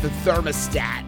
the 0.00 0.08
thermostat. 0.08 1.04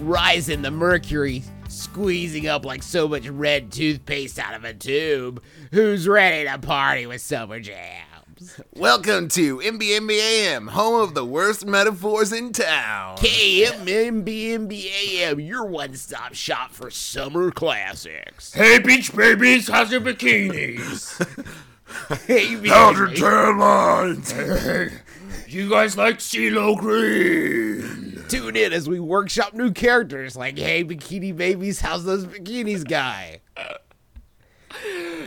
Rising 0.00 0.60
the 0.60 0.70
mercury, 0.70 1.42
squeezing 1.68 2.46
up 2.46 2.66
like 2.66 2.82
so 2.82 3.08
much 3.08 3.26
red 3.26 3.72
toothpaste 3.72 4.38
out 4.38 4.52
of 4.52 4.64
a 4.64 4.74
tube. 4.74 5.42
Who's 5.72 6.06
ready 6.06 6.46
to 6.46 6.58
party 6.58 7.06
with 7.06 7.22
Summer 7.22 7.58
Jams? 7.58 8.60
Welcome 8.76 9.28
to 9.30 9.60
MBMBAM, 9.60 10.68
home 10.68 11.00
of 11.00 11.14
the 11.14 11.24
worst 11.24 11.64
metaphors 11.64 12.30
in 12.30 12.52
town. 12.52 13.16
KMMBMBAM, 13.16 14.68
your 15.46 15.64
one 15.64 15.94
stop 15.94 16.34
shop 16.34 16.72
for 16.72 16.90
summer 16.90 17.50
classics. 17.50 18.52
Hey, 18.52 18.78
beach 18.78 19.16
babies, 19.16 19.68
how's 19.68 19.90
your 19.90 20.02
bikinis? 20.02 21.46
Hey, 22.26 22.54
How's 22.68 22.98
your 22.98 23.08
tan 23.14 23.58
lines? 23.58 24.34
You 25.48 25.70
guys 25.70 25.96
like 25.96 26.18
CeeLo 26.18 26.76
Green? 26.76 28.07
Tune 28.28 28.56
in 28.56 28.72
as 28.74 28.88
we 28.88 29.00
workshop 29.00 29.54
new 29.54 29.72
characters 29.72 30.36
like 30.36 30.58
Hey 30.58 30.84
Bikini 30.84 31.34
Babies, 31.34 31.80
how's 31.80 32.04
those 32.04 32.26
bikinis 32.26 32.86
guy? 32.86 33.40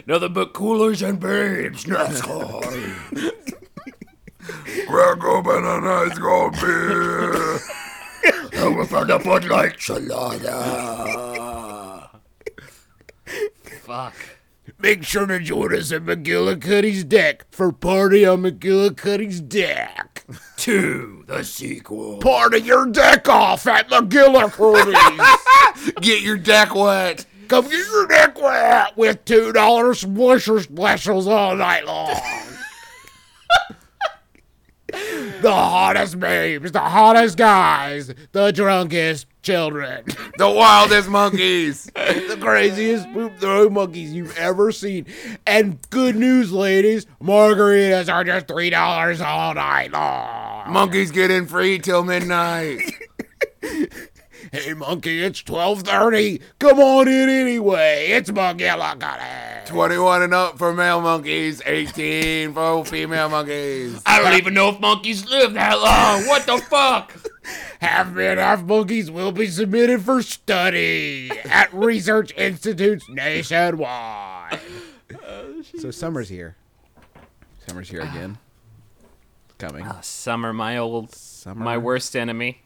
Nothing 0.06 0.34
but 0.34 0.54
coolers 0.54 1.02
and 1.02 1.20
babes, 1.20 1.86
NASCAR. 1.86 2.62
Crack 4.88 5.24
open 5.24 5.66
a 5.66 5.82
nice 5.82 6.18
cold 6.20 6.54
beer. 6.62 7.60
and 8.54 8.76
we're 8.76 8.86
from 8.86 9.08
the 9.08 9.18
Bud 9.24 9.46
Light 9.46 9.78
Salada. 9.78 11.00
Fuck. 13.82 14.16
Make 14.80 15.04
sure 15.04 15.26
to 15.26 15.40
join 15.40 15.76
us 15.76 15.92
at 15.92 16.04
McGillicuddy's 16.04 17.04
deck 17.04 17.46
for 17.52 17.72
Party 17.72 18.26
on 18.26 18.44
McGillicuddy's 18.44 19.42
deck. 19.42 20.11
Two, 20.58 21.24
the 21.28 21.44
sequel. 21.44 22.18
Part 22.18 22.54
of 22.54 22.66
your 22.66 22.86
deck 22.88 23.28
off 23.30 23.68
at 23.68 23.90
the 23.90 24.02
McGillicuddy's. 24.02 25.92
Get 26.02 26.22
your 26.22 26.38
deck 26.38 26.76
wet. 26.76 27.26
Come 27.48 27.66
get 27.66 27.86
your 27.86 28.08
deck 28.08 28.42
wet 28.42 28.96
with 28.96 29.26
$2 29.26 29.52
splisher 29.52 30.62
specials 30.64 31.28
all 31.28 31.56
night 31.58 31.86
long. 31.86 32.16
The 35.42 35.52
hottest 35.52 36.20
babes, 36.20 36.72
the 36.72 36.80
hottest 36.80 37.38
guys, 37.38 38.14
the 38.32 38.52
drunkest 38.52 39.28
children. 39.42 40.06
The 40.38 40.50
wildest 40.50 41.08
monkeys. 41.10 41.84
the 41.94 42.38
craziest 42.40 43.12
poop 43.14 43.38
throwing 43.38 43.74
monkeys 43.74 44.12
you've 44.12 44.36
ever 44.38 44.72
seen. 44.72 45.06
And 45.46 45.78
good 45.92 46.16
news, 46.16 46.52
ladies, 46.52 47.06
margaritas 47.22 48.12
are 48.12 48.24
just 48.24 48.48
three 48.48 48.72
dollars 48.72 49.22
all 49.22 49.54
night 49.54 49.92
long. 49.92 50.72
monkeys 50.74 51.12
get 51.12 51.30
in 51.30 51.46
free 51.46 51.78
till 51.78 52.04
midnight. 52.04 52.80
Hey, 54.52 54.74
monkey, 54.74 55.24
it's 55.24 55.42
twelve 55.42 55.84
thirty. 55.84 56.42
Come 56.60 56.78
on 56.80 57.08
in 57.08 57.30
anyway. 57.30 58.08
It's 58.10 58.30
McGillicuddy. 58.30 59.66
21 59.66 60.24
and 60.24 60.34
up 60.34 60.58
for 60.58 60.74
male 60.74 61.00
monkeys, 61.00 61.62
18 61.66 62.54
for 62.54 62.84
female 62.84 63.30
monkeys. 63.30 64.02
I 64.06 64.22
don't 64.22 64.34
even 64.38 64.54
know 64.54 64.68
if 64.68 64.82
monkeys 64.82 65.30
live 65.30 65.54
that 65.54 65.80
long. 65.80 66.28
What 66.28 66.46
the 66.46 66.58
fuck? 66.58 67.14
Half 67.80 68.12
men, 68.12 68.38
half 68.38 68.64
monkeys 68.64 69.10
will 69.10 69.32
be 69.32 69.48
submitted 69.48 70.02
for 70.04 70.22
study 70.22 71.32
at 71.46 71.74
research 71.74 72.34
institutes 72.36 73.08
nationwide. 73.10 74.60
so 75.80 75.90
summer's 75.90 76.28
here. 76.30 76.56
Summer's 77.66 77.90
here 77.90 78.02
again. 78.02 78.38
Coming. 79.58 79.86
Ah, 79.88 80.02
summer, 80.02 80.54
my 80.54 80.78
old, 80.78 81.16
Summer. 81.16 81.64
my 81.64 81.78
worst 81.78 82.16
enemy. 82.16 82.62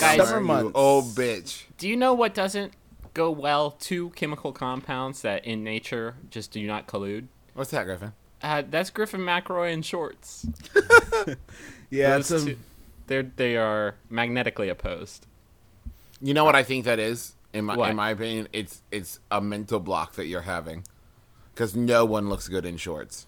Guys, 0.00 0.18
Summer 0.28 0.40
months. 0.40 0.72
old 0.74 1.04
bitch. 1.14 1.64
do 1.78 1.88
you 1.88 1.96
know 1.96 2.14
what 2.14 2.34
doesn't 2.34 2.72
go 3.14 3.30
well? 3.30 3.72
Two 3.72 4.10
chemical 4.10 4.52
compounds 4.52 5.22
that 5.22 5.44
in 5.44 5.62
nature 5.64 6.16
just 6.30 6.50
do 6.52 6.66
not 6.66 6.86
collude. 6.86 7.26
What's 7.54 7.70
that, 7.70 7.84
Griffin? 7.84 8.12
Uh, 8.42 8.62
that's 8.68 8.90
Griffin 8.90 9.20
McElroy 9.20 9.72
in 9.72 9.82
shorts. 9.82 10.46
Yeah, 11.90 12.16
Those 12.16 12.30
it's 12.32 12.42
a, 12.42 12.46
two- 12.46 12.58
they're 13.06 13.22
they 13.22 13.56
are 13.56 13.94
magnetically 14.10 14.68
opposed. 14.68 15.26
You 16.20 16.34
know 16.34 16.44
what 16.44 16.56
I 16.56 16.64
think 16.64 16.86
that 16.86 16.98
is? 16.98 17.34
In 17.52 17.66
my, 17.66 17.76
What? 17.76 17.90
in 17.90 17.96
my 17.96 18.10
opinion, 18.10 18.48
it's 18.52 18.82
it's 18.90 19.20
a 19.30 19.40
mental 19.40 19.78
block 19.78 20.14
that 20.14 20.26
you're 20.26 20.40
having. 20.42 20.82
Because 21.54 21.76
no 21.76 22.04
one 22.04 22.28
looks 22.28 22.48
good 22.48 22.66
in 22.66 22.78
shorts. 22.78 23.26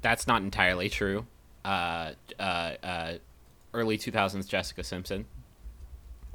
That's 0.00 0.26
not 0.26 0.40
entirely 0.40 0.88
true. 0.88 1.26
Uh, 1.62 2.12
uh, 2.38 2.42
uh, 2.82 3.12
early 3.74 3.98
2000s 3.98 4.48
Jessica 4.48 4.82
Simpson. 4.82 5.26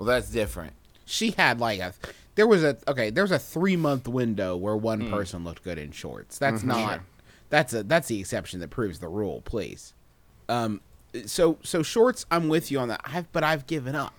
Well, 0.02 0.08
that's 0.08 0.32
different. 0.32 0.74
she 1.06 1.30
had 1.38 1.60
like 1.60 1.80
a 1.80 1.94
there 2.34 2.48
was 2.48 2.64
a 2.64 2.76
okay 2.88 3.12
there 3.12 3.24
was 3.24 3.30
a 3.30 3.38
three 3.38 3.76
month 3.76 4.08
window 4.08 4.58
where 4.58 4.76
one 4.76 5.12
person 5.12 5.44
looked 5.44 5.64
good 5.64 5.78
in 5.78 5.92
shorts. 5.92 6.40
That's 6.40 6.64
not 6.64 7.02
that's 7.50 7.72
a 7.76 7.84
that's 7.84 8.08
the 8.08 8.20
exception 8.20 8.62
that 8.62 8.72
proves 8.72 8.98
the 8.98 9.08
rule 9.08 9.42
please. 9.42 9.94
Um 10.50 10.82
so 11.28 11.60
so 11.62 11.84
shorts 11.84 12.26
i'm 12.32 12.48
with 12.48 12.72
you 12.72 12.80
on 12.80 12.88
that. 12.88 13.02
I've, 13.06 13.32
but 13.32 13.44
i've 13.44 13.68
given 13.68 13.94
up. 13.96 14.16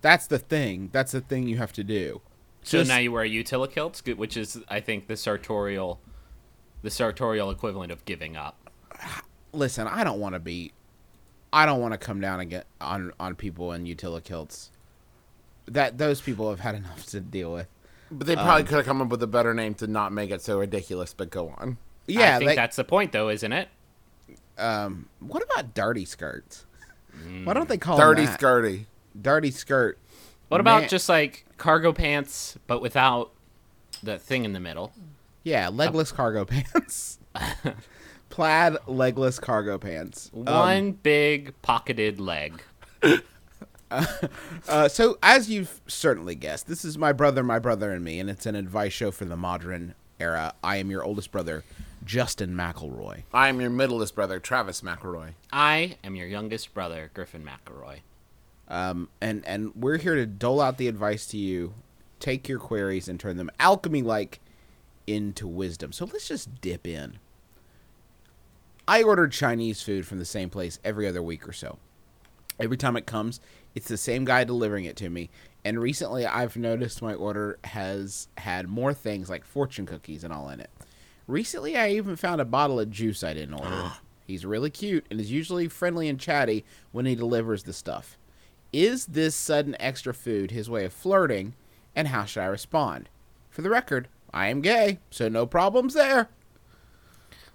That's 0.00 0.26
the 0.28 0.38
thing. 0.38 0.88
That's 0.92 1.12
the 1.12 1.20
thing 1.20 1.46
you 1.46 1.58
have 1.58 1.74
to 1.74 1.84
do. 1.84 2.22
So 2.62 2.78
Just- 2.78 2.88
now 2.88 2.96
you 2.96 3.12
wear 3.12 3.26
Utilikilts, 3.26 4.02
good- 4.02 4.16
which 4.16 4.34
is 4.38 4.62
I 4.66 4.80
think 4.80 5.08
the 5.08 5.16
sartorial, 5.18 6.00
the 6.80 6.90
sartorial 6.90 7.50
equivalent 7.50 7.92
of 7.92 8.02
giving 8.06 8.34
up. 8.34 8.70
listen 9.52 9.86
i 9.86 10.02
don't 10.04 10.20
want 10.20 10.34
to 10.34 10.38
be 10.38 10.72
i 11.52 11.66
don't 11.66 11.82
want 11.82 11.92
to 11.92 11.98
come 11.98 12.18
down 12.18 12.40
and 12.40 12.48
get 12.48 12.66
on 12.80 13.12
on 13.20 13.34
people 13.34 13.72
in 13.72 13.84
Utilikilts 13.84 14.70
that 15.68 15.98
those 15.98 16.20
people 16.20 16.50
have 16.50 16.60
had 16.60 16.74
enough 16.74 17.06
to 17.06 17.20
deal 17.20 17.52
with 17.52 17.66
But 18.10 18.26
they 18.26 18.34
probably 18.34 18.62
um, 18.62 18.66
could 18.66 18.76
have 18.76 18.86
come 18.86 19.02
up 19.02 19.08
with 19.08 19.22
a 19.22 19.26
better 19.26 19.52
name 19.54 19.74
to 19.74 19.86
not 19.86 20.12
make 20.12 20.30
it 20.30 20.40
so 20.42 20.58
ridiculous, 20.58 21.12
but 21.14 21.30
go 21.30 21.48
on. 21.58 21.78
yeah 22.06 22.36
I 22.36 22.38
think 22.38 22.50
they- 22.50 22.56
that's 22.56 22.76
the 22.76 22.84
point, 22.84 23.12
though, 23.12 23.28
isn't 23.28 23.52
it? 23.52 23.68
um 24.58 25.06
what 25.20 25.42
about 25.42 25.74
dirty 25.74 26.04
skirts 26.06 26.64
hmm. 27.12 27.44
why 27.44 27.52
don't 27.52 27.68
they 27.68 27.76
call 27.76 27.98
Dirty 27.98 28.24
them 28.24 28.34
skirty. 28.36 28.86
dirty 29.20 29.50
skirt. 29.50 29.98
What 30.48 30.60
about 30.60 30.80
Man- 30.82 30.88
just 30.88 31.08
like 31.10 31.44
cargo 31.58 31.92
pants, 31.92 32.56
but 32.66 32.80
without 32.80 33.32
the 34.02 34.18
thing 34.18 34.44
in 34.44 34.52
the 34.52 34.60
middle? 34.60 34.92
Yeah, 35.42 35.68
legless 35.68 36.10
cargo 36.12 36.44
pants. 36.46 37.18
Plaid 38.30 38.76
legless 38.86 39.38
cargo 39.38 39.76
pants. 39.78 40.30
Um, 40.34 40.44
One 40.44 40.92
big 40.92 41.52
pocketed 41.62 42.20
leg. 42.20 42.62
Uh, 44.68 44.88
so, 44.88 45.16
as 45.22 45.48
you've 45.48 45.80
certainly 45.86 46.34
guessed, 46.34 46.66
this 46.66 46.84
is 46.84 46.98
my 46.98 47.12
brother, 47.12 47.44
my 47.44 47.58
brother, 47.58 47.92
and 47.92 48.04
me, 48.04 48.18
and 48.18 48.28
it's 48.28 48.46
an 48.46 48.56
advice 48.56 48.92
show 48.92 49.12
for 49.12 49.24
the 49.24 49.36
modern 49.36 49.94
era. 50.18 50.54
I 50.62 50.78
am 50.78 50.90
your 50.90 51.04
oldest 51.04 51.30
brother, 51.30 51.62
Justin 52.04 52.50
McElroy. 52.50 53.22
I 53.32 53.48
am 53.48 53.60
your 53.60 53.70
middleest 53.70 54.16
brother, 54.16 54.40
Travis 54.40 54.80
McElroy. 54.80 55.34
I 55.52 55.98
am 56.02 56.16
your 56.16 56.26
youngest 56.26 56.74
brother, 56.74 57.10
Griffin 57.14 57.44
McElroy. 57.44 58.00
Um, 58.68 59.08
and 59.20 59.44
and 59.46 59.72
we're 59.76 59.98
here 59.98 60.16
to 60.16 60.26
dole 60.26 60.60
out 60.60 60.78
the 60.78 60.88
advice 60.88 61.26
to 61.28 61.36
you. 61.36 61.74
Take 62.18 62.48
your 62.48 62.58
queries 62.58 63.08
and 63.08 63.20
turn 63.20 63.36
them 63.36 63.50
alchemy 63.60 64.02
like 64.02 64.40
into 65.06 65.46
wisdom. 65.46 65.92
So 65.92 66.06
let's 66.06 66.28
just 66.28 66.60
dip 66.60 66.86
in. 66.86 67.18
I 68.88 69.02
ordered 69.02 69.32
Chinese 69.32 69.82
food 69.82 70.06
from 70.06 70.18
the 70.18 70.24
same 70.24 70.50
place 70.50 70.78
every 70.84 71.06
other 71.06 71.22
week 71.22 71.48
or 71.48 71.52
so. 71.52 71.78
Every 72.58 72.76
time 72.76 72.96
it 72.96 73.06
comes, 73.06 73.40
it's 73.76 73.88
the 73.88 73.96
same 73.98 74.24
guy 74.24 74.42
delivering 74.42 74.86
it 74.86 74.96
to 74.96 75.10
me. 75.10 75.28
And 75.62 75.78
recently, 75.78 76.24
I've 76.24 76.56
noticed 76.56 77.02
my 77.02 77.12
order 77.12 77.58
has 77.64 78.28
had 78.38 78.68
more 78.68 78.94
things 78.94 79.28
like 79.28 79.44
fortune 79.44 79.84
cookies 79.84 80.24
and 80.24 80.32
all 80.32 80.48
in 80.48 80.60
it. 80.60 80.70
Recently, 81.26 81.76
I 81.76 81.90
even 81.90 82.16
found 82.16 82.40
a 82.40 82.46
bottle 82.46 82.80
of 82.80 82.90
juice 82.90 83.22
I 83.22 83.34
didn't 83.34 83.54
order. 83.54 83.92
He's 84.26 84.46
really 84.46 84.70
cute 84.70 85.06
and 85.10 85.20
is 85.20 85.30
usually 85.30 85.68
friendly 85.68 86.08
and 86.08 86.18
chatty 86.18 86.64
when 86.90 87.06
he 87.06 87.14
delivers 87.14 87.62
the 87.62 87.72
stuff. 87.72 88.16
Is 88.72 89.06
this 89.06 89.36
sudden 89.36 89.76
extra 89.78 90.12
food 90.12 90.50
his 90.50 90.68
way 90.68 90.84
of 90.84 90.92
flirting, 90.92 91.54
and 91.94 92.08
how 92.08 92.24
should 92.24 92.42
I 92.42 92.46
respond? 92.46 93.08
For 93.50 93.62
the 93.62 93.70
record, 93.70 94.08
I 94.34 94.48
am 94.48 94.62
gay, 94.62 94.98
so 95.10 95.28
no 95.28 95.46
problems 95.46 95.94
there. 95.94 96.28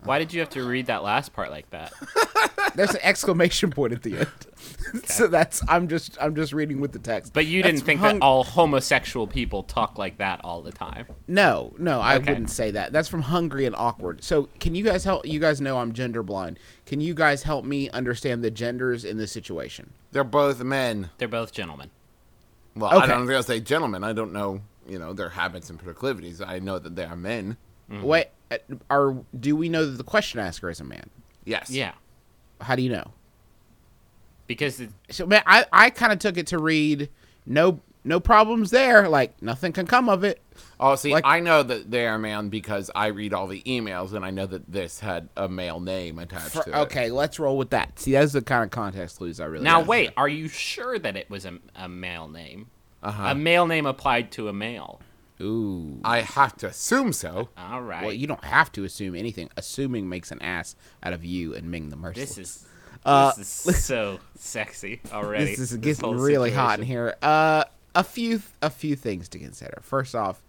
Why 0.03 0.17
did 0.19 0.33
you 0.33 0.39
have 0.39 0.49
to 0.51 0.63
read 0.63 0.85
that 0.85 1.03
last 1.03 1.33
part 1.33 1.51
like 1.51 1.69
that? 1.71 1.91
There's 2.75 2.91
an 2.91 2.99
exclamation 3.03 3.69
point 3.71 3.93
at 3.93 4.03
the 4.03 4.17
end. 4.19 5.03
so 5.05 5.27
that's 5.27 5.61
I'm 5.67 5.87
just 5.87 6.17
I'm 6.21 6.35
just 6.35 6.53
reading 6.53 6.79
with 6.81 6.91
the 6.91 6.99
text. 6.99 7.33
But 7.33 7.45
you 7.45 7.61
That's 7.63 7.73
didn't 7.75 7.85
think 7.85 7.99
hung- 7.99 8.19
that 8.19 8.25
all 8.25 8.43
homosexual 8.43 9.27
people 9.27 9.63
talk 9.63 9.97
like 9.97 10.17
that 10.17 10.41
all 10.43 10.61
the 10.61 10.71
time. 10.71 11.05
No, 11.27 11.73
no, 11.77 11.99
I 11.99 12.15
Okay. 12.17 12.31
wouldn't 12.31 12.49
say 12.49 12.71
that. 12.71 12.91
That's 12.91 13.07
from 13.09 13.21
Hungry 13.23 13.65
and 13.65 13.75
Awkward. 13.75 14.23
So, 14.23 14.49
can 14.59 14.75
you 14.75 14.83
guys 14.83 15.03
help? 15.03 15.25
You 15.25 15.39
guys 15.39 15.61
know 15.61 15.77
I'm 15.79 15.93
gender 15.93 16.23
blind. 16.23 16.59
Can 16.85 17.01
you 17.01 17.13
guys 17.13 17.43
help 17.43 17.65
me 17.65 17.89
understand 17.91 18.43
the 18.43 18.51
genders 18.51 19.03
in 19.05 19.17
this 19.17 19.31
situation? 19.31 19.93
They're 20.11 20.23
both 20.23 20.61
men. 20.63 21.09
They're 21.17 21.27
both 21.27 21.51
gentlemen. 21.53 21.89
Well, 22.75 22.91
I 22.91 22.97
Okay. 22.97 23.07
don't 23.07 23.25
think 23.27 23.35
I'll 23.35 23.43
say 23.43 23.59
gentlemen. 23.59 24.03
I 24.03 24.13
don't 24.13 24.31
know, 24.33 24.61
you 24.87 24.99
know, 24.99 25.13
their 25.13 25.29
habits 25.29 25.69
and 25.69 25.79
proclivities. 25.79 26.41
I 26.41 26.59
know 26.59 26.79
that 26.79 26.95
they 26.95 27.03
are 27.05 27.15
men. 27.15 27.57
Wait, 27.89 28.27
uh, 28.49 28.57
are 28.89 29.17
do 29.37 29.55
we 29.55 29.67
know 29.67 29.85
that 29.85 29.97
the 29.97 30.03
question 30.03 30.39
asker 30.39 30.69
is 30.69 30.79
a 30.79 30.83
man? 30.85 31.09
Yes. 31.43 31.69
Yeah. 31.69 31.91
How 32.61 32.75
do 32.75 32.81
you 32.81 32.89
know? 32.89 33.11
Because 34.47 34.79
it, 34.81 34.89
So, 35.09 35.25
man, 35.25 35.43
I 35.45 35.65
I 35.71 35.89
kind 35.89 36.11
of 36.11 36.19
took 36.19 36.37
it 36.37 36.47
to 36.47 36.59
read 36.59 37.09
no 37.45 37.79
no 38.03 38.19
problems 38.19 38.71
there. 38.71 39.07
Like 39.07 39.41
nothing 39.41 39.71
can 39.71 39.85
come 39.87 40.09
of 40.09 40.23
it. 40.23 40.41
Oh, 40.79 40.95
see, 40.95 41.11
Like- 41.13 41.25
I 41.25 41.39
know 41.39 41.63
that 41.63 41.91
they 41.91 42.07
are 42.07 42.17
man 42.17 42.49
because 42.49 42.89
I 42.95 43.07
read 43.07 43.33
all 43.33 43.47
the 43.47 43.61
emails 43.63 44.13
and 44.13 44.25
I 44.25 44.31
know 44.31 44.45
that 44.47 44.71
this 44.71 44.99
had 44.99 45.29
a 45.37 45.47
male 45.47 45.79
name 45.79 46.17
attached 46.19 46.49
For- 46.53 46.63
to 46.63 46.69
it. 46.71 46.75
okay, 46.83 47.11
let's 47.11 47.39
roll 47.39 47.57
with 47.57 47.69
that. 47.69 47.99
See, 47.99 48.13
that's 48.13 48.33
the 48.33 48.41
kind 48.41 48.63
of 48.63 48.71
context 48.71 49.17
clues 49.17 49.39
I 49.39 49.45
really 49.45 49.63
now 49.63 49.81
wait, 49.81 50.11
are 50.17 50.27
you 50.27 50.47
sure 50.47 50.97
that 50.99 51.15
it 51.15 51.29
was 51.29 51.45
a, 51.45 51.59
a 51.75 51.87
male 51.87 52.27
name? 52.27 52.67
Uh-huh. 53.03 53.23
A 53.27 53.35
male 53.35 53.65
name 53.67 53.85
applied 53.85 54.31
to 54.33 54.47
a 54.47 54.53
male. 54.53 54.99
Ooh. 55.41 55.99
I 56.03 56.21
have 56.21 56.55
to 56.57 56.67
assume 56.67 57.13
so. 57.13 57.49
All 57.57 57.81
right. 57.81 58.03
Well, 58.03 58.13
you 58.13 58.27
don't 58.27 58.43
have 58.43 58.71
to 58.73 58.83
assume 58.83 59.15
anything. 59.15 59.49
Assuming 59.57 60.07
makes 60.07 60.31
an 60.31 60.41
ass 60.41 60.75
out 61.03 61.13
of 61.13 61.25
you 61.25 61.53
and 61.55 61.69
Ming 61.71 61.89
the 61.89 61.95
Merciless. 61.95 62.35
this 62.35 62.37
is 62.37 62.65
Uh, 63.05 63.33
this 63.35 63.65
is 63.65 63.83
so 63.83 64.19
sexy 64.37 65.01
already. 65.11 65.45
This 65.45 65.59
is 65.59 65.79
this 65.79 65.99
getting 65.99 66.17
really 66.17 66.51
hot 66.51 66.79
in 66.79 66.85
here. 66.85 67.15
Uh, 67.21 67.63
a 67.95 68.03
few 68.03 68.41
a 68.61 68.69
few 68.69 68.95
things 68.95 69.27
to 69.29 69.39
consider. 69.39 69.79
First 69.81 70.15
off, 70.15 70.41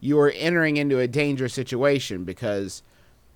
you 0.00 0.18
are 0.18 0.30
entering 0.30 0.76
into 0.76 0.98
a 0.98 1.06
dangerous 1.06 1.54
situation 1.54 2.24
because 2.24 2.82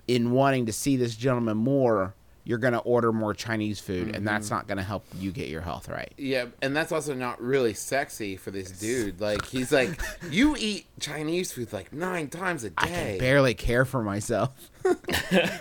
in 0.08 0.32
wanting 0.32 0.66
to 0.66 0.72
see 0.72 0.96
this 0.96 1.16
gentleman 1.16 1.56
more, 1.56 2.14
you're 2.44 2.58
going 2.58 2.74
to 2.74 2.78
order 2.80 3.12
more 3.12 3.32
Chinese 3.34 3.80
food, 3.80 4.14
and 4.14 4.26
that's 4.26 4.50
not 4.50 4.66
going 4.66 4.76
to 4.76 4.84
help 4.84 5.04
you 5.18 5.32
get 5.32 5.48
your 5.48 5.62
health 5.62 5.88
right. 5.88 6.12
Yeah, 6.18 6.46
and 6.60 6.76
that's 6.76 6.92
also 6.92 7.14
not 7.14 7.40
really 7.40 7.72
sexy 7.74 8.36
for 8.36 8.50
this 8.50 8.70
dude. 8.70 9.20
Like, 9.20 9.46
he's 9.46 9.72
like, 9.72 9.98
you 10.30 10.54
eat 10.58 10.86
Chinese 11.00 11.52
food 11.52 11.72
like 11.72 11.92
nine 11.92 12.28
times 12.28 12.64
a 12.64 12.70
I 12.76 12.86
can 12.86 12.92
day. 12.92 13.18
barely 13.18 13.54
care 13.54 13.84
for 13.84 14.02
myself. 14.02 14.70
I, 14.84 15.60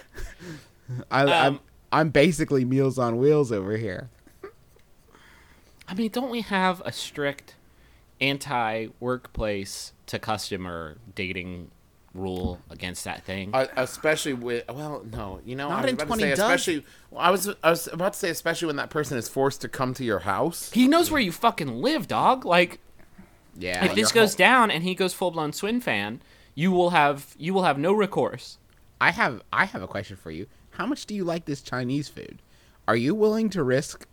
I'm 1.12 1.30
Um, 1.54 1.60
I'm 1.92 2.10
basically 2.10 2.66
Meals 2.66 2.98
on 2.98 3.18
Wheels 3.18 3.52
over 3.52 3.78
here. 3.78 4.10
I 5.88 5.94
mean, 5.94 6.10
don't 6.12 6.32
we 6.32 6.42
have 6.42 6.82
a 6.86 6.92
strict 6.92 7.56
anti-workplace 8.20 9.94
to 10.08 10.20
customer 10.20 10.98
dating 11.14 11.70
rule 12.14 12.60
against 12.70 13.04
that 13.06 13.24
thing? 13.24 13.50
Uh, 13.54 13.68
especially 13.78 14.34
with 14.34 14.64
well, 14.70 15.04
no, 15.12 15.40
you 15.46 15.56
know, 15.56 15.70
Not 15.70 15.80
I 15.80 15.82
was 15.82 15.90
in 15.90 15.96
about 15.96 16.08
20 16.08 16.24
to 16.24 16.28
say, 16.28 16.34
especially. 16.34 16.86
Well, 17.12 17.22
I 17.22 17.30
was 17.32 17.50
I 17.64 17.70
was 17.70 17.88
about 17.92 18.14
to 18.14 18.20
say, 18.20 18.30
especially 18.30 18.68
when 18.68 18.76
that 18.78 18.90
person 18.90 19.18
is 19.18 19.28
forced 19.28 19.62
to 19.62 19.68
come 19.70 19.94
to 19.96 20.04
your 20.04 20.20
house. 20.20 20.72
he 20.72 20.88
knows 20.88 21.10
where 21.12 21.22
you 21.22 21.32
fucking 21.32 21.82
live, 21.82 22.08
dog. 22.08 22.46
Like, 22.46 22.80
Yeah. 23.58 23.86
if 23.86 23.96
this 23.96 24.12
goes 24.12 24.36
down 24.36 24.72
and 24.72 24.84
he 24.84 24.96
goes 24.96 25.14
full-blown 25.14 25.52
Swimfan, 25.52 26.20
you 26.56 26.72
will 26.72 26.92
have 26.92 27.36
you 27.38 27.54
will 27.54 27.64
have 27.64 27.78
no 27.78 27.94
recourse. 27.94 28.58
I 29.02 29.12
have 29.12 29.42
I 29.52 29.66
have 29.66 29.82
a 29.82 29.88
question 29.88 30.16
for 30.18 30.32
you. 30.32 30.48
How 30.72 30.86
much 30.86 31.06
do 31.06 31.14
you 31.16 31.24
like 31.24 31.46
this 31.46 31.62
Chinese 31.62 32.08
food? 32.10 32.42
Are 32.88 32.96
you 32.96 33.14
willing 33.16 33.50
to 33.52 33.64
risk 33.64 34.08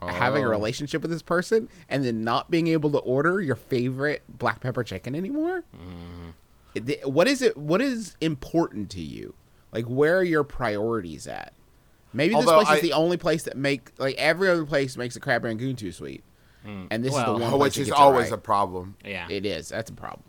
having 0.00 0.44
a 0.44 0.46
Oh. 0.46 0.50
relationship 0.50 1.00
with 1.02 1.10
this 1.10 1.22
person 1.22 1.68
and 1.88 2.04
then 2.04 2.22
not 2.24 2.50
being 2.50 2.66
able 2.66 2.90
to 2.90 2.98
order 2.98 3.40
your 3.40 3.56
favorite 3.56 4.22
black 4.28 4.60
pepper 4.60 4.84
chicken 4.84 5.14
anymore? 5.14 5.64
It- 5.72 6.34
What 7.04 7.28
is 7.28 7.42
it? 7.42 7.56
What 7.56 7.80
is 7.80 8.16
important 8.20 8.90
to 8.90 9.00
you? 9.00 9.34
Like, 9.72 9.86
where 9.86 10.18
are 10.18 10.24
your 10.24 10.44
priorities 10.44 11.26
at? 11.26 11.52
Maybe 12.12 12.34
this 12.34 12.46
Although 12.46 12.64
place 12.64 12.76
is 12.76 12.82
the 12.82 12.92
only 12.92 13.16
place 13.16 13.42
that 13.44 13.56
make 13.56 13.90
like 13.98 14.14
every 14.16 14.48
other 14.48 14.64
place 14.64 14.96
makes 14.96 15.16
a 15.16 15.20
crab 15.20 15.44
rangoon 15.44 15.76
too 15.76 15.92
sweet, 15.92 16.22
hmm. 16.64 16.86
and 16.90 17.04
this 17.04 17.12
Well- 17.12 17.34
is 17.34 17.38
the 17.38 17.44
one 17.44 17.52
place 17.58 17.76
which 17.76 17.78
is 17.78 17.90
always 17.90 18.30
right. 18.30 18.38
a 18.38 18.38
problem. 18.38 18.96
Yeah. 19.04 19.26
It 19.28 19.44
is. 19.44 19.68
That's 19.68 19.90
a 19.90 19.94
problem. 19.94 20.22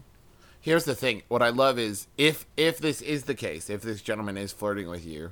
Here's 0.59 0.85
the 0.85 0.95
thing. 0.95 1.21
What 1.27 1.43
I 1.43 1.49
love 1.49 1.77
is 1.77 2.07
if 2.17 2.47
if 2.57 2.79
this 2.79 3.01
is 3.01 3.25
the 3.25 3.35
case, 3.35 3.69
if 3.69 3.83
this 3.83 4.01
gentleman 4.01 4.35
is 4.35 4.51
flirting 4.51 4.89
with 4.89 5.05
you, 5.05 5.31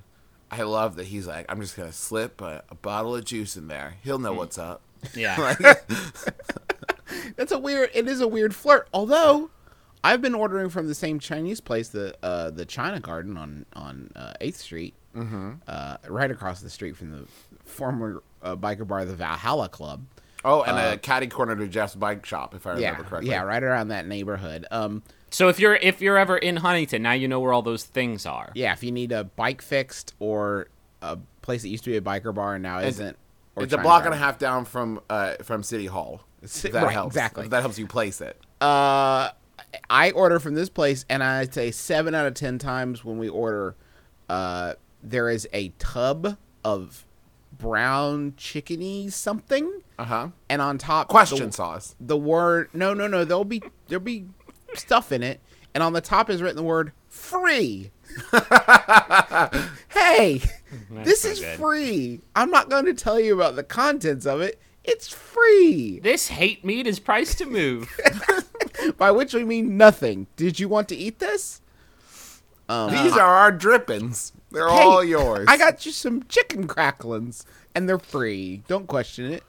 I 0.51 0.61
love 0.61 0.95
that 0.97 1.07
he's 1.07 1.25
like, 1.25 1.47
I'm 1.49 1.59
just 1.59 1.75
gonna 1.75 1.91
slip 1.91 2.39
a, 2.39 2.63
a 2.69 2.75
bottle 2.75 3.15
of 3.15 3.25
juice 3.25 3.57
in 3.57 3.67
there. 3.67 3.95
He'll 4.03 4.19
know 4.19 4.33
hmm. 4.33 4.37
what's 4.37 4.59
up. 4.59 4.83
yeah. 5.15 5.55
That's 7.35 7.51
a 7.51 7.57
weird. 7.57 7.89
It 7.95 8.07
is 8.07 8.21
a 8.21 8.27
weird 8.27 8.53
flirt. 8.55 8.87
Although, 8.93 9.49
I've 10.03 10.21
been 10.21 10.35
ordering 10.35 10.69
from 10.69 10.87
the 10.87 10.95
same 10.95 11.19
Chinese 11.19 11.61
place, 11.61 11.89
the 11.89 12.15
uh, 12.23 12.49
the 12.49 12.65
China 12.65 12.99
Garden 12.99 13.37
on 13.37 13.65
on 13.73 14.11
uh, 14.15 14.33
Eighth 14.41 14.57
Street, 14.57 14.93
mm-hmm. 15.15 15.51
uh, 15.67 15.97
right 16.09 16.29
across 16.29 16.61
the 16.61 16.69
street 16.69 16.97
from 16.97 17.11
the 17.11 17.25
former 17.63 18.21
uh, 18.41 18.55
biker 18.55 18.87
bar, 18.87 19.05
the 19.05 19.15
Valhalla 19.15 19.69
Club. 19.69 20.05
Oh, 20.45 20.61
and 20.63 20.77
a 20.77 20.97
catty 20.97 21.27
corner 21.27 21.55
to 21.55 21.67
Jeff's 21.69 21.95
bike 21.95 22.25
shop, 22.25 22.53
if 22.53 22.67
I 22.67 22.71
remember 22.71 23.01
Yeah, 23.03 23.07
correctly. 23.07 23.29
yeah, 23.31 23.43
right 23.43 23.63
around 23.63 23.87
that 23.89 24.05
neighborhood. 24.05 24.65
Um, 24.71 25.01
So 25.29 25.47
if 25.47 25.57
you're 25.57 25.75
if 25.75 26.01
you're 26.01 26.17
ever 26.17 26.37
in 26.37 26.57
Huntington, 26.57 27.01
now 27.01 27.13
you 27.13 27.29
know 27.29 27.39
where 27.39 27.53
all 27.53 27.61
those 27.61 27.85
things 27.85 28.25
are. 28.25 28.51
yeah, 28.53 28.73
if 28.73 28.83
you 28.83 28.91
need 28.91 29.13
a 29.13 29.23
bike 29.23 29.61
fixed 29.61 30.13
or 30.19 30.67
a 31.01 31.17
place 31.41 31.61
that 31.61 31.69
used 31.69 31.85
to 31.85 31.91
be 31.91 31.95
a 31.97 32.01
biker 32.01 32.35
bar 32.35 32.55
and 32.55 32.63
now 32.63 32.79
isn't, 32.79 33.15
or 33.55 33.63
It's 33.63 33.71
a 33.71 33.77
China 33.77 33.87
block 33.87 34.03
and 34.05 34.13
a 34.13 34.17
half 34.17 34.37
down 34.37 34.65
from 34.65 34.99
uh, 35.09 35.35
from 35.43 35.63
City 35.63 35.85
Hall. 35.85 36.25
If 36.41 36.61
that 36.63 36.73
right, 36.73 36.91
helps. 36.91 37.15
exactly. 37.15 37.45
If 37.45 37.51
that 37.51 37.61
helps 37.61 37.79
you 37.79 37.87
place 37.87 38.19
it. 38.19 38.37
Uh, 38.59 39.29
I 39.89 40.11
order 40.11 40.39
from 40.39 40.55
this 40.55 40.69
place, 40.69 41.05
and 41.09 41.23
I'd 41.23 41.53
say 41.53 41.71
seven 41.71 42.15
out 42.15 42.25
of 42.25 42.33
ten 42.33 42.57
times 42.57 43.03
when 43.05 43.17
we 43.17 43.29
order, 43.29 43.75
uh, 44.29 44.73
there 45.03 45.29
is 45.29 45.47
a 45.53 45.69
tub 45.79 46.37
of 46.63 47.05
brown 47.59 48.31
chickeny 48.33 49.11
something, 49.11 49.81
Uh 49.99 50.05
huh. 50.05 50.27
and 50.49 50.61
on 50.61 50.77
top 50.77 51.07
Question 51.07 51.47
the, 51.47 51.51
sauce. 51.53 51.95
the 51.99 52.17
word 52.17 52.69
no 52.73 52.93
no 52.93 53.07
no 53.07 53.23
there'll 53.23 53.45
be 53.45 53.61
there'll 53.87 54.03
be 54.03 54.25
stuff 54.73 55.11
in 55.11 55.21
it, 55.23 55.39
and 55.73 55.83
on 55.83 55.93
the 55.93 56.01
top 56.01 56.29
is 56.29 56.41
written 56.41 56.57
the 56.57 56.63
word 56.63 56.91
free. 57.09 57.91
hey, 59.89 60.41
this 60.91 61.23
not 61.23 61.31
is 61.31 61.39
good. 61.39 61.59
free. 61.59 62.21
I'm 62.35 62.49
not 62.51 62.69
going 62.69 62.85
to 62.85 62.93
tell 62.93 63.19
you 63.19 63.33
about 63.35 63.55
the 63.55 63.63
contents 63.63 64.25
of 64.25 64.41
it. 64.41 64.59
It's 64.83 65.07
free. 65.07 65.99
This 66.03 66.27
hate 66.27 66.65
meat 66.65 66.87
is 66.87 66.99
priced 66.99 67.37
to 67.37 67.45
move. 67.45 67.89
By 68.97 69.11
which 69.11 69.33
we 69.33 69.43
mean 69.43 69.77
nothing. 69.77 70.27
Did 70.35 70.59
you 70.59 70.67
want 70.69 70.89
to 70.89 70.95
eat 70.95 71.19
this? 71.19 71.61
These 72.69 73.13
are 73.13 73.35
our 73.35 73.51
drippings. 73.51 74.33
They're 74.51 74.67
Hey, 74.69 74.81
all 74.81 75.03
yours. 75.03 75.45
I 75.49 75.57
got 75.57 75.85
you 75.85 75.91
some 75.91 76.23
chicken 76.23 76.67
cracklings, 76.67 77.45
and 77.75 77.87
they're 77.87 77.99
free. 77.99 78.63
Don't 78.67 78.87
question 78.87 79.31
it. 79.31 79.43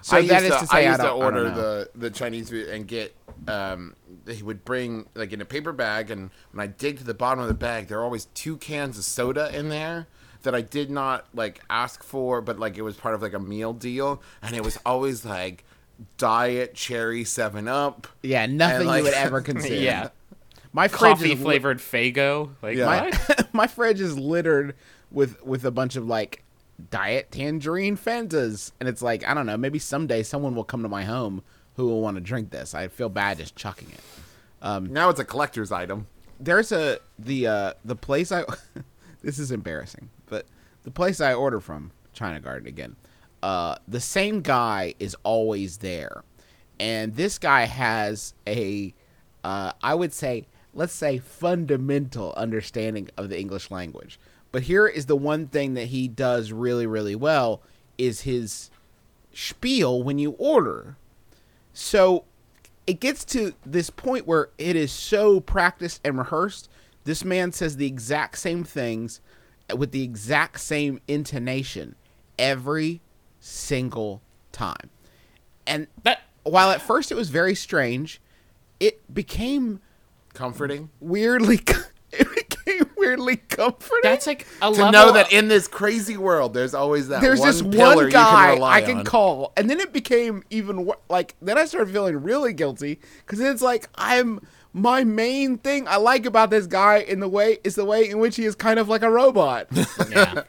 So 0.00 0.16
I 0.16 0.26
that 0.26 0.42
used 0.42 0.54
is 0.54 0.60
to, 0.60 0.66
to 0.66 0.66
say, 0.66 0.76
I 0.78 0.80
I, 0.80 0.88
used 0.90 1.00
to 1.00 1.06
I 1.08 1.10
order 1.10 1.44
don't 1.44 1.54
know. 1.56 1.60
the 1.62 1.90
the 1.94 2.10
Chinese 2.10 2.50
food 2.50 2.68
and 2.68 2.86
get. 2.86 3.14
Um, 3.48 3.96
he 4.28 4.42
would 4.42 4.64
bring 4.64 5.06
like 5.14 5.32
in 5.32 5.40
a 5.40 5.44
paper 5.44 5.72
bag, 5.72 6.10
and 6.10 6.30
when 6.52 6.62
I 6.62 6.68
dig 6.68 6.98
to 6.98 7.04
the 7.04 7.14
bottom 7.14 7.40
of 7.40 7.48
the 7.48 7.54
bag, 7.54 7.88
there 7.88 7.98
are 7.98 8.04
always 8.04 8.26
two 8.26 8.56
cans 8.58 8.98
of 8.98 9.04
soda 9.04 9.56
in 9.56 9.68
there 9.68 10.06
that 10.42 10.54
I 10.54 10.60
did 10.60 10.90
not 10.90 11.26
like 11.34 11.60
ask 11.70 12.02
for, 12.04 12.40
but 12.40 12.58
like 12.58 12.76
it 12.76 12.82
was 12.82 12.96
part 12.96 13.14
of 13.14 13.22
like 13.22 13.32
a 13.32 13.40
meal 13.40 13.72
deal, 13.72 14.22
and 14.42 14.54
it 14.54 14.64
was 14.64 14.78
always 14.86 15.24
like 15.24 15.64
diet 16.16 16.74
cherry 16.74 17.24
Seven 17.24 17.68
Up. 17.68 18.06
Yeah, 18.22 18.46
nothing 18.46 18.86
like- 18.86 18.98
you 18.98 19.04
would 19.04 19.14
ever 19.14 19.40
consider. 19.42 19.74
yeah. 19.76 20.08
my 20.72 20.88
fridge 20.88 20.98
Coffee 21.00 21.32
is 21.32 21.38
li- 21.38 21.44
flavored 21.44 21.78
Faygo. 21.78 22.50
Like 22.62 22.76
Yeah. 22.76 23.10
what? 23.10 23.48
my 23.54 23.66
fridge 23.66 24.00
is 24.00 24.18
littered 24.18 24.74
with 25.10 25.42
with 25.44 25.64
a 25.64 25.70
bunch 25.70 25.96
of 25.96 26.06
like 26.06 26.42
diet 26.90 27.30
tangerine 27.30 27.96
Fantas, 27.96 28.72
and 28.80 28.88
it's 28.88 29.02
like 29.02 29.26
I 29.26 29.34
don't 29.34 29.46
know. 29.46 29.56
Maybe 29.56 29.78
someday 29.78 30.22
someone 30.22 30.54
will 30.54 30.64
come 30.64 30.82
to 30.82 30.88
my 30.88 31.04
home 31.04 31.42
who 31.76 31.86
will 31.86 32.00
want 32.00 32.16
to 32.16 32.20
drink 32.20 32.50
this. 32.50 32.74
I 32.74 32.88
feel 32.88 33.08
bad 33.08 33.38
just 33.38 33.56
chucking 33.56 33.88
it. 33.90 34.00
Now 34.62 35.08
it's 35.10 35.20
a 35.20 35.24
collector's 35.24 35.72
item. 35.72 36.06
there's 36.40 36.72
a 36.72 36.98
the 37.18 37.46
uh 37.46 37.72
the 37.84 37.96
place 37.96 38.32
I 38.32 38.44
this 39.22 39.38
is 39.38 39.52
embarrassing, 39.52 40.10
but 40.26 40.46
the 40.84 40.90
place 40.90 41.20
I 41.20 41.34
order 41.34 41.60
from, 41.60 41.92
China 42.12 42.40
Garden 42.40 42.66
again. 42.68 42.96
Uh 43.42 43.76
the 43.88 44.00
same 44.00 44.40
guy 44.40 44.94
is 44.98 45.16
always 45.22 45.78
there. 45.78 46.22
And 46.78 47.14
this 47.14 47.38
guy 47.38 47.64
has 47.64 48.34
a 48.46 48.94
uh 49.44 49.72
I 49.82 49.94
would 49.94 50.12
say 50.12 50.46
let's 50.74 50.94
say 50.94 51.18
fundamental 51.18 52.32
understanding 52.36 53.10
of 53.16 53.28
the 53.28 53.38
English 53.38 53.70
language. 53.70 54.18
But 54.52 54.64
here 54.64 54.86
is 54.86 55.06
the 55.06 55.16
one 55.16 55.46
thing 55.46 55.74
that 55.74 55.86
he 55.86 56.08
does 56.08 56.52
really, 56.52 56.86
really 56.86 57.14
well 57.14 57.62
is 57.98 58.22
his 58.22 58.70
spiel 59.32 60.02
when 60.02 60.18
you 60.18 60.32
order. 60.32 60.96
So 61.72 62.24
it 62.86 63.00
gets 63.00 63.24
to 63.26 63.54
this 63.64 63.90
point 63.90 64.26
where 64.26 64.50
it 64.58 64.76
is 64.76 64.92
so 64.92 65.40
practiced 65.40 66.00
and 66.04 66.18
rehearsed. 66.18 66.68
This 67.04 67.24
man 67.24 67.52
says 67.52 67.76
the 67.76 67.86
exact 67.86 68.38
same 68.38 68.64
things 68.64 69.20
with 69.74 69.92
the 69.92 70.02
exact 70.02 70.60
same 70.60 71.00
intonation 71.08 71.94
every 72.38 73.00
single 73.42 74.22
time. 74.52 74.88
And 75.66 75.88
That 76.04 76.20
while 76.44 76.70
at 76.70 76.80
first 76.80 77.10
it 77.12 77.14
was 77.16 77.28
very 77.28 77.54
strange, 77.54 78.20
it 78.80 79.12
became 79.12 79.80
Comforting 80.34 80.88
weirdly 80.98 81.60
it 82.12 82.28
became 82.34 82.88
weirdly 82.96 83.36
comforting. 83.36 84.00
that's 84.02 84.26
like 84.26 84.46
a 84.62 84.66
to 84.66 84.70
level 84.70 84.90
know 84.92 85.12
that 85.12 85.30
in 85.30 85.48
this 85.48 85.68
crazy 85.68 86.16
world, 86.16 86.54
there's 86.54 86.72
always 86.72 87.08
that. 87.08 87.20
there's 87.20 87.40
one 87.40 87.48
this 87.48 87.60
pillar 87.60 87.96
one 87.96 88.04
you 88.06 88.10
guy 88.12 88.46
can 88.46 88.54
rely 88.54 88.72
I 88.76 88.80
can 88.80 88.98
on. 88.98 89.04
call, 89.04 89.52
and 89.58 89.68
then 89.68 89.78
it 89.78 89.92
became 89.92 90.42
even 90.48 90.90
like 91.10 91.34
then 91.42 91.58
I 91.58 91.66
started 91.66 91.92
feeling 91.92 92.22
really 92.22 92.54
guilty 92.54 92.98
because 93.26 93.40
it's 93.40 93.60
like 93.60 93.88
I'm 93.96 94.40
my 94.72 95.04
main 95.04 95.58
thing 95.58 95.86
I 95.86 95.96
like 95.96 96.24
about 96.24 96.48
this 96.48 96.66
guy 96.66 96.98
in 96.98 97.20
the 97.20 97.28
way 97.28 97.58
is 97.64 97.74
the 97.74 97.84
way 97.84 98.08
in 98.08 98.18
which 98.20 98.36
he 98.36 98.46
is 98.46 98.54
kind 98.54 98.78
of 98.78 98.88
like 98.88 99.02
a 99.02 99.10
robot. 99.10 99.66
yeah. 100.10 100.44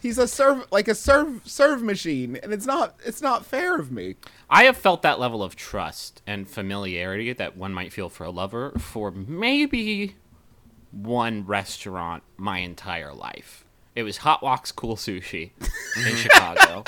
He's 0.00 0.18
a 0.18 0.26
serve 0.26 0.66
like 0.70 0.88
a 0.88 0.94
serve 0.94 1.42
serve 1.44 1.82
machine, 1.82 2.36
and 2.42 2.52
it's 2.52 2.66
not 2.66 2.98
it's 3.04 3.20
not 3.20 3.44
fair 3.44 3.78
of 3.78 3.92
me. 3.92 4.16
I 4.48 4.64
have 4.64 4.76
felt 4.76 5.02
that 5.02 5.20
level 5.20 5.42
of 5.42 5.56
trust 5.56 6.22
and 6.26 6.48
familiarity 6.48 7.32
that 7.32 7.56
one 7.56 7.74
might 7.74 7.92
feel 7.92 8.08
for 8.08 8.24
a 8.24 8.30
lover 8.30 8.72
for 8.78 9.10
maybe 9.10 10.16
one 10.90 11.46
restaurant 11.46 12.22
my 12.36 12.58
entire 12.58 13.12
life. 13.12 13.64
It 13.94 14.02
was 14.02 14.18
Hot 14.18 14.40
Woks 14.40 14.74
Cool 14.74 14.96
Sushi 14.96 15.50
in 15.96 16.16
Chicago. 16.16 16.84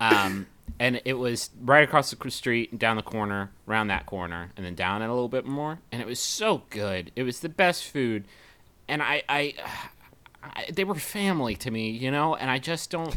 Um, 0.00 0.46
and 0.78 1.00
it 1.04 1.14
was 1.14 1.50
right 1.60 1.82
across 1.82 2.10
the 2.10 2.30
street, 2.30 2.78
down 2.78 2.96
the 2.96 3.02
corner, 3.02 3.50
around 3.68 3.88
that 3.88 4.06
corner, 4.06 4.52
and 4.56 4.64
then 4.64 4.74
down 4.74 5.02
it 5.02 5.06
a 5.06 5.12
little 5.12 5.28
bit 5.28 5.46
more. 5.46 5.78
And 5.90 6.02
it 6.02 6.06
was 6.06 6.20
so 6.20 6.62
good. 6.70 7.10
It 7.16 7.22
was 7.22 7.40
the 7.40 7.48
best 7.48 7.84
food. 7.84 8.24
And 8.88 9.02
I, 9.02 9.22
I, 9.28 9.54
I 10.54 10.66
they 10.72 10.84
were 10.84 10.94
family 10.94 11.56
to 11.56 11.70
me, 11.70 11.90
you 11.90 12.10
know. 12.10 12.34
And 12.36 12.50
I 12.50 12.58
just 12.58 12.90
don't, 12.90 13.16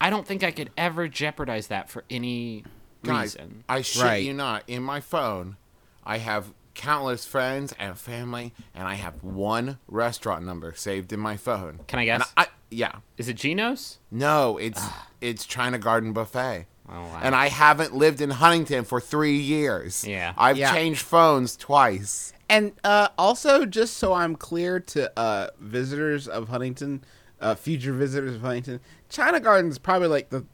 I 0.00 0.10
don't 0.10 0.26
think 0.26 0.42
I 0.44 0.50
could 0.50 0.70
ever 0.76 1.08
jeopardize 1.08 1.68
that 1.68 1.88
for 1.90 2.04
any 2.10 2.64
Guys, 3.02 3.36
reason. 3.36 3.64
I 3.68 3.82
shit 3.82 4.02
Right. 4.02 4.24
you 4.24 4.32
not. 4.34 4.62
In 4.66 4.82
my 4.82 5.00
phone, 5.00 5.56
I 6.04 6.18
have 6.18 6.52
countless 6.74 7.24
friends 7.24 7.72
and 7.78 7.96
family, 7.98 8.52
and 8.74 8.86
I 8.86 8.94
have 8.94 9.22
one 9.22 9.78
restaurant 9.88 10.44
number 10.44 10.74
saved 10.74 11.12
in 11.12 11.20
my 11.20 11.36
phone. 11.36 11.80
Can 11.86 11.98
I 11.98 12.04
guess? 12.04 12.32
I, 12.36 12.48
yeah. 12.70 12.96
Is 13.16 13.28
it 13.28 13.34
Geno's? 13.34 13.98
No, 14.10 14.58
it's 14.58 14.82
it's 15.20 15.46
China 15.46 15.78
Garden 15.78 16.12
Buffet. 16.12 16.66
Oh, 16.88 16.92
wow. 17.00 17.20
And 17.22 17.34
I 17.34 17.48
haven't 17.48 17.94
lived 17.96 18.20
in 18.20 18.30
Huntington 18.30 18.84
for 18.84 19.00
three 19.00 19.38
years. 19.38 20.06
Yeah. 20.06 20.34
I've 20.38 20.56
Yeah. 20.56 20.72
changed 20.72 21.00
phones 21.02 21.56
twice. 21.56 22.32
And 22.48 22.72
uh, 22.84 23.08
also, 23.18 23.66
just 23.66 23.96
so 23.96 24.12
I'm 24.12 24.36
clear 24.36 24.78
to 24.80 25.18
uh, 25.18 25.48
visitors 25.58 26.28
of 26.28 26.48
Huntington, 26.48 27.04
uh, 27.40 27.54
future 27.56 27.92
visitors 27.92 28.36
of 28.36 28.40
Huntington, 28.42 28.80
China 29.08 29.40
Garden's 29.40 29.78
probably 29.78 30.08
like 30.08 30.30
the 30.30 30.44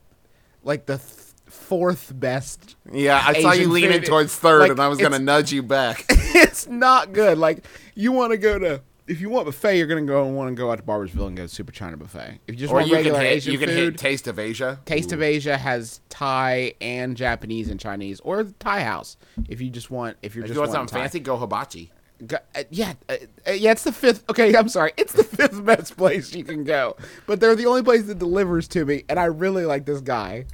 like 0.65 0.87
the 0.87 0.97
th- 0.99 1.09
fourth 1.47 2.13
best. 2.15 2.77
Yeah, 2.91 3.23
I 3.25 3.43
saw 3.43 3.53
you 3.53 3.69
leaning 3.69 4.01
food. 4.01 4.07
towards 4.07 4.35
third, 4.35 4.61
Like, 4.61 4.71
and 4.71 4.81
I 4.81 4.89
was 4.89 4.99
gonna 4.99 5.19
nudge 5.19 5.53
you 5.53 5.63
back. 5.63 6.07
it's 6.09 6.67
not 6.67 7.13
good. 7.13 7.37
Like 7.37 7.67
you 7.95 8.13
want 8.13 8.33
to 8.33 8.39
go 8.39 8.59
to. 8.59 8.81
If 9.07 9.21
you 9.21 9.29
want 9.31 9.47
buffet, 9.47 9.77
you're 9.79 9.87
gonna 9.87 10.03
go 10.03 10.25
and 10.25 10.37
want 10.37 10.51
to 10.51 10.55
go 10.55 10.71
out 10.71 10.77
to 10.79 10.85
Barboursville 10.85 11.27
and 11.27 11.37
go 11.37 11.43
to 11.45 11.49
Super 11.49 11.73
China 11.73 11.97
Buffet. 11.97 12.39
If 12.47 12.55
you 12.55 12.61
just 12.61 12.73
or 12.73 12.77
want 12.77 12.87
you 12.89 12.95
regular 12.95 13.19
hit 13.21 13.33
Asian 13.33 13.53
you 13.53 13.59
can 13.59 13.69
food, 13.69 13.77
hit 13.77 13.99
Taste 13.99 14.29
of 14.29 14.39
Asia. 14.39 14.81
Taste 14.85 15.13
of 15.13 15.21
Asia 15.23 15.57
has 15.59 16.01
Thai 16.09 16.75
and 16.81 17.17
Japanese 17.17 17.69
and 17.69 17.81
Chinese, 17.81 18.21
or 18.21 18.45
the 18.45 18.53
Thai 18.53 18.83
House. 18.83 19.17
If 19.49 19.61
you 19.61 19.71
just 19.71 19.91
want, 19.91 20.17
if 20.23 20.35
you're 20.37 20.45
If 20.45 20.51
just 20.51 20.55
you 20.57 20.61
want 20.61 20.73
something 20.73 20.95
Thai. 20.95 21.01
fancy, 21.03 21.21
go 21.21 21.37
hibachi. 21.37 21.91
Go- 22.25 22.37
uh, 22.55 22.63
yeah, 22.71 22.93
uh, 23.09 23.17
uh, 23.49 23.51
yeah, 23.53 23.73
it's 23.73 23.83
the 23.83 23.91
fifth. 23.91 24.23
Okay, 24.31 24.55
I'm 24.55 24.69
sorry, 24.69 24.93
it's 24.97 25.13
the 25.13 25.25
fifth 25.39 25.65
best 25.65 25.97
place 25.97 26.33
you 26.33 26.45
can 26.45 26.63
go, 26.63 26.97
but 27.27 27.41
they're 27.41 27.57
the 27.57 27.67
only 27.67 27.83
place 27.83 28.05
that 28.05 28.21
delivers 28.21 28.69
to 28.69 28.85
me, 28.85 29.03
and 29.09 29.19
I 29.19 29.25
really 29.25 29.67
like 29.67 29.85
this 29.87 30.01
guy. 30.01 30.45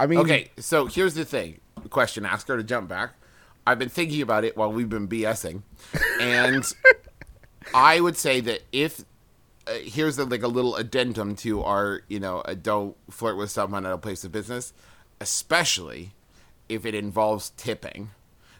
I 0.00 0.06
mean, 0.08 0.18
Okay, 0.18 0.50
so 0.58 0.86
here's 0.86 1.14
the 1.14 1.24
thing. 1.24 1.60
Question 1.90 2.26
asker 2.26 2.56
to 2.56 2.64
jump 2.64 2.88
back. 2.88 3.10
I've 3.64 3.78
been 3.78 3.88
thinking 3.88 4.20
about 4.22 4.44
it 4.44 4.56
while 4.56 4.72
we've 4.72 4.88
been 4.88 5.06
BSing, 5.06 5.62
and 6.20 6.64
I 7.74 8.00
would 8.00 8.16
say 8.16 8.40
that 8.40 8.62
if 8.72 9.04
uh, 9.66 9.72
here's 9.84 10.18
like 10.18 10.42
a 10.42 10.48
little 10.48 10.76
addendum 10.76 11.36
to 11.36 11.62
our, 11.62 12.02
you 12.08 12.20
know, 12.20 12.40
uh, 12.40 12.54
don't 12.54 12.96
flirt 13.10 13.36
with 13.36 13.50
someone 13.50 13.86
at 13.86 13.92
a 13.92 13.98
place 13.98 14.24
of 14.24 14.32
business, 14.32 14.72
especially 15.20 16.12
if 16.68 16.84
it 16.84 16.94
involves 16.94 17.50
tipping, 17.50 18.10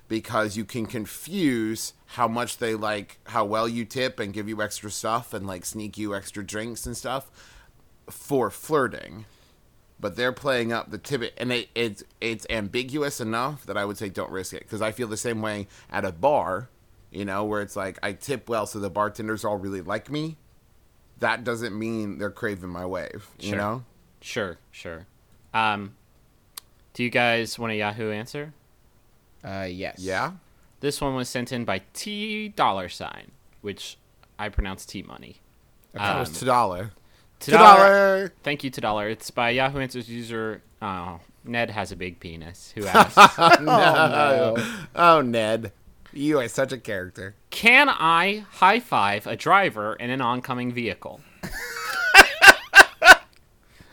because 0.08 0.56
you 0.56 0.64
can 0.64 0.86
confuse 0.86 1.94
how 2.06 2.28
much 2.28 2.58
they 2.58 2.74
like 2.74 3.18
how 3.26 3.44
well 3.44 3.68
you 3.68 3.84
tip 3.84 4.20
and 4.20 4.34
give 4.34 4.48
you 4.48 4.60
extra 4.60 4.90
stuff 4.90 5.32
and 5.32 5.46
like 5.46 5.64
sneak 5.64 5.96
you 5.96 6.14
extra 6.14 6.44
drinks 6.44 6.84
and 6.84 6.96
stuff 6.96 7.30
for 8.10 8.50
flirting 8.50 9.24
but 10.02 10.16
they're 10.16 10.32
playing 10.32 10.72
up 10.72 10.90
the 10.90 10.98
tip 10.98 11.32
and 11.38 11.52
it, 11.52 11.68
it's 11.74 12.02
it's 12.20 12.44
ambiguous 12.50 13.20
enough 13.20 13.64
that 13.64 13.78
I 13.78 13.84
would 13.84 13.96
say 13.96 14.10
don't 14.10 14.30
risk 14.30 14.52
it 14.52 14.64
because 14.64 14.82
I 14.82 14.90
feel 14.90 15.06
the 15.06 15.16
same 15.16 15.40
way 15.40 15.68
at 15.88 16.04
a 16.04 16.10
bar, 16.10 16.68
you 17.12 17.24
know, 17.24 17.44
where 17.44 17.60
it's 17.62 17.76
like 17.76 17.98
I 18.02 18.12
tip 18.12 18.48
well 18.48 18.66
so 18.66 18.78
the 18.80 18.90
bartenders 18.90 19.44
all 19.44 19.56
really 19.58 19.82
like 19.82 20.10
me. 20.10 20.38
That 21.20 21.44
doesn't 21.44 21.78
mean 21.78 22.18
they're 22.18 22.30
craving 22.30 22.70
my 22.70 22.84
wave, 22.86 23.28
you 23.38 23.54
know. 23.54 23.84
Sure, 24.20 24.58
sure. 24.72 25.06
Um, 25.54 25.94
do 26.94 27.02
you 27.04 27.10
guys 27.10 27.58
want 27.58 27.72
a 27.72 27.76
Yahoo 27.76 28.10
answer? 28.10 28.52
uh, 29.44 29.66
yes, 29.68 29.96
Yeah. 29.98 30.32
This 30.80 31.00
one 31.00 31.14
was 31.14 31.28
sent 31.28 31.52
in 31.52 31.64
by 31.64 31.82
T 31.92 32.48
dollar 32.48 32.88
sign, 32.88 33.30
which 33.60 33.98
I 34.38 34.48
pronounce 34.48 34.84
T 34.84 35.02
money. 35.02 35.36
That 35.92 36.14
Um, 36.14 36.18
was 36.20 36.30
to 36.40 36.44
dollar. 36.44 36.90
To 37.40 37.50
dollar. 37.52 38.32
Thank 38.42 38.64
you 38.64 38.70
to 38.70 38.80
dollar. 38.80 39.08
It's 39.08 39.30
by 39.30 39.50
Yahoo 39.50 39.78
Answers 39.78 40.08
user. 40.08 40.62
Oh, 40.80 41.20
Ned 41.44 41.70
has 41.70 41.92
a 41.92 41.96
big 41.96 42.18
penis. 42.18 42.72
Who 42.76 42.84
asks, 42.86 43.16
no. 43.60 44.56
Oh, 44.96 45.20
Ned, 45.20 45.72
you 46.16 46.38
are 46.38 46.48
such 46.48 46.72
a 46.72 46.78
character. 46.78 47.34
"Can 47.50 47.88
I 47.88 48.44
high 48.50 48.80
five 48.80 49.26
a 49.26 49.36
driver 49.36 49.94
in 49.94 50.10
an 50.10 50.20
oncoming 50.20 50.72
vehicle?" 50.72 51.20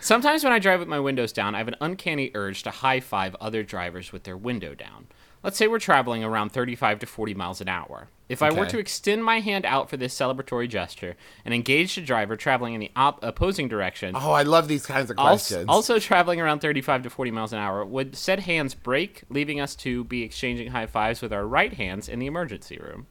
Sometimes 0.01 0.43
when 0.43 0.53
I 0.53 0.59
drive 0.59 0.79
with 0.79 0.87
my 0.87 0.99
windows 0.99 1.31
down, 1.31 1.55
I 1.55 1.59
have 1.59 1.67
an 1.67 1.75
uncanny 1.81 2.31
urge 2.33 2.63
to 2.63 2.71
high 2.71 2.99
five 2.99 3.35
other 3.35 3.63
drivers 3.63 4.11
with 4.11 4.23
their 4.23 4.37
window 4.37 4.73
down. 4.73 5.07
Let's 5.43 5.57
say 5.57 5.67
we're 5.67 5.79
traveling 5.79 6.23
around 6.23 6.51
35 6.51 6.99
to 6.99 7.05
40 7.05 7.33
miles 7.33 7.61
an 7.61 7.67
hour. 7.67 8.07
If 8.29 8.43
I 8.43 8.51
were 8.51 8.67
to 8.67 8.77
extend 8.77 9.25
my 9.25 9.39
hand 9.39 9.65
out 9.65 9.89
for 9.89 9.97
this 9.97 10.13
celebratory 10.17 10.69
gesture 10.69 11.15
and 11.43 11.53
engage 11.53 11.95
the 11.95 12.01
driver 12.01 12.35
traveling 12.35 12.75
in 12.75 12.79
the 12.79 12.91
op- 12.95 13.23
opposing 13.23 13.67
direction, 13.67 14.13
Oh, 14.15 14.31
I 14.31 14.43
love 14.43 14.67
these 14.67 14.85
kinds 14.85 15.09
of 15.09 15.17
questions. 15.17 15.65
also 15.67 15.97
traveling 15.97 16.39
around 16.39 16.59
35 16.59 17.03
to 17.03 17.09
40 17.09 17.31
miles 17.31 17.53
an 17.53 17.59
hour, 17.59 17.83
would 17.83 18.15
said 18.15 18.41
hands 18.41 18.75
break, 18.75 19.23
leaving 19.29 19.59
us 19.59 19.75
to 19.77 20.03
be 20.03 20.21
exchanging 20.21 20.69
high 20.69 20.85
fives 20.85 21.21
with 21.23 21.33
our 21.33 21.45
right 21.47 21.73
hands 21.73 22.07
in 22.07 22.19
the 22.19 22.27
emergency 22.27 22.77
room? 22.77 23.07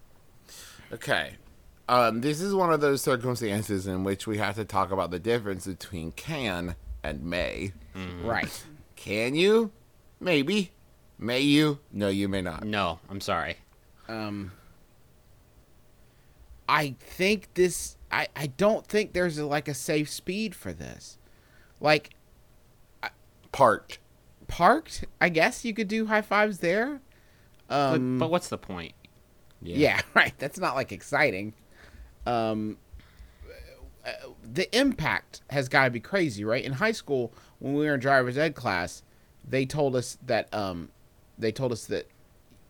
Okay. 0.92 1.32
Um, 1.88 2.20
this 2.20 2.40
is 2.40 2.54
one 2.54 2.72
of 2.72 2.80
those 2.80 3.02
circumstances 3.02 3.86
in 3.86 4.04
which 4.04 4.26
we 4.26 4.38
have 4.38 4.54
to 4.54 4.64
talk 4.64 4.90
about 4.92 5.10
the 5.10 5.18
difference 5.18 5.66
between 5.66 6.12
can 6.12 6.76
and 7.02 7.24
may. 7.24 7.72
right. 8.22 8.64
Can 8.94 9.34
you? 9.34 9.72
Maybe. 10.20 10.70
May 11.18 11.40
you? 11.40 11.78
No, 11.92 12.08
you 12.08 12.28
may 12.28 12.42
not. 12.42 12.62
No, 12.64 13.00
I'm 13.10 13.20
sorry. 13.20 13.56
Um, 14.08 14.52
I 16.68 16.94
think 17.00 17.54
this. 17.54 17.96
I 18.10 18.28
I 18.36 18.46
don't 18.48 18.86
think 18.86 19.12
there's 19.12 19.38
a, 19.38 19.46
like 19.46 19.68
a 19.68 19.74
safe 19.74 20.10
speed 20.10 20.54
for 20.54 20.72
this. 20.72 21.18
Like 21.80 22.10
Part. 23.50 23.98
parked, 24.46 25.04
I 25.20 25.30
guess 25.30 25.64
you 25.64 25.72
could 25.74 25.88
do 25.88 26.06
high 26.06 26.22
fives 26.22 26.58
there. 26.58 27.00
But, 27.66 27.94
Um, 27.96 28.18
but 28.18 28.30
what's 28.30 28.48
the 28.48 28.58
point? 28.58 28.92
Yeah, 29.62 30.00
right. 30.14 30.32
That's 30.38 30.58
not 30.58 30.74
like 30.74 30.92
exciting. 30.92 31.54
Um, 32.26 32.76
uh, 34.06 34.10
the 34.44 34.74
impact 34.78 35.42
has 35.50 35.68
got 35.68 35.84
to 35.86 35.90
be 35.90 36.00
crazy, 36.00 36.44
right? 36.44 36.62
In 36.64 36.72
high 36.74 36.92
school, 36.92 37.32
when 37.58 37.74
we 37.74 37.84
were 37.86 37.94
in 37.94 38.00
driver's 38.00 38.38
ed 38.38 38.54
class, 38.54 39.02
they 39.46 39.64
told 39.66 39.96
us 39.96 40.18
that 40.26 40.52
um, 40.54 40.90
they 41.38 41.50
told 41.52 41.72
us 41.72 41.86
that 41.86 42.06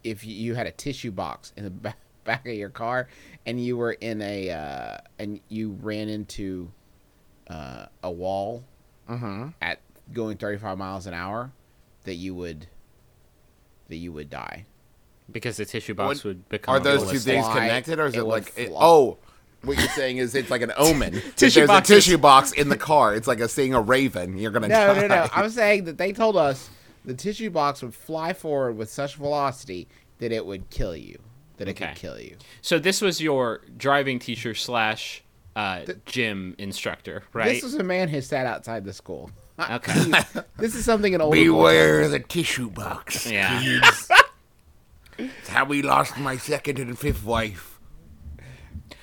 if 0.05 0.25
you- 0.25 0.35
you 0.35 0.55
had 0.55 0.67
a 0.67 0.73
tissue 0.73 1.11
box 1.11 1.53
in 1.57 1.65
the 1.65 1.71
ba- 1.71 1.97
back 2.29 2.47
of 2.47 2.55
your 2.55 2.69
car 2.71 3.09
and 3.47 3.63
you 3.63 3.77
were 3.77 3.93
in 3.93 4.21
a 4.23 4.51
uh, 4.51 4.99
and 5.19 5.41
you 5.49 5.77
ran 5.83 6.09
into 6.09 6.71
uh, 7.49 7.87
a 8.03 8.11
wall 8.11 8.63
Mm-hmm. 9.09 9.49
at 9.63 9.81
going 10.13 10.37
35 10.37 10.77
miles 10.77 11.07
an 11.07 11.15
hour, 11.15 11.51
that 12.05 12.15
you 12.17 12.35
would 12.35 12.67
that 13.89 13.97
you 13.97 14.13
would 14.13 14.29
die. 14.29 14.67
Because 15.33 15.57
the 15.57 15.65
tissue 15.65 15.95
box 15.95 16.19
What- 16.19 16.25
would 16.29 16.49
become. 16.51 16.75
Are 16.75 16.79
those 16.81 17.01
bullet. 17.01 17.13
two 17.15 17.19
things 17.21 17.47
fly. 17.47 17.55
connected, 17.61 17.99
or 17.99 18.07
is 18.07 18.15
It 18.15 18.19
it, 18.21 18.25
like 18.25 18.53
it, 18.59 18.71
oh, 18.75 19.17
What 19.63 19.79
you're 19.79 19.89
saying 19.89 20.19
is 20.19 20.35
it's 20.35 20.51
like 20.51 20.61
an 20.61 20.73
omen. 20.77 21.15
If 21.15 21.37
Tissue 21.37 21.61
There's 21.61 21.69
boxes. 21.69 21.91
a 21.91 21.95
tissue 22.01 22.19
box 22.19 22.53
in 22.53 22.69
the 22.69 22.77
car. 22.77 23.15
It's 23.15 23.27
like 23.27 23.41
a 23.41 23.49
seeing 23.49 23.73
a 23.73 23.81
raven. 23.81 24.37
You're 24.37 24.51
gonna 24.51 24.69
No, 24.69 24.95
die. 24.95 25.01
no, 25.01 25.07
no. 25.09 25.29
I'm 25.33 25.49
saying 25.49 25.85
that 25.85 25.97
they 25.97 26.13
told 26.13 26.37
us 26.37 26.69
the 27.07 27.15
tissue 27.15 27.49
box 27.51 27.81
would 27.83 27.95
fly 27.95 28.35
forward 28.35 28.77
with 28.77 28.91
such 28.91 29.17
velocity 29.17 29.89
that 30.19 30.33
it 30.33 30.45
would 30.45 30.69
kill 30.69 30.95
you. 30.95 31.19
That 31.59 31.69
it 31.69 31.73
Okay. 31.73 31.89
could 31.89 31.97
kill 31.97 32.21
you. 32.21 32.37
So 32.63 32.79
this 32.79 33.01
was 33.01 33.21
your 33.21 33.61
driving 33.77 34.19
teacher 34.19 34.55
slash 34.55 35.23
uh, 35.57 35.81
gym 36.07 36.55
instructor, 36.59 37.25
right? 37.33 37.47
This 37.53 37.65
is 37.65 37.75
a 37.75 37.83
man 37.85 38.09
who 38.09 38.21
sat 38.21 38.47
outside 38.47 38.85
the 38.85 38.93
school. 38.93 39.31
okay. 39.71 40.13
This 40.57 40.75
is 40.75 40.85
something 40.85 41.15
an 41.15 41.21
older 41.21 41.37
Beware 41.37 42.09
the 42.09 42.21
tissue 42.21 42.71
box. 42.71 43.31
Yeah. 43.31 43.91
It's 45.19 45.49
how 45.49 45.65
we 45.65 45.83
lost 45.83 46.17
my 46.17 46.37
second 46.37 46.79
and 46.79 46.97
fifth 46.97 47.25
wife. 47.25 47.81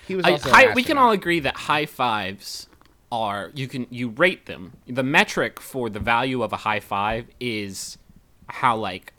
He 0.08 0.16
was 0.16 0.26
I, 0.26 0.32
also 0.32 0.48
an 0.50 0.56
high, 0.56 0.74
we 0.74 0.84
can 0.84 0.98
all 0.98 1.12
agree 1.12 1.42
that 1.42 1.56
high 1.58 1.86
fives 1.86 2.68
are 3.12 3.52
you 3.54 3.68
can 3.68 3.86
you 3.90 4.10
rate 4.10 4.46
them. 4.46 4.74
The 4.88 5.04
metric 5.04 5.60
for 5.60 5.90
the 5.90 6.00
value 6.00 6.42
of 6.42 6.54
a 6.54 6.58
high 6.58 6.80
five 6.80 7.28
is 7.42 7.98
how 8.48 8.78
like 8.78 9.12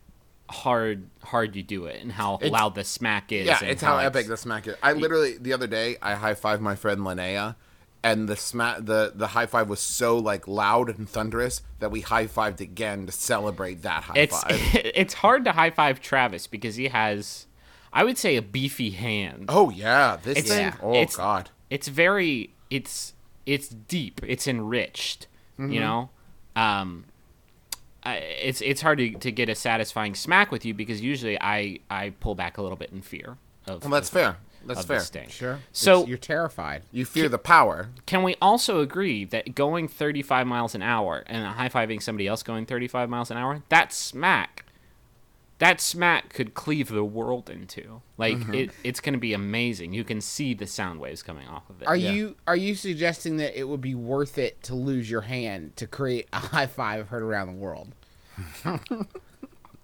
hard 0.51 1.09
hard 1.23 1.57
you 1.57 1.63
do 1.63 1.87
it 1.87 2.01
and 2.03 2.13
how 2.13 2.35
It's- 2.37 2.51
loud 2.51 2.75
the 2.75 2.85
smack 2.85 3.33
is. 3.33 3.47
Yeah, 3.47 3.59
and 3.61 3.71
it's 3.71 3.83
how 3.83 3.99
it's- 3.99 4.07
epic 4.07 4.29
the 4.29 4.37
smack 4.37 4.67
is. 4.67 4.77
I 4.83 4.93
literally 4.93 5.37
the 5.39 5.53
other 5.53 5.67
day 5.67 5.97
I 6.01 6.15
high 6.15 6.35
fived 6.35 6.61
my 6.61 6.77
friend 6.77 7.01
Linnea, 7.01 7.57
and 8.05 8.29
the 8.29 8.37
smack 8.37 8.79
the 8.85 9.13
the 9.15 9.29
high 9.29 9.47
five 9.47 9.69
was 9.69 9.81
so 9.81 10.17
like 10.19 10.47
loud 10.47 10.89
and 10.89 11.09
thunderous 11.09 11.63
that 11.81 11.91
we 11.91 12.03
high 12.03 12.27
fived 12.27 12.61
again 12.61 13.07
to 13.07 13.13
celebrate 13.13 13.83
that 13.83 14.05
high 14.05 14.19
It's 14.19 14.41
five. 14.43 14.51
it's 14.75 15.15
hard 15.15 15.45
to 15.47 15.53
high 15.53 15.71
five 15.71 16.01
Travis 16.01 16.47
because 16.47 16.77
he 16.77 16.89
has, 16.89 17.47
I 17.93 18.05
would 18.05 18.19
say, 18.19 18.37
a 18.37 18.43
beefy 18.43 18.91
hand. 18.91 19.47
oh 19.49 19.71
yeah, 19.71 20.17
this 20.23 20.39
It's- 20.39 20.49
thing. 20.55 20.67
Yeah. 20.67 20.75
Oh 20.83 20.93
it's- 20.93 21.17
god. 21.17 21.51
it's 21.71 21.89
very 21.89 22.55
it's 22.71 23.15
it's 23.47 23.69
deep 23.69 24.21
it's 24.27 24.47
enriched 24.47 25.27
Mm-hmm. 25.59 25.73
you 25.73 25.81
know 25.81 26.11
um 26.57 27.05
I, 28.07 28.15
it's 28.17 28.61
it's 28.61 28.81
hard 28.81 28.99
to, 28.99 29.11
to 29.11 29.33
get 29.33 29.49
a 29.49 29.55
satisfying 29.55 30.15
smack 30.15 30.51
with 30.53 30.65
you 30.65 30.75
because 30.75 31.01
usually 31.01 31.37
I 31.41 31.81
I 31.91 32.11
pull 32.21 32.35
back 32.35 32.59
a 32.59 32.63
little 32.63 32.77
bit 32.77 32.91
in 32.93 33.03
fear 33.03 33.37
of 33.67 33.83
Well, 33.83 33.91
that's 33.91 34.09
of, 34.09 34.13
fair. 34.15 34.37
That's 34.65 34.85
fair. 34.85 34.99
the 34.99 35.05
sting. 35.05 35.29
Sure. 35.29 35.59
So- 35.73 35.93
It's- 35.99 36.09
you're 36.09 36.19
terrified. 36.19 36.83
You 36.93 37.05
fear 37.05 37.29
the 37.29 37.39
power. 37.39 37.89
Can 38.05 38.23
we 38.25 38.35
also 38.43 38.81
agree 38.81 39.25
that 39.27 39.55
going 39.55 39.87
35 39.89 40.47
miles 40.47 40.75
an 40.75 40.83
hour 40.83 41.23
and 41.27 41.47
high 41.47 41.69
fiving 41.69 42.03
somebody 42.03 42.27
else 42.27 42.43
going 42.43 42.67
35 42.67 43.09
miles 43.09 43.31
an 43.31 43.37
hour 43.37 43.63
that 43.69 43.93
smack 43.93 44.65
that 45.59 45.81
smack 45.81 46.33
could 46.35 46.53
cleave 46.55 46.89
the 46.89 47.05
world 47.05 47.49
into. 47.49 48.03
like 48.19 48.37
Mm-hmm. 48.37 48.55
it, 48.55 48.71
it's 48.85 49.01
going 49.01 49.15
to 49.15 49.19
be 49.19 49.33
amazing 49.33 49.93
you 49.95 50.05
can 50.05 50.21
see 50.21 50.53
the 50.55 50.67
sound 50.67 51.01
waves 51.01 51.23
coming 51.23 51.49
off 51.49 51.69
of 51.71 51.81
it 51.83 51.89
Are 51.89 51.97
Yeah. 51.97 52.13
you 52.13 52.37
are 52.47 52.57
you 52.57 52.75
suggesting 52.75 53.39
that 53.39 53.59
it 53.59 53.65
would 53.65 53.81
be 53.81 53.95
worth 53.95 54.37
it 54.39 54.63
to 54.65 54.75
lose 54.75 55.11
your 55.11 55.23
hand 55.23 55.77
to 55.77 55.87
create 55.87 56.29
a 56.33 56.39
high 56.53 56.67
five 56.67 57.09
heard 57.09 57.23
around 57.23 57.47
the 57.49 57.55
world? 57.55 57.93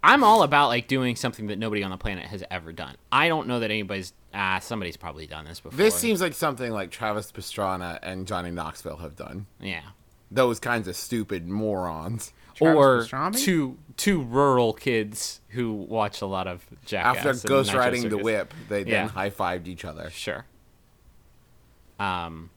I'm 0.05 0.23
all 0.23 0.43
about 0.43 0.67
like 0.67 0.87
doing 0.87 1.15
something 1.15 1.47
that 1.47 1.57
nobody 1.57 1.81
on 1.81 1.89
the 1.91 1.97
planet 1.97 2.25
has 2.25 2.43
ever 2.51 2.73
done. 2.73 2.95
I 3.11 3.29
don't 3.29 3.47
know 3.47 3.59
that 3.61 3.71
anybody's 3.71 4.13
ah 4.33 4.59
somebody's 4.59 4.97
probably 4.97 5.27
done 5.27 5.45
this 5.45 5.59
before. 5.61 5.77
This 5.77 5.95
seems 5.95 6.19
like 6.21 6.33
something 6.33 6.71
like 6.71 6.91
Travis 6.91 7.31
Pastrana 7.31 7.99
and 8.01 8.27
Johnny 8.27 8.51
Knoxville 8.51 8.97
have 8.97 9.15
done. 9.15 9.45
yeah. 9.61 9.81
Those 10.29 10.59
kinds 10.59 10.87
of 10.87 10.95
stupid 10.95 11.47
morons. 11.47 12.33
Travis 12.63 12.77
or 12.77 12.99
Pastrana? 13.17 13.37
two 13.39 13.77
two 13.97 14.21
rural 14.21 14.73
kids 14.73 15.39
who 15.49 15.71
watch 15.73 16.21
a 16.21 16.25
lot 16.25 16.47
of 16.47 16.65
Jackass. 16.85 17.25
After 17.25 17.47
ghost 17.47 17.73
riding 17.73 18.09
the 18.09 18.17
whip, 18.17 18.53
they 18.69 18.79
Yeah. 18.83 19.03
then 19.05 19.09
high 19.09 19.29
fived 19.29 19.67
each 19.67 19.85
other. 19.85 20.09
Sure. 20.09 20.45
Um, 21.99 22.49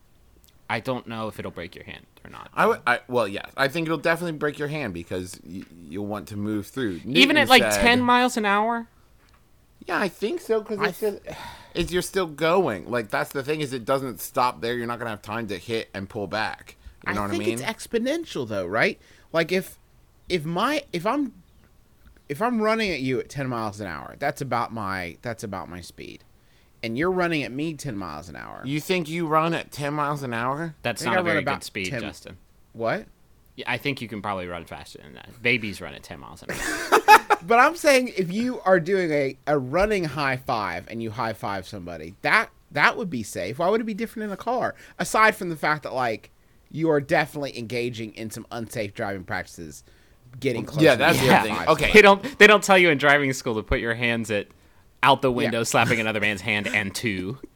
I 0.68 0.80
don't 0.80 1.06
know 1.06 1.28
if 1.28 1.38
it'll 1.38 1.50
break 1.50 1.74
your 1.74 1.84
hand 1.84 2.06
or 2.24 2.30
not. 2.30 2.50
I 2.54 2.66
would. 2.66 2.80
I, 2.86 3.00
well, 3.08 3.28
yes, 3.28 3.50
I 3.56 3.68
think 3.68 3.86
it'll 3.86 3.98
definitely 3.98 4.38
break 4.38 4.58
your 4.58 4.68
hand 4.68 4.94
because 4.94 5.38
y- 5.46 5.62
you'll 5.88 6.06
want 6.06 6.28
to 6.28 6.36
move 6.36 6.66
through. 6.66 7.00
Even 7.04 7.12
Newton 7.12 7.36
at 7.36 7.48
like 7.48 7.62
said- 7.62 7.80
ten 7.82 8.00
miles 8.02 8.36
an 8.36 8.44
hour. 8.44 8.88
Yeah, 9.86 10.00
I 10.00 10.08
think 10.08 10.40
so 10.40 10.60
because 10.60 10.80
I 10.80 10.86
it's 10.88 11.00
just, 11.00 11.18
it's 11.74 11.92
you're 11.92 12.02
still 12.02 12.26
going. 12.26 12.90
Like 12.90 13.08
that's 13.10 13.30
the 13.30 13.44
thing 13.44 13.60
is 13.60 13.72
it 13.72 13.84
doesn't 13.84 14.20
stop 14.20 14.60
there. 14.60 14.74
You're 14.74 14.86
not 14.88 14.98
gonna 14.98 15.10
have 15.10 15.22
time 15.22 15.46
to 15.48 15.58
hit 15.58 15.88
and 15.94 16.08
pull 16.08 16.26
back. 16.26 16.74
You 17.06 17.14
know 17.14 17.20
I 17.20 17.22
what 17.24 17.30
think 17.32 17.42
I 17.44 17.46
mean? 17.46 17.58
it's 17.60 17.62
exponential 17.62 18.48
though, 18.48 18.66
right? 18.66 18.98
Like 19.32 19.52
if 19.52 19.78
if 20.28 20.44
my 20.44 20.82
if 20.92 21.06
I'm 21.06 21.32
if 22.28 22.42
I'm 22.42 22.60
running 22.60 22.90
at 22.90 23.00
you 23.00 23.20
at 23.20 23.28
10 23.28 23.48
miles 23.48 23.80
an 23.80 23.86
hour, 23.86 24.16
that's 24.18 24.40
about 24.40 24.72
my 24.72 25.16
that's 25.22 25.44
about 25.44 25.68
my 25.68 25.80
speed. 25.80 26.24
And 26.82 26.96
you're 26.96 27.10
running 27.10 27.42
at 27.42 27.52
me 27.52 27.74
10 27.74 27.96
miles 27.96 28.28
an 28.28 28.36
hour. 28.36 28.62
you 28.64 28.80
think 28.80 29.08
you 29.08 29.26
run 29.26 29.54
at 29.54 29.72
ten 29.72 29.94
miles 29.94 30.22
an 30.22 30.34
hour? 30.34 30.74
That's 30.82 31.02
not 31.02 31.16
I 31.16 31.20
a 31.20 31.22
very 31.22 31.42
good 31.42 31.64
speed, 31.64 31.90
10 31.90 32.00
Justin. 32.02 32.36
what? 32.72 33.06
Yeah, 33.56 33.64
I 33.66 33.78
think 33.78 34.02
you 34.02 34.08
can 34.08 34.20
probably 34.20 34.46
run 34.46 34.66
faster 34.66 34.98
than 35.02 35.14
that. 35.14 35.42
Babies 35.42 35.80
run 35.80 35.94
at 35.94 36.02
ten 36.02 36.20
miles 36.20 36.42
an 36.42 36.50
hour. 36.50 37.00
But 37.46 37.58
I'm 37.60 37.76
saying 37.76 38.12
if 38.16 38.32
you 38.32 38.60
are 38.62 38.80
doing 38.80 39.10
a, 39.12 39.38
a 39.46 39.56
running 39.58 40.04
high 40.04 40.36
five 40.36 40.86
and 40.88 41.02
you 41.02 41.10
high 41.12 41.32
five 41.32 41.66
somebody, 41.68 42.14
that 42.22 42.50
that 42.72 42.96
would 42.96 43.08
be 43.10 43.22
safe. 43.22 43.58
Why 43.58 43.68
would 43.68 43.80
it 43.80 43.84
be 43.84 43.94
different 43.94 44.24
in 44.26 44.32
a 44.32 44.36
car? 44.36 44.74
Aside 44.98 45.36
from 45.36 45.48
the 45.48 45.56
fact 45.56 45.84
that 45.84 45.94
like 45.94 46.30
you 46.70 46.90
are 46.90 47.00
definitely 47.00 47.56
engaging 47.56 48.12
in 48.14 48.30
some 48.30 48.46
unsafe 48.50 48.94
driving 48.94 49.24
practices, 49.24 49.84
getting 50.38 50.64
close. 50.64 50.82
yeah, 50.82 50.92
to 50.92 50.98
that's 50.98 51.18
being 51.18 51.28
the 51.30 51.36
high 51.36 51.42
thing. 51.44 51.54
five 51.56 51.68
Okay. 51.68 51.92
they 51.92 52.02
don't 52.02 52.38
they 52.38 52.46
don't 52.46 52.62
tell 52.64 52.78
you 52.78 52.90
in 52.90 52.98
driving 52.98 53.32
school 53.32 53.54
to 53.56 53.62
put 53.62 53.80
your 53.80 53.94
hands 53.94 54.30
at 54.30 54.48
out 55.02 55.22
the 55.22 55.30
window, 55.32 55.58
Yeah. 55.58 55.64
slapping 55.64 56.00
another 56.00 56.20
man's 56.20 56.40
hand 56.40 56.66
and 56.68 56.94
two. 56.94 57.38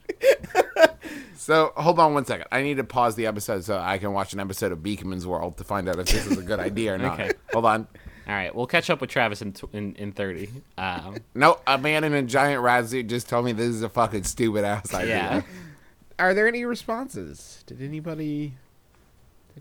So 1.36 1.72
hold 1.74 1.98
on 1.98 2.12
one 2.14 2.26
second. 2.26 2.46
I 2.52 2.62
need 2.62 2.76
to 2.76 2.84
pause 2.84 3.14
the 3.16 3.26
episode 3.26 3.64
so 3.64 3.76
I 3.78 3.96
can 3.98 4.12
watch 4.12 4.34
an 4.34 4.40
episode 4.40 4.72
of 4.72 4.80
Beakman's 4.80 5.26
World 5.26 5.56
to 5.56 5.64
find 5.64 5.88
out 5.88 5.98
if 5.98 6.06
this 6.06 6.26
is 6.26 6.36
a 6.36 6.42
good 6.42 6.60
idea 6.60 6.94
or 6.94 6.98
not. 6.98 7.18
Okay. 7.18 7.32
Hold 7.52 7.64
on. 7.64 7.88
All 8.28 8.34
right, 8.34 8.54
we'll 8.54 8.66
catch 8.66 8.90
up 8.90 9.00
with 9.00 9.10
Travis 9.10 9.40
in 9.42 9.54
in, 9.72 9.94
in 9.96 10.12
thirty. 10.12 10.50
Um, 10.78 11.16
No, 11.34 11.58
a 11.66 11.78
man 11.78 12.04
in 12.04 12.12
a 12.12 12.22
giant 12.22 12.62
rat 12.62 12.86
suit 12.88 13.08
just 13.08 13.28
told 13.28 13.46
me 13.46 13.52
this 13.52 13.68
is 13.68 13.82
a 13.82 13.88
fucking 13.88 14.24
stupid 14.24 14.64
ass 14.64 14.92
idea. 14.94 15.16
yeah. 15.16 15.42
Are 16.18 16.34
there 16.34 16.46
any 16.46 16.64
responses? 16.66 17.64
Did 17.66 17.80
anybody? 17.82 18.54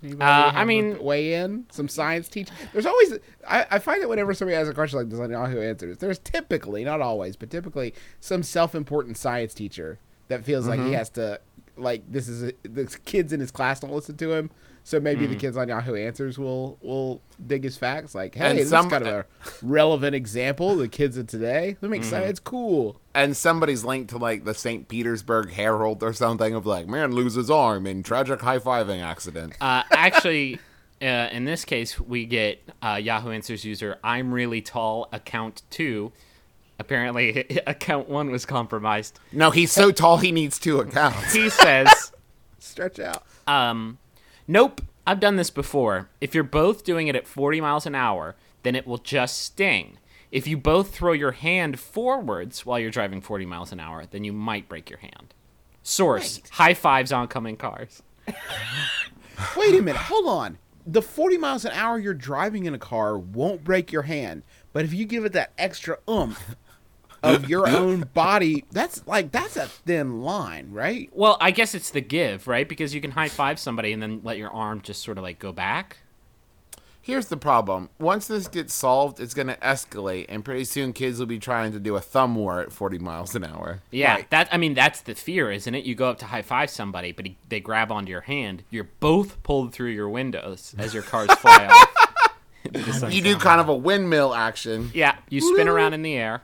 Anybody 0.03 0.21
Uh, 0.23 0.51
I 0.53 0.65
mean- 0.65 1.01
weigh 1.03 1.33
in 1.35 1.65
some 1.71 1.87
science 1.87 2.27
teach. 2.27 2.49
There's 2.73 2.85
always 2.85 3.13
I, 3.47 3.65
I 3.71 3.79
find 3.79 4.01
that 4.01 4.09
whenever 4.09 4.33
somebody 4.33 4.55
has 4.57 4.67
a 4.69 4.73
question 4.73 4.99
like 4.99 5.09
this 5.09 5.19
on 5.19 5.29
Yahoo 5.31 5.59
Answers, 5.61 5.97
there's 5.97 6.19
typically 6.19 6.83
not 6.83 7.01
always, 7.01 7.35
but 7.35 7.49
typically 7.49 7.93
some 8.19 8.43
self-important 8.43 9.17
science 9.17 9.53
teacher 9.53 9.99
that 10.27 10.43
feels 10.43 10.67
like 10.67 10.79
Mm-hmm. 10.79 10.89
he 10.89 10.93
has 10.93 11.09
to 11.11 11.39
like 11.77 12.03
this 12.11 12.27
is 12.27 12.43
a, 12.43 12.53
the 12.67 12.85
kids 13.05 13.31
in 13.33 13.39
his 13.39 13.51
class 13.51 13.79
don't 13.79 13.91
listen 13.93 14.17
to 14.17 14.33
him. 14.33 14.51
So 14.89 14.99
maybe 14.99 15.27
Mm. 15.27 15.29
the 15.29 15.35
kids 15.35 15.55
on 15.55 15.67
Yahoo 15.67 15.93
Answers 15.93 16.39
will 16.39 16.79
will 16.81 17.21
dig 17.45 17.63
his 17.63 17.77
facts. 17.77 18.15
Like, 18.15 18.33
hey, 18.33 18.49
And 18.49 18.57
this 18.57 18.69
some- 18.69 18.87
is 18.87 18.91
kind 18.91 19.05
of 19.07 19.13
a 19.13 19.25
relevant 19.61 20.15
example. 20.15 20.75
The 20.75 20.87
kids 20.87 21.15
of 21.15 21.27
today. 21.27 21.77
That 21.79 21.87
Mm. 21.87 21.91
makes 21.91 22.07
science 22.07 22.39
cool. 22.39 22.99
And 23.13 23.37
somebody's 23.37 23.83
linked 23.83 24.09
to 24.09 24.17
like 24.17 24.45
the 24.45 24.55
St. 24.55 24.87
Petersburg 24.87 25.51
Herald 25.51 26.01
or 26.01 26.11
something 26.11 26.55
of 26.55 26.65
like, 26.65 26.87
man 26.87 27.11
loses 27.11 27.51
arm 27.51 27.85
in 27.85 28.01
tragic 28.01 28.41
high 28.41 28.57
fiving 28.57 28.99
accident. 29.03 29.53
Uh, 29.61 29.83
actually, 29.91 30.57
uh, 31.03 31.05
in 31.31 31.45
this 31.45 31.65
case, 31.65 31.99
we 31.99 32.25
get 32.25 32.59
uh, 32.81 32.99
Yahoo 32.99 33.29
Answers 33.29 33.63
user 33.63 33.99
I'm 34.03 34.33
really 34.33 34.59
tall 34.61 35.07
account 35.11 35.61
two. 35.69 36.11
Apparently, 36.79 37.45
account 37.67 38.09
one 38.09 38.31
was 38.31 38.43
compromised. 38.43 39.19
No, 39.31 39.51
he's 39.51 39.71
so 39.71 39.91
tall 39.91 40.17
he 40.17 40.31
needs 40.31 40.57
two 40.57 40.79
accounts. 40.79 41.31
He 41.31 41.49
says. 41.51 42.11
Stretch 42.57 42.99
out. 42.99 43.23
Um, 43.47 43.99
nope, 44.49 44.81
I've 45.07 45.21
done 45.21 45.37
this 45.37 45.49
before. 45.49 46.09
If 46.19 46.35
you're 46.35 46.43
both 46.43 46.83
doing 46.83 47.07
it 47.07 47.15
at 47.15 47.27
40 47.27 47.61
miles 47.61 47.85
an 47.85 47.95
hour, 47.95 48.35
then 48.63 48.75
it 48.75 48.85
will 48.85 48.97
just 48.97 49.39
sting. 49.39 49.97
If 50.31 50.45
you 50.47 50.57
both 50.57 50.93
throw 50.93 51.13
your 51.13 51.31
hand 51.31 51.79
forwards 51.79 52.65
while 52.65 52.79
you're 52.79 52.91
driving 52.91 53.21
40 53.21 53.45
miles 53.45 53.71
an 53.71 53.79
hour, 53.79 54.05
then 54.05 54.23
you 54.23 54.33
might 54.33 54.67
break 54.67 54.89
your 54.89 54.99
hand. 54.99 55.33
Source: 55.81 56.41
High 56.51 56.73
fives 56.73 57.11
oncoming 57.11 57.55
cars. 57.55 58.03
Wait 59.57 59.75
a 59.75 59.81
minute, 59.81 59.95
hold 59.95 60.27
on. 60.27 60.57
The 60.85 61.01
40 61.01 61.37
miles 61.37 61.65
an 61.65 61.71
hour 61.71 61.97
you're 61.97 62.13
driving 62.13 62.65
in 62.65 62.73
a 62.73 62.79
car 62.79 63.17
won't 63.17 63.63
break 63.63 63.91
your 63.91 64.03
hand, 64.03 64.43
but 64.73 64.85
if 64.85 64.93
you 64.93 65.05
give 65.05 65.25
it 65.25 65.33
that 65.33 65.53
extra 65.57 65.97
oomph 66.09 66.55
of 67.23 67.49
your 67.49 67.67
own 67.67 68.09
body, 68.13 68.65
that's 68.71 69.05
like 69.07 69.31
that's 69.31 69.57
a 69.57 69.65
thin 69.67 70.21
line, 70.21 70.71
right? 70.71 71.09
Well, 71.13 71.37
I 71.41 71.51
guess 71.51 71.75
it's 71.75 71.91
the 71.91 72.01
give, 72.01 72.47
right? 72.47 72.67
Because 72.67 72.93
you 72.95 73.01
can 73.01 73.11
high 73.11 73.29
five 73.29 73.59
somebody 73.59 73.91
and 73.93 74.01
then 74.01 74.21
let 74.23 74.37
your 74.37 74.49
arm 74.51 74.81
just 74.81 75.03
sort 75.03 75.17
of 75.17 75.23
like 75.23 75.39
go 75.39 75.51
back. 75.51 75.97
Here's 77.01 77.27
the 77.27 77.37
problem. 77.37 77.89
Once 77.97 78.27
this 78.27 78.47
gets 78.47 78.73
solved, 78.73 79.19
it's 79.19 79.33
going 79.33 79.47
to 79.47 79.55
escalate, 79.57 80.25
and 80.29 80.45
pretty 80.45 80.63
soon 80.65 80.93
kids 80.93 81.17
will 81.17 81.25
be 81.25 81.39
trying 81.39 81.71
to 81.71 81.79
do 81.79 81.95
a 81.95 82.01
thumb 82.01 82.35
war 82.35 82.59
at 82.59 82.71
40 82.71 82.99
miles 82.99 83.33
an 83.33 83.43
hour. 83.45 83.79
Yeah, 83.89 84.15
Right. 84.15 84.29
that 84.29 84.49
I 84.51 84.57
mean 84.57 84.75
that's 84.75 85.01
the 85.01 85.15
fear, 85.15 85.51
isn't 85.51 85.73
it? 85.73 85.85
You 85.85 85.95
go 85.95 86.09
up 86.09 86.19
to 86.19 86.25
high 86.25 86.43
five 86.43 86.69
somebody, 86.69 87.11
but 87.11 87.25
he, 87.25 87.37
they 87.47 87.61
grab 87.61 87.91
onto 87.91 88.11
your 88.11 88.21
hand. 88.21 88.63
You're 88.69 88.89
both 88.99 89.41
pulled 89.43 89.73
through 89.73 89.89
your 89.91 90.09
windows 90.09 90.75
as 90.77 90.93
your 90.93 91.01
cars 91.03 91.31
fly 91.35 91.67
off. 91.71 91.95
into 92.65 92.79
the 92.79 92.91
sunset. 92.91 93.13
You 93.13 93.21
do 93.23 93.37
kind 93.37 93.61
of 93.61 93.69
a 93.69 93.75
windmill 93.75 94.35
action. 94.35 94.91
Yeah, 94.93 95.15
you 95.29 95.41
spin 95.41 95.67
around 95.69 95.93
in 95.93 96.01
the 96.03 96.13
air, 96.15 96.43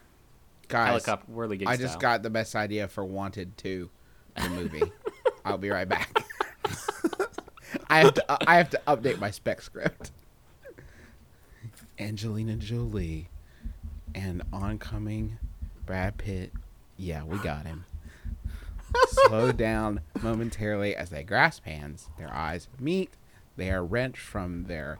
Guys, 0.67 0.87
helicopter 0.87 1.31
whirligig 1.31 1.67
I 1.67 1.77
just 1.77 1.93
style. 1.93 2.01
got 2.01 2.23
the 2.23 2.29
best 2.29 2.55
idea 2.55 2.87
for 2.87 3.05
Wanted 3.05 3.57
2, 3.57 3.89
the 4.35 4.49
movie. 4.49 4.91
I'll 5.45 5.57
be 5.57 5.69
right 5.69 5.87
back. 5.87 6.23
I 7.89 7.99
have 7.99 8.13
to 8.15 8.31
uh, 8.31 8.37
I 8.47 8.55
have 8.55 8.69
to 8.71 8.81
update 8.87 9.19
my 9.19 9.31
spec 9.31 9.61
script. 9.61 10.11
Angelina 11.99 12.55
Jolie 12.55 13.29
and 14.13 14.41
oncoming 14.51 15.37
Brad 15.85 16.17
Pitt. 16.17 16.51
Yeah, 16.97 17.23
we 17.23 17.37
got 17.39 17.65
him. 17.65 17.85
Slow 19.07 19.51
down 19.53 20.01
momentarily 20.21 20.95
as 20.95 21.09
they 21.09 21.23
grasp 21.23 21.65
hands. 21.65 22.09
Their 22.17 22.33
eyes 22.33 22.67
meet. 22.79 23.11
They 23.57 23.71
are 23.71 23.85
wrenched 23.85 24.21
from 24.21 24.65
their 24.65 24.99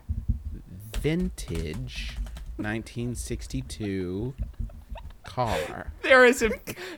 vintage 0.94 2.16
1962 2.56 4.34
car. 5.26 5.92
There 6.02 6.24
is 6.24 6.40
a 6.40 6.50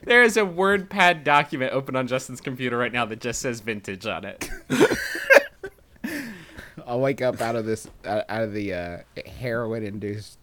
there 0.03 0.21
is 0.21 0.37
a 0.37 0.41
WordPad 0.41 1.23
document 1.23 1.73
open 1.73 1.95
on 1.95 2.05
Justin's 2.07 2.41
computer 2.41 2.77
right 2.77 2.93
now 2.93 3.05
that 3.05 3.19
just 3.19 3.41
says 3.41 3.59
vintage 3.59 4.05
on 4.05 4.23
it. 4.23 4.49
I'll 6.85 6.99
wake 6.99 7.21
up 7.21 7.41
out 7.41 7.55
of 7.55 7.65
this 7.65 7.87
out 8.05 8.25
out 8.29 8.43
of 8.43 8.53
the 8.53 8.73
uh, 8.73 8.97
heroin 9.39 9.83
induced 9.83 10.37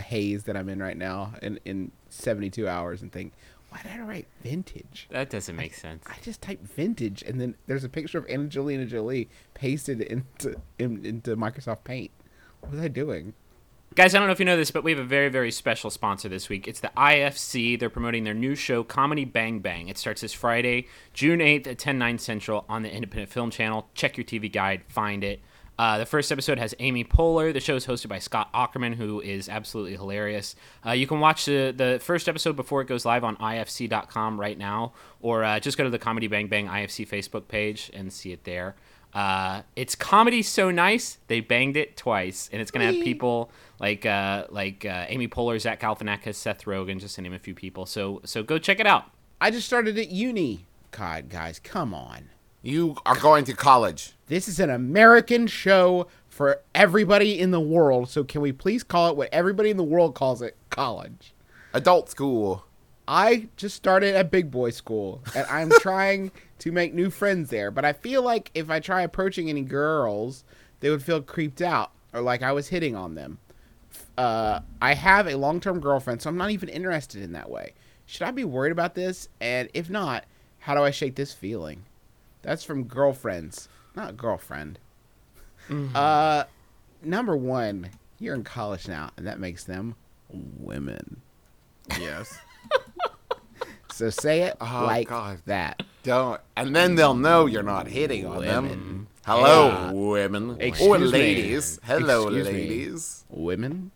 haze 0.00 0.44
that 0.44 0.56
I'm 0.56 0.68
in 0.68 0.80
right 0.80 0.96
now 0.96 1.34
in 1.40 1.60
in 1.64 1.92
72 2.10 2.68
hours 2.68 3.00
and 3.00 3.12
think, 3.12 3.32
why 3.70 3.80
did 3.82 3.92
I 3.92 4.00
write 4.00 4.26
vintage? 4.42 5.06
That 5.10 5.30
doesn't 5.30 5.54
make 5.54 5.74
sense. 5.74 6.04
I 6.06 6.16
just 6.22 6.42
typed 6.42 6.66
vintage 6.66 7.22
and 7.22 7.40
then 7.40 7.54
there's 7.66 7.84
a 7.84 7.88
picture 7.88 8.18
of 8.18 8.28
Angelina 8.28 8.86
Jolie 8.86 9.28
pasted 9.54 10.00
into 10.00 10.60
in, 10.78 11.04
into 11.06 11.36
Microsoft 11.36 11.84
Paint. 11.84 12.10
What 12.60 12.72
was 12.72 12.80
I 12.80 12.88
doing? 12.88 13.34
Guys, 13.96 14.12
I 14.12 14.18
don't 14.18 14.26
know 14.26 14.32
if 14.32 14.40
you 14.40 14.44
know 14.44 14.56
this, 14.56 14.72
but 14.72 14.82
we 14.82 14.90
have 14.90 14.98
a 14.98 15.04
very, 15.04 15.28
very 15.28 15.52
special 15.52 15.88
sponsor 15.88 16.28
this 16.28 16.48
week. 16.48 16.66
It's 16.66 16.80
the 16.80 16.90
IFC. 16.96 17.78
They're 17.78 17.88
promoting 17.88 18.24
their 18.24 18.34
new 18.34 18.56
show, 18.56 18.82
Comedy 18.82 19.24
Bang 19.24 19.60
Bang. 19.60 19.86
It 19.86 19.96
starts 19.98 20.20
this 20.20 20.32
Friday, 20.32 20.88
June 21.12 21.38
8th 21.38 21.68
at 21.68 21.78
10, 21.78 21.96
9 21.96 22.18
central 22.18 22.64
on 22.68 22.82
the 22.82 22.92
Independent 22.92 23.30
Film 23.30 23.52
Channel. 23.52 23.86
Check 23.94 24.16
your 24.16 24.24
TV 24.24 24.50
guide, 24.50 24.82
find 24.88 25.22
it. 25.22 25.40
Uh, 25.78 25.98
the 25.98 26.06
first 26.06 26.32
episode 26.32 26.58
has 26.58 26.74
Amy 26.80 27.04
Poehler. 27.04 27.52
The 27.52 27.60
show 27.60 27.76
is 27.76 27.86
hosted 27.86 28.08
by 28.08 28.18
Scott 28.18 28.52
Aukerman, 28.52 28.96
who 28.96 29.20
is 29.20 29.48
absolutely 29.48 29.92
hilarious. 29.92 30.56
Uh, 30.84 30.90
you 30.90 31.06
can 31.06 31.20
watch 31.20 31.44
the, 31.44 31.72
the 31.76 32.00
first 32.02 32.28
episode 32.28 32.56
before 32.56 32.80
it 32.80 32.88
goes 32.88 33.04
live 33.04 33.22
on 33.22 33.36
ifc.com 33.36 34.40
right 34.40 34.58
now, 34.58 34.92
or 35.20 35.44
uh, 35.44 35.60
just 35.60 35.78
go 35.78 35.84
to 35.84 35.90
the 35.90 36.00
Comedy 36.00 36.26
Bang 36.26 36.48
Bang 36.48 36.66
IFC 36.66 37.08
Facebook 37.08 37.46
page 37.46 37.92
and 37.94 38.12
see 38.12 38.32
it 38.32 38.42
there. 38.42 38.74
Uh, 39.14 39.62
it's 39.76 39.94
comedy 39.94 40.42
so 40.42 40.70
nice 40.70 41.18
they 41.28 41.40
banged 41.40 41.76
it 41.76 41.96
twice, 41.96 42.50
and 42.52 42.60
it's 42.60 42.70
gonna 42.70 42.86
have 42.86 43.02
people 43.02 43.50
like 43.78 44.04
uh, 44.04 44.46
like 44.50 44.84
uh, 44.84 45.06
Amy 45.08 45.28
Poehler, 45.28 45.60
Zach 45.60 45.80
Galifianakis, 45.80 46.34
Seth 46.34 46.64
Rogen, 46.64 46.98
just 46.98 47.14
to 47.14 47.22
name 47.22 47.32
a 47.32 47.38
few 47.38 47.54
people. 47.54 47.86
So 47.86 48.20
so 48.24 48.42
go 48.42 48.58
check 48.58 48.80
it 48.80 48.86
out. 48.86 49.04
I 49.40 49.50
just 49.50 49.66
started 49.66 49.98
at 49.98 50.10
uni. 50.10 50.66
God, 50.90 51.28
guys, 51.28 51.58
come 51.58 51.94
on. 51.94 52.30
You 52.62 52.96
are 53.04 53.16
going 53.16 53.44
to 53.44 53.52
college. 53.52 54.12
This 54.28 54.48
is 54.48 54.58
an 54.58 54.70
American 54.70 55.46
show 55.46 56.06
for 56.28 56.62
everybody 56.74 57.38
in 57.38 57.50
the 57.50 57.60
world. 57.60 58.08
So 58.08 58.24
can 58.24 58.40
we 58.40 58.52
please 58.52 58.82
call 58.82 59.10
it 59.10 59.16
what 59.16 59.28
everybody 59.32 59.70
in 59.70 59.76
the 59.76 59.84
world 59.84 60.14
calls 60.14 60.40
it? 60.40 60.56
College. 60.70 61.34
Adult 61.72 62.08
school. 62.08 62.64
I 63.06 63.48
just 63.56 63.76
started 63.76 64.14
at 64.14 64.30
big 64.30 64.50
boy 64.50 64.70
school 64.70 65.22
and 65.34 65.46
I'm 65.48 65.70
trying 65.80 66.30
to 66.60 66.72
make 66.72 66.94
new 66.94 67.10
friends 67.10 67.50
there. 67.50 67.70
But 67.70 67.84
I 67.84 67.92
feel 67.92 68.22
like 68.22 68.50
if 68.54 68.70
I 68.70 68.80
try 68.80 69.02
approaching 69.02 69.48
any 69.48 69.62
girls, 69.62 70.44
they 70.80 70.90
would 70.90 71.02
feel 71.02 71.20
creeped 71.22 71.60
out 71.60 71.90
or 72.12 72.20
like 72.20 72.42
I 72.42 72.52
was 72.52 72.68
hitting 72.68 72.96
on 72.96 73.14
them. 73.14 73.38
Uh, 74.16 74.60
I 74.80 74.94
have 74.94 75.26
a 75.26 75.36
long 75.36 75.60
term 75.60 75.80
girlfriend, 75.80 76.22
so 76.22 76.30
I'm 76.30 76.36
not 76.36 76.50
even 76.50 76.68
interested 76.68 77.22
in 77.22 77.32
that 77.32 77.50
way. 77.50 77.74
Should 78.06 78.22
I 78.22 78.30
be 78.30 78.44
worried 78.44 78.72
about 78.72 78.94
this? 78.94 79.28
And 79.40 79.68
if 79.74 79.90
not, 79.90 80.24
how 80.60 80.74
do 80.74 80.82
I 80.82 80.90
shake 80.90 81.16
this 81.16 81.32
feeling? 81.32 81.84
That's 82.42 82.64
from 82.64 82.84
girlfriends, 82.84 83.68
not 83.96 84.16
girlfriend. 84.16 84.78
Uh, 85.94 86.44
number 87.02 87.36
one, 87.36 87.88
you're 88.18 88.34
in 88.34 88.44
college 88.44 88.86
now, 88.86 89.10
and 89.16 89.26
that 89.26 89.40
makes 89.40 89.64
them 89.64 89.94
women. 90.30 91.22
Yes. 91.98 92.38
So 93.94 94.10
say 94.10 94.42
it 94.42 94.56
Oh, 94.60 94.82
like 94.86 95.08
God. 95.08 95.38
that. 95.46 95.84
Don't. 96.02 96.40
And 96.56 96.74
then 96.74 96.96
they'll 96.96 97.14
know 97.14 97.46
you're 97.46 97.62
not 97.62 97.86
hitting 97.86 98.26
on 98.26 98.42
them. 98.42 99.06
Hello, 99.24 99.68
Yeah. 99.68 99.92
women. 99.92 100.56
Excuse 100.60 100.88
or 100.88 100.98
me. 100.98 101.06
ladies. 101.06 101.78
Hello, 101.84 102.22
Excuse 102.24 102.46
me. 102.48 102.52
ladies. 102.52 103.24
Women? 103.30 103.92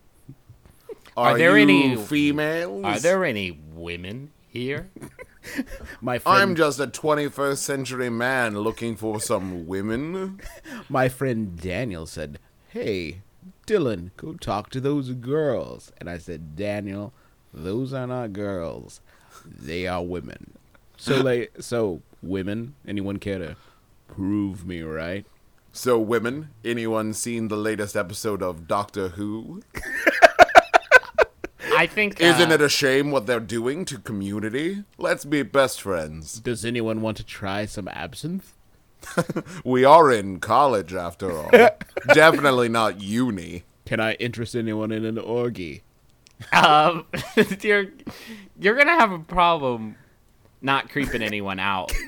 Are, 1.16 1.36
there 1.36 1.56
you 1.58 1.62
any- 1.64 1.96
females? 1.96 2.84
Are 2.84 3.00
there 3.00 3.24
any 3.24 3.58
women 3.74 4.30
here? 4.48 4.88
My 6.00 6.20
friend, 6.20 6.38
I'm 6.42 6.54
just 6.54 6.78
a 6.78 6.86
21st 6.86 7.58
century 7.58 8.08
man 8.08 8.56
looking 8.60 8.94
for 8.94 9.18
some 9.20 9.66
women. 9.66 10.40
my 10.88 11.08
friend 11.08 11.58
Daniel 11.60 12.06
said, 12.06 12.38
"Hey, 12.68 13.22
Dylan, 13.66 14.10
go 14.16 14.34
talk 14.34 14.68
to 14.70 14.80
those 14.80 15.10
girls." 15.12 15.90
And 15.98 16.08
I 16.10 16.18
said, 16.18 16.54
"Daniel, 16.54 17.12
those 17.52 17.92
are 17.94 18.06
not 18.06 18.32
girls. 18.34 19.00
They 19.48 19.86
are 19.86 20.02
women." 20.02 20.52
So 20.96 21.20
like, 21.20 21.52
so 21.60 22.02
women. 22.22 22.74
Anyone 22.86 23.18
care 23.18 23.38
to 23.38 23.56
prove 24.08 24.66
me 24.66 24.82
right? 24.82 25.26
So, 25.72 25.98
women, 25.98 26.48
anyone 26.64 27.12
seen 27.12 27.48
the 27.48 27.56
latest 27.56 27.94
episode 27.94 28.42
of 28.42 28.66
Doctor 28.66 29.10
Who? 29.10 29.62
I 31.76 31.86
think. 31.86 32.20
Isn't 32.20 32.50
uh, 32.50 32.54
it 32.54 32.60
a 32.60 32.68
shame 32.68 33.12
what 33.12 33.26
they're 33.26 33.38
doing 33.38 33.84
to 33.84 33.98
community? 33.98 34.82
Let's 34.96 35.24
be 35.24 35.42
best 35.44 35.80
friends. 35.80 36.40
Does 36.40 36.64
anyone 36.64 37.00
want 37.00 37.16
to 37.18 37.24
try 37.24 37.64
some 37.66 37.86
absinthe? 37.88 38.54
We 39.64 39.84
are 39.84 40.10
in 40.10 40.40
college 40.40 40.92
after 40.92 41.30
all. 41.30 41.50
Definitely 42.12 42.68
not 42.68 43.00
uni. 43.00 43.62
Can 43.86 44.00
I 44.00 44.14
interest 44.14 44.56
anyone 44.56 44.90
in 44.90 45.04
an 45.04 45.18
orgy? 45.18 45.82
Um, 46.52 47.06
you're 47.62 47.86
you're 48.58 48.76
gonna 48.76 48.98
have 48.98 49.12
a 49.12 49.18
problem 49.18 49.96
not 50.60 50.88
creeping 50.90 51.22
anyone 51.22 51.58
out. 51.58 51.92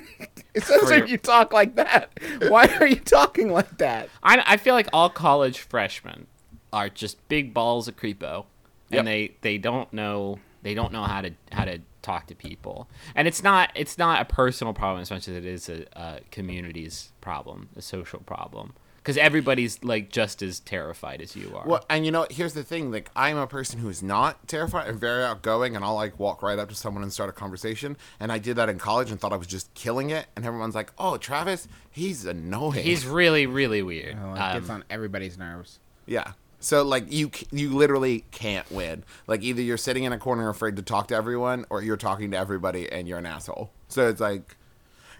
It 0.52 0.64
For 0.64 0.92
if 0.92 0.98
your- 0.98 1.06
you 1.06 1.16
talk 1.16 1.52
like 1.52 1.76
that. 1.76 2.10
Why 2.48 2.66
are 2.80 2.86
you 2.86 2.96
talking 2.96 3.52
like 3.52 3.78
that? 3.78 4.08
I, 4.20 4.42
I 4.44 4.56
feel 4.56 4.74
like 4.74 4.88
all 4.92 5.08
college 5.08 5.60
freshmen 5.60 6.26
are 6.72 6.88
just 6.88 7.26
big 7.28 7.54
balls 7.54 7.86
of 7.86 7.96
creepo, 7.96 8.46
and 8.90 8.96
Yep. 8.96 9.04
they 9.04 9.34
they 9.42 9.58
don't 9.58 9.92
know 9.92 10.40
they 10.62 10.74
don't 10.74 10.92
know 10.92 11.04
how 11.04 11.20
to 11.20 11.30
how 11.52 11.64
to 11.66 11.78
talk 12.02 12.26
to 12.26 12.34
people, 12.34 12.88
and 13.14 13.28
it's 13.28 13.44
not 13.44 13.70
it's 13.76 13.96
not 13.96 14.20
a 14.22 14.24
personal 14.24 14.74
problem 14.74 15.00
as 15.02 15.10
much 15.12 15.28
as 15.28 15.36
it 15.36 15.44
is 15.46 15.68
a, 15.68 15.86
a 15.92 16.20
community's 16.32 17.12
problem, 17.20 17.68
a 17.76 17.80
social 17.82 18.18
problem, 18.18 18.74
because 19.02 19.16
everybody's 19.16 19.82
like 19.82 20.10
just 20.10 20.42
as 20.42 20.60
terrified 20.60 21.20
as 21.22 21.34
you 21.34 21.52
are. 21.56 21.66
Well, 21.66 21.84
and 21.88 22.04
you 22.04 22.12
know, 22.12 22.26
here's 22.30 22.54
the 22.54 22.62
thing: 22.62 22.90
like, 22.92 23.10
I'm 23.16 23.36
a 23.36 23.46
person 23.46 23.78
who 23.80 23.88
is 23.88 24.02
not 24.02 24.46
terrified 24.48 24.88
and 24.88 24.98
very 25.00 25.24
outgoing, 25.24 25.74
and 25.76 25.84
I'll 25.84 25.94
like 25.94 26.18
walk 26.18 26.42
right 26.42 26.58
up 26.58 26.68
to 26.68 26.74
someone 26.74 27.02
and 27.02 27.12
start 27.12 27.28
a 27.30 27.32
conversation. 27.32 27.96
And 28.18 28.30
I 28.30 28.38
did 28.38 28.56
that 28.56 28.68
in 28.68 28.78
college 28.78 29.10
and 29.10 29.18
thought 29.20 29.32
I 29.32 29.36
was 29.36 29.46
just 29.46 29.72
killing 29.74 30.10
it. 30.10 30.26
And 30.36 30.44
everyone's 30.44 30.74
like, 30.74 30.92
"Oh, 30.98 31.16
Travis, 31.16 31.66
he's 31.90 32.24
annoying." 32.24 32.84
He's 32.84 33.06
really 33.06 33.46
really 33.46 33.82
weird. 33.82 34.16
Oh, 34.22 34.34
it 34.34 34.38
Um, 34.38 34.58
gets 34.58 34.70
on 34.70 34.84
everybody's 34.90 35.38
nerves. 35.38 35.78
yeah. 36.06 36.32
So 36.62 36.82
like, 36.82 37.10
you 37.10 37.30
you 37.50 37.70
literally 37.74 38.26
can't 38.32 38.70
win. 38.70 39.04
Like, 39.26 39.42
either 39.42 39.62
you're 39.62 39.78
sitting 39.78 40.04
in 40.04 40.12
a 40.12 40.18
corner 40.18 40.50
afraid 40.50 40.76
to 40.76 40.82
talk 40.82 41.08
to 41.08 41.14
everyone, 41.14 41.64
or 41.70 41.80
you're 41.82 41.96
talking 41.96 42.30
to 42.32 42.36
everybody 42.36 42.86
and 42.92 43.08
you're 43.08 43.16
an 43.16 43.24
asshole. 43.24 43.70
So 43.88 44.08
it's 44.10 44.20
like, 44.20 44.56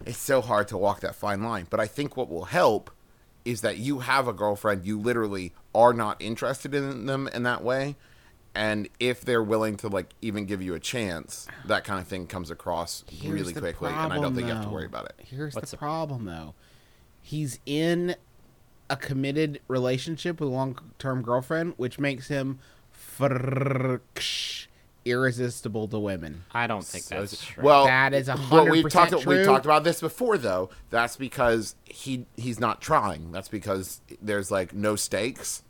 it's 0.04 0.18
so 0.18 0.42
hard 0.42 0.68
to 0.68 0.76
walk 0.76 1.00
that 1.00 1.14
fine 1.14 1.42
line. 1.42 1.66
But 1.70 1.80
I 1.80 1.86
think 1.86 2.14
what 2.14 2.28
will 2.28 2.44
help 2.44 2.90
is 3.44 3.60
that 3.62 3.78
you 3.78 4.00
have 4.00 4.28
a 4.28 4.32
girlfriend, 4.32 4.84
you 4.84 4.98
literally 5.00 5.52
are 5.74 5.92
not 5.92 6.20
interested 6.20 6.74
in 6.74 7.06
them 7.06 7.28
in 7.32 7.42
that 7.44 7.62
way. 7.64 7.96
And 8.54 8.88
if 8.98 9.20
they're 9.20 9.42
willing 9.42 9.76
to 9.78 9.88
like 9.88 10.10
even 10.20 10.44
give 10.46 10.60
you 10.60 10.74
a 10.74 10.80
chance, 10.80 11.46
that 11.66 11.84
kind 11.84 12.00
of 12.00 12.08
thing 12.08 12.26
comes 12.26 12.50
across 12.50 13.04
Here's 13.08 13.32
really 13.32 13.52
the 13.52 13.60
quickly, 13.60 13.88
and 13.90 13.96
I 13.96 14.02
don't 14.08 14.10
problem, 14.10 14.34
think 14.34 14.48
you 14.48 14.52
have 14.54 14.62
to 14.64 14.68
though. 14.68 14.74
worry 14.74 14.86
about 14.86 15.04
it. 15.06 15.14
Here's 15.24 15.54
What's 15.54 15.70
the 15.70 15.76
the- 15.76 15.78
problem, 15.78 16.24
though. 16.24 16.54
He's 17.22 17.60
in 17.64 18.16
a 18.88 18.96
committed 18.96 19.60
relationship 19.68 20.40
with 20.40 20.48
a 20.48 20.52
long-term 20.52 21.22
girlfriend, 21.22 21.74
which 21.76 22.00
makes 22.00 22.26
him 22.26 22.58
frksh, 22.92 24.66
irresistible 25.04 25.88
to 25.88 25.98
women. 25.98 26.44
I 26.52 26.66
don't 26.66 26.84
think 26.84 27.04
that's 27.06 27.44
true. 27.44 27.64
Well, 27.64 27.86
That 27.86 28.12
is 28.14 28.28
a 28.28 28.34
well, 28.34 28.42
hundred 28.42 28.70
we've 28.72 28.88
talked 28.90 29.12
percent 29.12 29.26
we've 29.26 29.46
talked 29.46 29.64
about 29.64 29.84
this 29.84 30.00
before 30.00 30.38
though. 30.38 30.70
That's 30.90 31.16
because 31.16 31.74
he 31.84 32.26
he's 32.36 32.60
not 32.60 32.80
trying. 32.80 33.32
That's 33.32 33.48
because 33.48 34.00
there's 34.20 34.50
like 34.50 34.74
no 34.74 34.96
stakes, 34.96 35.62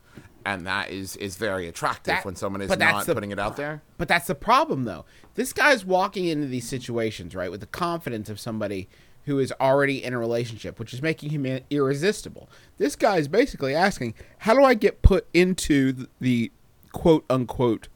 and 0.44 0.66
that 0.66 0.90
is 0.90 1.16
is 1.16 1.36
very 1.36 1.68
attractive 1.68 2.14
That- 2.14 2.24
when 2.24 2.36
someone 2.36 2.60
is 2.62 2.68
not 2.76 3.06
the- 3.06 3.14
putting 3.14 3.30
it 3.30 3.38
out 3.38 3.56
there. 3.56 3.82
But 3.98 4.08
that's 4.08 4.26
the 4.26 4.34
problem, 4.34 4.84
though. 4.84 5.04
This 5.34 5.52
guy's 5.52 5.84
walking 5.84 6.24
into 6.26 6.46
these 6.46 6.68
situations, 6.68 7.34
right, 7.34 7.50
with 7.50 7.60
the 7.60 7.66
confidence 7.66 8.28
of 8.28 8.40
somebody 8.40 8.88
who 9.26 9.38
is 9.38 9.52
already 9.60 10.02
in 10.02 10.14
a 10.14 10.18
relationship, 10.18 10.78
which 10.80 10.94
is 10.94 11.02
making 11.02 11.28
him 11.30 11.60
irresistible. 11.68 12.48
This 12.78 12.96
guy 12.96 13.18
is 13.18 13.28
basically 13.28 13.74
asking, 13.74 14.14
how 14.38 14.54
do 14.54 14.64
I 14.64 14.72
get 14.74 15.02
put 15.02 15.26
into 15.34 15.92
th- 15.92 16.08
the 16.20 16.50
quote 16.92 17.24
unquote 17.30 17.88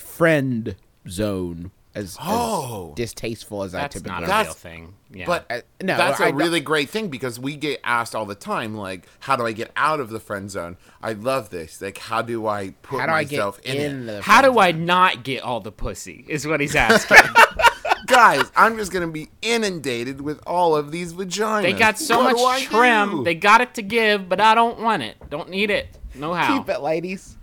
friend 0.00 0.76
zone 1.08 1.70
As, 1.94 2.04
as 2.04 2.16
Oh. 2.20 2.92
distasteful 2.94 3.62
as 3.64 3.74
I 3.74 3.80
That's 3.80 3.94
typically 3.94 4.12
not 4.12 4.22
a. 4.22 4.26
That's- 4.26 4.46
real 4.46 4.54
thing. 4.54 4.94
Yeah. 5.10 5.24
But 5.26 5.46
Uh, 5.50 5.60
no, 5.82 5.96
that's 5.96 6.20
I 6.20 6.26
a 6.26 6.30
don't- 6.30 6.38
really 6.38 6.60
great 6.60 6.90
thing 6.90 7.08
because 7.08 7.40
we 7.40 7.56
get 7.56 7.80
asked 7.82 8.14
all 8.14 8.26
the 8.26 8.34
time, 8.36 8.76
like, 8.76 9.06
how 9.20 9.34
do 9.36 9.44
I 9.46 9.52
get 9.52 9.72
out 9.74 9.98
of 9.98 10.10
the 10.10 10.20
friend 10.20 10.48
zone? 10.50 10.76
I 11.02 11.14
love 11.14 11.50
this. 11.50 11.80
Like, 11.82 11.98
how 11.98 12.22
do 12.22 12.46
I 12.46 12.74
put 12.82 13.00
How 13.00 13.06
do 13.06 13.12
I 13.12 13.24
get 13.24 13.38
myself 13.38 13.58
in, 13.60 13.76
in 13.76 14.02
it? 14.02 14.12
the 14.12 14.22
how 14.22 14.42
do 14.42 14.58
I 14.60 14.70
not 14.70 15.24
get 15.24 15.42
all 15.42 15.60
the 15.60 15.72
pussy? 15.72 16.24
Is 16.28 16.46
what 16.46 16.60
he's 16.60 16.76
asking. 16.76 17.16
Guys, 18.06 18.44
I'm 18.54 18.76
just 18.76 18.92
gonna 18.92 19.08
be 19.08 19.28
inundated 19.42 20.20
with 20.20 20.40
all 20.46 20.76
of 20.76 20.92
these 20.92 21.12
vaginas. 21.14 21.62
they 21.62 21.72
got 21.72 21.98
so 21.98 22.18
What 22.22 22.36
much 22.36 22.62
trim. 22.64 23.10
do? 23.10 23.24
They 23.24 23.34
got 23.34 23.60
it 23.60 23.74
to 23.74 23.82
give, 23.82 24.28
but 24.28 24.40
I 24.40 24.54
don't 24.54 24.78
want 24.80 25.02
it. 25.02 25.16
Don't 25.30 25.48
need 25.50 25.70
it. 25.70 25.98
No 26.14 26.32
how. 26.32 26.56
keep 26.58 26.68
it, 26.68 26.80
ladies? 26.80 27.36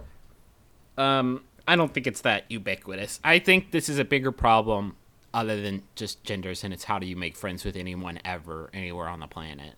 Um, 0.97 1.43
I 1.67 1.75
don't 1.75 1.93
think 1.93 2.07
it's 2.07 2.21
that 2.21 2.45
ubiquitous. 2.49 3.19
I 3.23 3.39
think 3.39 3.71
this 3.71 3.89
is 3.89 3.97
a 3.99 4.05
bigger 4.05 4.31
problem 4.31 4.95
other 5.33 5.61
than 5.61 5.83
just 5.95 6.23
genders, 6.23 6.63
and 6.63 6.73
it's 6.73 6.83
how 6.85 6.99
do 6.99 7.05
you 7.05 7.15
make 7.15 7.35
friends 7.35 7.65
with 7.65 7.75
anyone 7.75 8.19
ever, 8.23 8.69
anywhere 8.73 9.07
on 9.07 9.19
the 9.19 9.27
planet. 9.27 9.73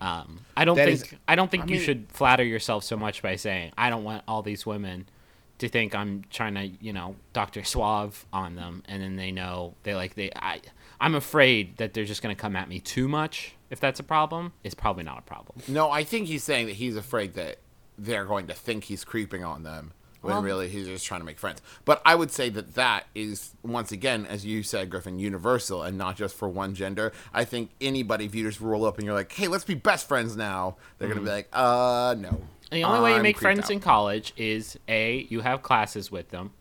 Um, 0.00 0.40
I 0.56 0.64
don't 0.64 0.76
That 0.76 0.86
think 0.86 1.12
is- 1.12 1.14
I 1.28 1.34
don't 1.36 1.50
think 1.50 1.64
I 1.64 1.66
you 1.66 1.76
mean- 1.76 1.84
should 1.84 2.06
flatter 2.10 2.42
yourself 2.44 2.84
so 2.84 2.96
much 2.96 3.22
by 3.22 3.36
saying 3.36 3.72
I 3.78 3.90
don't 3.90 4.04
want 4.04 4.24
all 4.26 4.42
these 4.42 4.64
women 4.66 5.06
to 5.58 5.68
think 5.68 5.94
I'm 5.94 6.24
trying 6.30 6.54
to, 6.54 6.64
you 6.84 6.92
know, 6.92 7.14
Doctor 7.32 7.62
Suave 7.62 8.26
on 8.32 8.56
them, 8.56 8.82
and 8.88 9.00
then 9.02 9.16
they 9.16 9.30
know 9.30 9.74
they 9.84 9.94
like 9.94 10.14
they. 10.14 10.30
I 10.34 10.60
I'm 11.00 11.14
afraid 11.14 11.76
that 11.76 11.94
they're 11.94 12.04
just 12.04 12.22
gonna 12.22 12.34
come 12.34 12.56
at 12.56 12.68
me 12.68 12.80
too 12.80 13.06
much. 13.08 13.54
If 13.70 13.78
that's 13.80 14.00
a 14.00 14.04
problem, 14.04 14.52
it's 14.64 14.74
probably 14.74 15.04
not 15.04 15.18
a 15.18 15.22
problem. 15.22 15.60
No, 15.68 15.90
I 15.90 16.02
think 16.04 16.26
he's 16.28 16.42
saying 16.44 16.66
that 16.66 16.76
he's 16.76 16.96
afraid 16.96 17.34
that 17.34 17.58
they're 17.98 18.24
going 18.24 18.46
to 18.48 18.54
think 18.54 18.84
he's 18.84 19.04
creeping 19.04 19.44
on 19.44 19.62
them 19.62 19.92
when 20.24 20.32
Well- 20.34 20.42
really 20.42 20.68
he's 20.68 20.86
just 20.86 21.04
trying 21.04 21.20
to 21.20 21.26
make 21.26 21.38
friends. 21.38 21.60
But 21.84 22.00
I 22.04 22.14
would 22.14 22.30
say 22.30 22.48
that 22.48 22.74
that 22.74 23.06
is 23.14 23.54
once 23.62 23.92
again, 23.92 24.24
as 24.26 24.44
you 24.44 24.62
said, 24.62 24.88
Griffin, 24.90 25.18
universal 25.18 25.82
and 25.82 25.98
not 25.98 26.16
just 26.16 26.34
for 26.34 26.48
one 26.48 26.74
gender. 26.74 27.12
I 27.32 27.44
think 27.44 27.70
anybody, 27.80 28.24
if 28.24 28.34
you 28.34 28.44
just 28.44 28.60
roll 28.60 28.86
up 28.86 28.96
and 28.96 29.04
you're 29.04 29.14
like, 29.14 29.30
"Hey, 29.32 29.48
let's 29.48 29.64
be 29.64 29.74
best 29.74 30.08
friends 30.08 30.34
now," 30.36 30.76
they're 30.98 31.08
gonna 31.08 31.20
be 31.20 31.28
like, 31.28 31.48
"Uh, 31.52 32.14
no." 32.18 32.40
And 32.70 32.82
the 32.82 32.84
only 32.84 33.00
way 33.00 33.16
you 33.16 33.22
make 33.22 33.38
friends 33.38 33.64
out." 33.66 33.70
in 33.70 33.80
college 33.80 34.32
is 34.36 34.78
a 34.88 35.26
you 35.28 35.40
have 35.42 35.62
classes 35.62 36.10
with 36.10 36.30
them, 36.30 36.52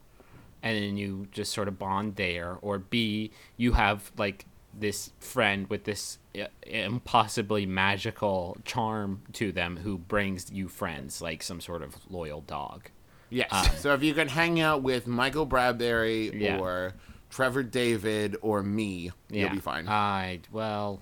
and 0.62 0.76
then 0.78 0.98
you 0.98 1.28
just 1.32 1.54
sort 1.54 1.68
of 1.70 1.80
bond 1.80 2.18
there, 2.18 2.58
or 2.62 2.78
b 2.80 3.32
you 3.56 3.72
have 3.74 4.12
like 4.18 4.46
this 4.78 5.12
friend 5.20 5.70
with 5.70 5.84
this 5.86 6.18
uh, 6.38 6.46
impossibly 6.64 7.66
magical 7.66 8.58
charm 8.66 9.22
to 9.32 9.52
them 9.52 9.78
who 9.78 9.98
brings 9.98 10.52
you 10.52 10.68
friends, 10.68 11.22
like 11.22 11.44
some 11.44 11.62
sort 11.62 11.82
of 11.82 11.96
loyal 12.10 12.42
dog. 12.42 12.90
Yes. 13.34 13.50
Uh, 13.52 13.64
so 13.76 13.94
if 13.94 14.04
you 14.04 14.14
can 14.14 14.28
hang 14.28 14.60
out 14.60 14.84
with 14.84 15.08
Michael 15.08 15.46
Bradbury 15.46 16.32
Yeah. 16.40 16.60
or 16.60 16.94
Trevor 17.30 17.64
David 17.64 18.38
or 18.42 18.62
me, 18.62 19.12
Yeah, 19.30 19.44
you'll 19.46 19.54
be 19.54 19.60
fine. 19.60 19.88
I 19.88 20.42
well, 20.52 21.02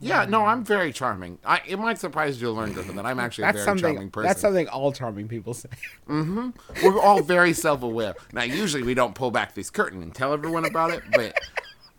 yeah, 0.00 0.26
no, 0.26 0.44
I'm 0.44 0.62
very 0.64 0.92
charming. 0.92 1.38
I, 1.44 1.60
it 1.66 1.78
might 1.78 1.98
surprise 1.98 2.40
you 2.40 2.48
to 2.48 2.52
learn, 2.52 2.72
Griffin, 2.72 2.96
that 2.96 3.06
I'm 3.06 3.18
actually 3.18 3.44
a 3.48 3.52
very 3.52 3.64
charming 3.78 4.10
person. 4.10 4.28
That's 4.28 4.40
something 4.40 4.68
all 4.68 4.92
charming 4.92 5.26
people 5.28 5.54
say. 5.54 5.68
Mm-hmm. 6.08 6.50
We're 6.84 7.00
all 7.00 7.22
very 7.22 7.52
self-aware. 7.54 8.14
Now, 8.32 8.42
usually 8.42 8.82
we 8.82 8.94
don't 8.94 9.14
pull 9.14 9.30
back 9.30 9.54
this 9.54 9.70
curtain 9.70 10.02
and 10.02 10.14
tell 10.14 10.32
everyone 10.34 10.66
about 10.66 10.90
it, 10.92 11.02
but 11.12 11.34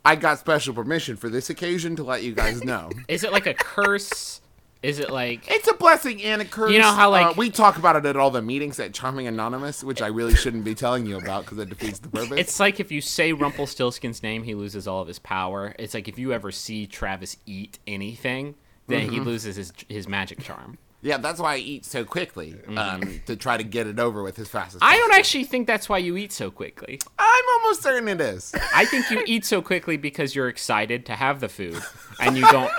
I 0.04 0.14
got 0.14 0.38
special 0.38 0.74
permission 0.74 1.16
for 1.16 1.28
this 1.28 1.50
occasion 1.50 1.96
to 1.96 2.04
let 2.04 2.22
you 2.22 2.34
guys 2.34 2.62
know. 2.62 2.90
is 3.08 3.24
it 3.24 3.32
like 3.32 3.46
a 3.46 3.54
curse? 3.54 4.40
Is 4.82 5.00
it 5.00 5.10
like 5.10 5.50
It's 5.50 5.66
a 5.68 5.74
blessing 5.74 6.22
and 6.22 6.40
a 6.40 6.44
curse. 6.44 6.70
You 6.72 6.78
know 6.78 6.92
how, 6.92 7.08
Uh, 7.08 7.10
like- 7.10 7.36
we 7.36 7.50
talk 7.50 7.78
about 7.78 7.96
it 7.96 8.06
at 8.06 8.16
all 8.16 8.30
the 8.30 8.40
meetings 8.42 8.78
at 8.78 8.94
Charming 8.94 9.26
Anonymous, 9.26 9.82
which 9.82 10.00
I 10.00 10.06
really 10.06 10.36
shouldn't 10.36 10.64
be 10.64 10.74
telling 10.74 11.04
you 11.04 11.16
about 11.18 11.44
because 11.44 11.58
it 11.58 11.68
defeats 11.68 11.98
the 11.98 12.08
purpose. 12.08 12.38
It's 12.38 12.60
like 12.60 12.78
if 12.78 12.92
you 12.92 13.00
say 13.00 13.32
Rumpelstiltskin's 13.32 14.22
name, 14.22 14.44
he 14.44 14.54
loses 14.54 14.86
all 14.86 15.02
of 15.02 15.08
his 15.08 15.18
power. 15.18 15.74
It's 15.78 15.94
like 15.94 16.06
if 16.06 16.18
you 16.18 16.32
ever 16.32 16.52
see 16.52 16.86
Travis 16.86 17.36
eat 17.44 17.78
anything, 17.88 18.54
then 18.86 19.02
Mm-hmm. 19.06 19.12
he 19.14 19.20
loses 19.20 19.56
his 19.56 19.72
his 19.88 20.06
magic 20.08 20.42
charm. 20.42 20.78
Yeah, 21.02 21.18
that's 21.18 21.38
why 21.40 21.54
I 21.54 21.58
eat 21.58 21.84
so 21.84 22.04
quickly 22.04 22.56
um, 22.76 23.20
to 23.26 23.36
try 23.36 23.56
to 23.56 23.62
get 23.64 23.86
it 23.86 23.98
over 24.00 24.22
with 24.22 24.38
as 24.38 24.48
fast 24.48 24.74
as 24.76 24.80
Mm-hmm. 24.80 24.92
I 24.92 24.96
don't 24.96 25.14
actually 25.14 25.44
think 25.44 25.66
that's 25.66 25.88
why 25.88 25.98
you 25.98 26.16
eat 26.16 26.32
so 26.32 26.50
quickly. 26.50 26.98
I'm 27.18 27.44
almost 27.60 27.82
certain 27.82 28.08
it 28.08 28.20
is. 28.20 28.54
I 28.74 28.84
think 28.84 29.10
you 29.10 29.22
eat 29.26 29.44
so 29.44 29.62
quickly 29.62 29.96
because 29.96 30.34
you're 30.34 30.48
excited 30.48 31.06
to 31.06 31.12
have 31.14 31.40
the 31.40 31.48
food, 31.48 31.80
and 32.20 32.36
you 32.36 32.42
don't. 32.50 32.70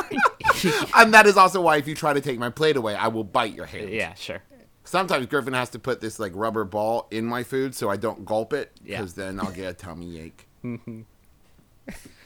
and 0.95 1.13
that 1.13 1.25
is 1.27 1.37
also 1.37 1.61
why 1.61 1.77
if 1.77 1.87
you 1.87 1.95
try 1.95 2.13
to 2.13 2.21
take 2.21 2.39
my 2.39 2.49
plate 2.49 2.75
away, 2.77 2.95
I 2.95 3.07
will 3.07 3.23
bite 3.23 3.53
your 3.53 3.65
hand. 3.65 3.89
yeah, 3.89 4.13
sure. 4.15 4.41
Sometimes 4.83 5.27
Griffin 5.27 5.53
has 5.53 5.69
to 5.71 5.79
put 5.79 6.01
this 6.01 6.19
like 6.19 6.31
rubber 6.35 6.63
ball 6.63 7.07
in 7.11 7.23
my 7.25 7.43
food 7.43 7.75
so 7.75 7.89
I 7.91 7.95
don't 7.97 8.25
gulp 8.25 8.53
it 8.53 8.71
Yeah. 8.83 8.97
because 8.97 9.13
then 9.13 9.39
I'll 9.39 9.51
get 9.51 9.69
a 9.69 9.73
tummy 9.73 10.19
ache. 10.19 10.47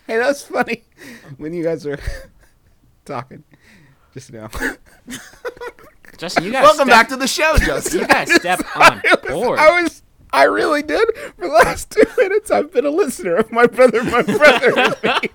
Hey, 0.06 0.18
that 0.18 0.28
was 0.28 0.44
funny 0.44 0.84
when 1.38 1.54
you 1.54 1.64
guys 1.64 1.86
were 1.86 1.98
talking 3.06 3.44
just 4.14 4.32
now. 4.32 4.50
Justin, 6.18 6.44
you 6.44 6.52
gotta 6.52 6.64
Welcome 6.66 6.88
step, 6.88 6.96
back 6.96 7.10
to 7.10 7.18
the 7.18 7.28
show, 7.28 7.56
Justin. 7.58 8.00
You 8.02 8.08
gotta 8.08 8.32
step 8.34 8.62
on 8.76 9.02
board. 9.28 9.60
I 9.60 9.82
was. 9.82 10.02
I 10.32 10.46
really 10.46 10.82
did. 10.82 11.08
For 11.38 11.48
the 11.48 11.54
last 11.54 11.92
two 11.92 12.04
minutes, 12.18 12.50
I've 12.50 12.72
been 12.72 12.86
a 12.86 12.90
listener 12.90 13.36
of 13.36 13.52
my 13.52 13.68
brother, 13.68 14.04
my 14.04 14.24
brother, 14.24 14.74
and 14.80 14.96
me. 15.04 15.30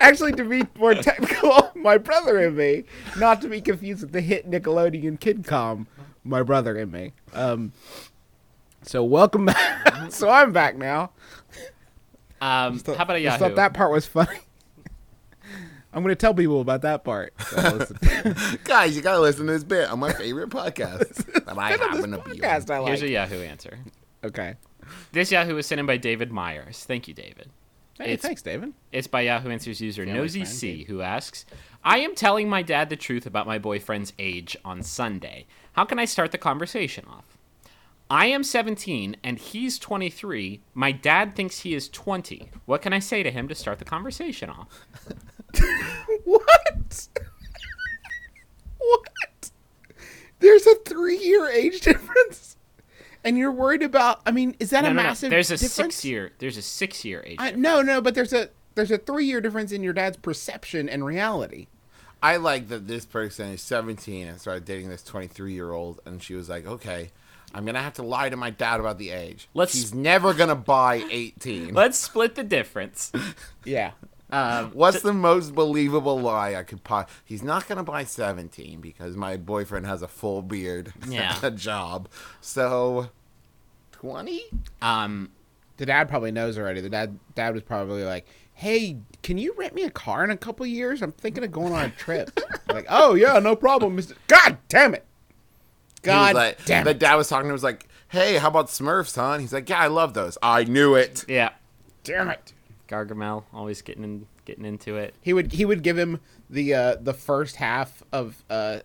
Actually, 0.00 0.32
to 0.32 0.44
be 0.44 0.62
more 0.78 0.94
technical, 0.94 1.70
my 1.74 1.98
brother 1.98 2.38
and 2.38 2.56
me, 2.56 2.84
not 3.16 3.40
to 3.42 3.48
be 3.48 3.60
confused 3.60 4.02
with 4.02 4.12
the 4.12 4.20
hit 4.20 4.48
Nickelodeon 4.48 5.18
kidcom, 5.18 5.86
my 6.24 6.42
brother 6.42 6.76
and 6.76 6.92
me. 6.92 7.12
Um. 7.32 7.72
So 8.82 9.02
welcome 9.02 9.46
back. 9.46 10.12
so 10.12 10.28
I'm 10.28 10.52
back 10.52 10.76
now. 10.76 11.10
Um, 12.40 12.80
how 12.86 12.92
about 12.94 13.10
a 13.10 13.14
I 13.14 13.18
Yahoo? 13.18 13.38
thought 13.38 13.56
that 13.56 13.74
part 13.74 13.90
was 13.90 14.06
funny. 14.06 14.38
I'm 15.96 16.02
going 16.02 16.12
to 16.12 16.16
tell 16.20 16.34
people 16.34 16.60
about 16.60 16.82
that 16.82 17.04
part. 17.04 17.32
So. 17.40 17.86
Guys, 18.64 18.94
you 18.94 19.00
gotta 19.00 19.18
listen 19.20 19.46
to 19.46 19.52
this 19.54 19.64
bit 19.64 19.88
on 19.90 19.98
my 19.98 20.12
favorite 20.12 20.50
podcast 20.50 21.14
that 21.32 21.48
I 21.58 21.70
Look 21.72 21.80
at 21.80 21.90
happen 21.90 22.10
this 22.10 22.20
to 22.22 22.30
be 22.30 22.38
podcast 22.38 22.70
on. 22.70 22.76
I 22.76 22.78
like. 22.80 22.88
Here's 22.88 23.02
a 23.02 23.08
Yahoo 23.08 23.40
answer. 23.40 23.78
Okay. 24.22 24.56
This 25.12 25.32
Yahoo 25.32 25.54
was 25.54 25.66
sent 25.66 25.78
in 25.80 25.86
by 25.86 25.96
David 25.96 26.30
Myers. 26.30 26.84
Thank 26.84 27.08
you, 27.08 27.14
David. 27.14 27.48
Hey, 27.98 28.12
It's- 28.12 28.20
thanks, 28.20 28.42
David. 28.42 28.74
It's 28.92 29.06
by 29.06 29.22
Yahoo 29.22 29.48
Answers 29.48 29.80
user 29.80 30.04
Family 30.04 30.20
Nosy 30.20 30.40
friend, 30.40 30.54
C, 30.54 30.84
who 30.84 31.00
asks, 31.00 31.46
"I 31.82 32.00
am 32.00 32.14
telling 32.14 32.46
my 32.46 32.60
dad 32.60 32.90
the 32.90 32.96
truth 32.96 33.24
about 33.24 33.46
my 33.46 33.58
boyfriend's 33.58 34.12
age 34.18 34.54
on 34.66 34.82
Sunday. 34.82 35.46
How 35.72 35.86
can 35.86 35.98
I 35.98 36.04
start 36.04 36.30
the 36.30 36.36
conversation 36.36 37.06
off? 37.08 37.38
I 38.10 38.26
am 38.26 38.44
17 38.44 39.16
and 39.24 39.38
he's 39.38 39.78
23. 39.78 40.60
My 40.74 40.92
dad 40.92 41.34
thinks 41.34 41.60
he 41.60 41.74
is 41.74 41.88
20. 41.88 42.50
What 42.66 42.82
can 42.82 42.92
I 42.92 42.98
say 42.98 43.22
to 43.22 43.30
him 43.30 43.48
to 43.48 43.54
start 43.54 43.78
the 43.78 43.84
conversation 43.86 44.50
off? 44.50 44.84
What? 46.24 47.08
what? 48.78 49.50
There's 50.38 50.66
a 50.66 50.74
three-year 50.76 51.48
age 51.48 51.80
difference, 51.82 52.56
and 53.24 53.38
you're 53.38 53.50
worried 53.52 53.82
about. 53.82 54.20
I 54.26 54.30
mean, 54.32 54.54
is 54.60 54.70
that 54.70 54.82
No, 54.82 54.90
a 54.90 54.94
no, 54.94 55.02
no. 55.02 55.08
massive? 55.08 55.30
There's 55.30 55.50
a 55.50 55.54
difference? 55.56 55.72
six 55.96 56.04
year. 56.04 56.32
There's 56.38 56.56
a 56.56 56.62
six 56.62 57.04
year 57.04 57.22
age. 57.26 57.36
I, 57.38 57.52
no, 57.52 57.82
no, 57.82 58.00
but 58.00 58.14
there's 58.14 58.32
a 58.32 58.50
there's 58.74 58.90
a 58.90 58.98
three-year 58.98 59.40
difference 59.40 59.72
in 59.72 59.82
your 59.82 59.92
dad's 59.92 60.16
perception 60.18 60.88
and 60.88 61.04
reality. 61.04 61.66
I 62.22 62.36
like 62.36 62.68
that 62.68 62.86
this 62.88 63.04
person 63.04 63.48
is 63.50 63.62
17 63.62 64.26
and 64.26 64.40
started 64.40 64.64
dating 64.64 64.88
this 64.88 65.02
23 65.02 65.52
year 65.52 65.70
old, 65.72 66.00
and 66.06 66.22
she 66.22 66.34
was 66.34 66.48
like, 66.48 66.66
"Okay, 66.66 67.10
I'm 67.54 67.64
gonna 67.64 67.82
have 67.82 67.94
to 67.94 68.02
lie 68.02 68.28
to 68.28 68.36
my 68.36 68.50
dad 68.50 68.80
about 68.80 68.98
the 68.98 69.10
age. 69.10 69.48
Let's- 69.54 69.74
He's 69.74 69.94
never 69.94 70.34
gonna 70.34 70.54
buy 70.54 71.04
18. 71.10 71.72
Let's 71.74 71.98
split 71.98 72.34
the 72.34 72.44
difference. 72.44 73.12
Yeah. 73.64 73.92
Um, 74.28 74.72
What's 74.72 75.02
the 75.02 75.12
most 75.12 75.54
believable 75.54 76.18
lie 76.20 76.56
I 76.56 76.64
could 76.64 76.82
pop? 76.82 77.10
He's 77.24 77.42
not 77.44 77.68
gonna 77.68 77.84
buy 77.84 78.04
17 78.04 78.80
because 78.80 79.16
my 79.16 79.36
boyfriend 79.36 79.86
has 79.86 80.02
a 80.02 80.08
full 80.08 80.42
beard, 80.42 80.92
Yeah. 81.08 81.38
a 81.42 81.50
job. 81.50 82.08
So 82.40 83.10
20? 83.92 84.42
um, 84.82 85.30
The 85.76 85.86
dad 85.86 86.08
probably 86.08 86.32
knows 86.32 86.58
already. 86.58 86.80
The 86.80 86.90
dad 86.90 87.18
dad 87.34 87.54
was 87.54 87.62
probably 87.62 88.02
like, 88.02 88.26
"Hey, 88.54 88.98
can 89.22 89.38
you 89.38 89.54
rent 89.56 89.74
me 89.74 89.84
a 89.84 89.90
car 89.90 90.24
in 90.24 90.30
a 90.30 90.36
couple 90.36 90.66
years? 90.66 91.02
I'm 91.02 91.12
thinking 91.12 91.44
of 91.44 91.52
going 91.52 91.72
on 91.72 91.84
a 91.84 91.90
trip." 91.90 92.38
like, 92.68 92.86
"Oh 92.88 93.14
yeah, 93.14 93.38
no 93.38 93.54
problem, 93.54 93.94
Mister." 93.96 94.14
God 94.26 94.58
damn 94.68 94.94
it! 94.94 95.04
God 96.02 96.34
like, 96.34 96.64
damn 96.64 96.84
the 96.84 96.90
it! 96.90 96.98
dad 96.98 97.14
was 97.16 97.28
talking 97.28 97.44
to 97.44 97.48
him, 97.50 97.52
was 97.52 97.62
like, 97.62 97.86
"Hey, 98.08 98.38
how 98.38 98.48
about 98.48 98.68
Smurfs, 98.68 99.14
huh?" 99.16 99.38
He's 99.38 99.52
like, 99.52 99.68
"Yeah, 99.68 99.78
I 99.80 99.86
love 99.88 100.14
those. 100.14 100.36
I 100.42 100.64
knew 100.64 100.94
it." 100.94 101.24
yeah. 101.28 101.50
Damn 102.04 102.28
it! 102.30 102.52
Gargamel 102.88 103.44
always 103.52 103.82
getting 103.82 104.04
in, 104.04 104.26
getting 104.44 104.64
into 104.64 104.96
it. 104.96 105.14
He 105.20 105.32
would 105.32 105.52
he 105.52 105.64
would 105.64 105.82
give 105.82 105.98
him 105.98 106.20
the 106.48 106.74
uh, 106.74 106.96
the 107.00 107.12
first 107.14 107.56
half 107.56 108.02
of 108.12 108.42
uh, 108.50 108.78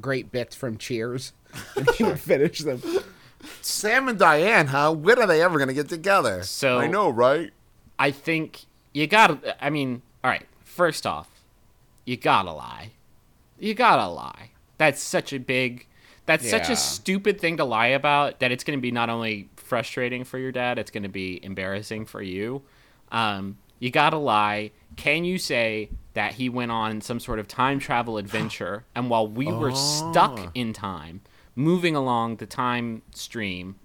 great 0.00 0.30
bits 0.32 0.54
from 0.56 0.76
Cheers, 0.78 1.32
and 1.76 1.88
he 1.92 2.04
would 2.04 2.20
finish 2.20 2.60
them. 2.60 2.82
Sam 3.62 4.08
and 4.08 4.18
Diane, 4.18 4.68
huh? 4.68 4.92
When 4.92 5.18
are 5.18 5.26
they 5.26 5.42
ever 5.42 5.58
gonna 5.58 5.74
get 5.74 5.88
together? 5.88 6.42
So- 6.42 6.78
I 6.78 6.86
know, 6.88 7.08
right? 7.08 7.52
I 7.98 8.10
think 8.10 8.66
you 8.92 9.06
gotta. 9.06 9.56
I 9.64 9.70
mean, 9.70 10.02
all 10.22 10.30
right. 10.30 10.46
First 10.64 11.06
off, 11.06 11.28
you 12.04 12.16
gotta 12.16 12.52
lie. 12.52 12.92
You 13.58 13.74
gotta 13.74 14.08
lie. 14.08 14.50
That's 14.78 15.02
such 15.02 15.32
a 15.32 15.38
big. 15.38 15.86
That's 16.26 16.48
such 16.48 16.68
a 16.68 16.76
stupid 16.76 17.40
thing 17.40 17.56
to 17.56 17.64
lie 17.64 17.86
about 17.86 18.40
that 18.40 18.52
it's 18.52 18.62
going 18.62 18.78
to 18.78 18.82
be 18.82 18.90
not 18.90 19.08
only 19.08 19.48
frustrating 19.56 20.24
for 20.24 20.36
your 20.38 20.52
dad. 20.52 20.78
It's 20.78 20.90
going 20.90 21.04
to 21.04 21.08
be 21.08 21.42
embarrassing 21.42 22.04
for 22.04 22.20
you. 22.20 22.60
Um, 23.12 23.58
you 23.78 23.90
got 23.90 24.10
to 24.10 24.18
lie. 24.18 24.72
Can 24.96 25.24
you 25.24 25.38
say 25.38 25.90
that 26.14 26.34
he 26.34 26.48
went 26.48 26.72
on 26.72 27.00
some 27.00 27.20
sort 27.20 27.38
of 27.38 27.46
time 27.48 27.78
travel 27.78 28.18
adventure 28.18 28.84
and 28.94 29.08
while 29.08 29.26
we 29.28 29.46
were 29.46 29.74
stuck 29.74 30.50
in 30.54 30.72
time, 30.72 31.20
moving 31.54 31.94
along 31.94 32.36
the 32.36 32.46
time 32.46 33.02
stream 33.14 33.76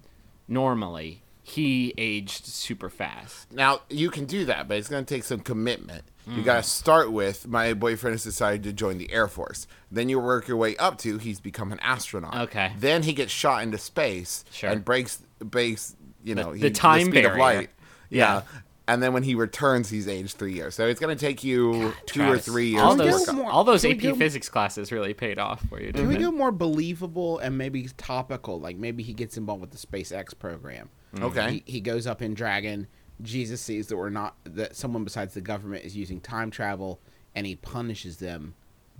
normally, 0.48 1.22
he 1.42 1.94
aged 1.98 2.46
super 2.46 2.88
fast? 2.90 3.52
Now 3.52 3.80
you 3.88 4.10
can 4.10 4.24
do 4.24 4.44
that, 4.46 4.68
but 4.68 4.78
it's 4.78 4.88
going 4.88 5.04
to 5.04 5.14
take 5.14 5.24
some 5.24 5.40
commitment. 5.40 6.02
You 6.26 6.42
got 6.42 6.64
to 6.64 6.68
start 6.70 7.12
with 7.12 7.46
my 7.46 7.74
boyfriend 7.74 8.14
has 8.14 8.24
decided 8.24 8.62
to 8.62 8.72
join 8.72 8.96
the 8.96 9.12
Air 9.12 9.28
Force. 9.28 9.66
Then 9.90 10.08
you 10.08 10.18
work 10.18 10.48
your 10.48 10.56
way 10.56 10.74
up 10.78 10.96
to 11.00 11.18
he's 11.18 11.38
become 11.38 11.70
an 11.70 11.78
astronaut. 11.80 12.34
Okay. 12.48 12.72
Then 12.78 13.02
he 13.02 13.12
gets 13.12 13.30
shot 13.30 13.62
into 13.62 13.76
space 13.76 14.42
Sure. 14.50 14.70
and 14.70 14.82
breaks 14.82 15.18
breaks 15.38 15.94
you 16.22 16.34
know 16.34 16.54
the 16.56 16.70
time 16.70 17.08
speed 17.08 17.26
of 17.26 17.32
barrier. 17.32 17.38
light. 17.38 17.70
Yeah. 18.08 18.36
Yeah. 18.36 18.42
And 18.86 19.02
then 19.02 19.14
when 19.14 19.22
he 19.22 19.34
returns, 19.34 19.88
he's 19.88 20.06
aged 20.06 20.36
three 20.36 20.52
years. 20.52 20.74
So 20.74 20.86
it's 20.86 21.00
going 21.00 21.16
to 21.16 21.18
take 21.20 21.42
you 21.42 21.94
two 22.04 22.22
or 22.22 22.36
three 22.38 22.68
years. 22.68 22.82
All 22.82 22.94
those, 22.94 23.32
more- 23.32 23.50
all 23.50 23.64
those 23.64 23.82
AP 23.84 23.98
go- 24.00 24.14
physics 24.14 24.50
classes 24.50 24.92
really 24.92 25.14
paid 25.14 25.38
off 25.38 25.66
for 25.68 25.80
you. 25.80 25.90
Can 25.92 26.06
we 26.06 26.16
it? 26.16 26.20
go 26.20 26.30
more 26.30 26.52
believable 26.52 27.38
and 27.38 27.56
maybe 27.56 27.88
topical? 27.96 28.60
Like 28.60 28.76
maybe 28.76 29.02
he 29.02 29.14
gets 29.14 29.38
involved 29.38 29.62
with 29.62 29.70
the 29.70 29.78
SpaceX 29.78 30.38
program. 30.38 30.90
Okay. 31.18 31.62
He, 31.66 31.72
he 31.72 31.80
goes 31.80 32.06
up 32.06 32.20
in 32.20 32.34
Dragon. 32.34 32.86
Jesus 33.22 33.60
sees 33.62 33.86
that 33.86 33.96
we're 33.96 34.10
not 34.10 34.36
that 34.44 34.76
someone 34.76 35.02
besides 35.04 35.32
the 35.32 35.40
government 35.40 35.84
is 35.84 35.96
using 35.96 36.20
time 36.20 36.50
travel, 36.50 37.00
and 37.34 37.46
he 37.46 37.54
punishes 37.56 38.18
them 38.18 38.54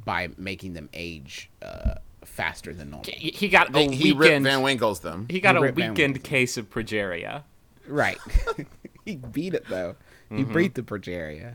by 0.05 0.29
making 0.39 0.73
them 0.73 0.89
age 0.95 1.51
uh, 1.61 1.97
faster 2.25 2.73
than 2.73 2.91
normal. 2.91 3.11
He 3.13 3.31
he 3.33 3.49
got 3.49 3.69
a 3.69 3.73
They- 3.73 3.89
he 3.95 4.13
Rip 4.13 4.21
weekend. 4.21 4.45
Van 4.47 4.63
Winkle's 4.63 5.01
them. 5.01 5.27
He 5.29 5.41
got 5.41 5.57
He 5.57 5.59
a 5.59 5.63
Rip 5.63 5.75
weekend 5.77 6.23
case 6.23 6.57
of 6.57 6.71
progeria. 6.71 7.43
Right. 7.87 8.17
he 9.07 9.17
beat 9.17 9.55
it 9.55 9.67
though. 9.69 9.97
He 10.31 10.43
beat 10.43 10.75
the 10.75 10.83
progeria. 10.83 11.55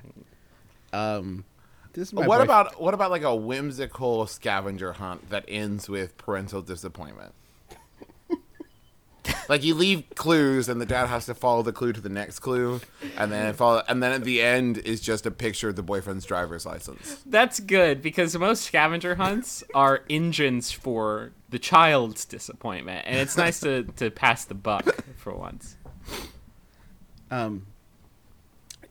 Um, 0.94 1.44
this 1.94 2.10
is 2.10 2.14
my 2.14 2.26
what 2.26 2.40
boyf- 2.40 2.44
about 2.44 2.82
what 2.82 2.94
about 2.94 3.12
like 3.12 3.24
a 3.24 3.36
whimsical 3.36 4.28
scavenger 4.28 4.94
hunt 4.94 5.30
that 5.30 5.46
ends 5.48 5.90
with 5.90 6.18
parental 6.18 6.62
disappointment? 6.62 7.34
like 9.50 9.64
you 9.64 9.74
leave 9.74 10.04
clues 10.16 10.70
and 10.70 10.80
the 10.80 10.86
dad 10.86 11.08
has 11.08 11.26
to 11.26 11.34
follow 11.34 11.62
the 11.62 11.74
clue 11.74 11.92
to 11.92 12.00
the 12.00 12.10
next 12.10 12.40
clue 12.40 12.80
and 13.18 13.32
then 13.32 13.54
follow 13.54 13.84
and 13.88 14.02
then 14.02 14.12
at 14.12 14.24
the 14.24 14.42
end 14.42 14.78
is 14.78 15.02
just 15.02 15.26
a 15.26 15.32
picture 15.32 15.70
of 15.70 15.76
the 15.76 15.84
boyfriend's 15.84 16.26
driver's 16.26 16.66
license. 16.66 17.22
That's 17.26 17.60
good 17.60 18.02
because 18.02 18.38
most 18.38 18.64
scavenger 18.64 19.16
hunts 19.16 19.64
are 19.74 20.04
engines 20.10 20.72
for 20.72 21.32
the 21.50 21.60
child's 21.60 22.26
disappointment, 22.26 23.06
and 23.08 23.18
it's 23.18 23.36
nice 23.36 23.60
to, 23.62 23.84
to 23.96 24.12
pass 24.12 24.46
the 24.46 24.54
buck 24.54 25.04
for 25.18 25.34
once. 25.34 25.76
Um? 27.32 27.66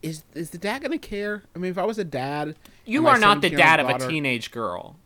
Is 0.01 0.23
is 0.35 0.51
the 0.51 0.59
dad 0.59 0.83
gonna 0.83 0.99
care? 0.99 1.43
I 1.55 1.59
mean, 1.59 1.71
if 1.71 1.79
I 1.79 1.85
was 1.85 1.99
a 1.99 2.05
dad, 2.05 2.55
You 2.87 3.07
are 3.09 3.19
not 3.19 3.41
the 3.41 3.51
dad 3.51 3.81
of 3.81 3.89
a 3.89 4.09
teenage 4.09 4.51
girl. 4.51 4.97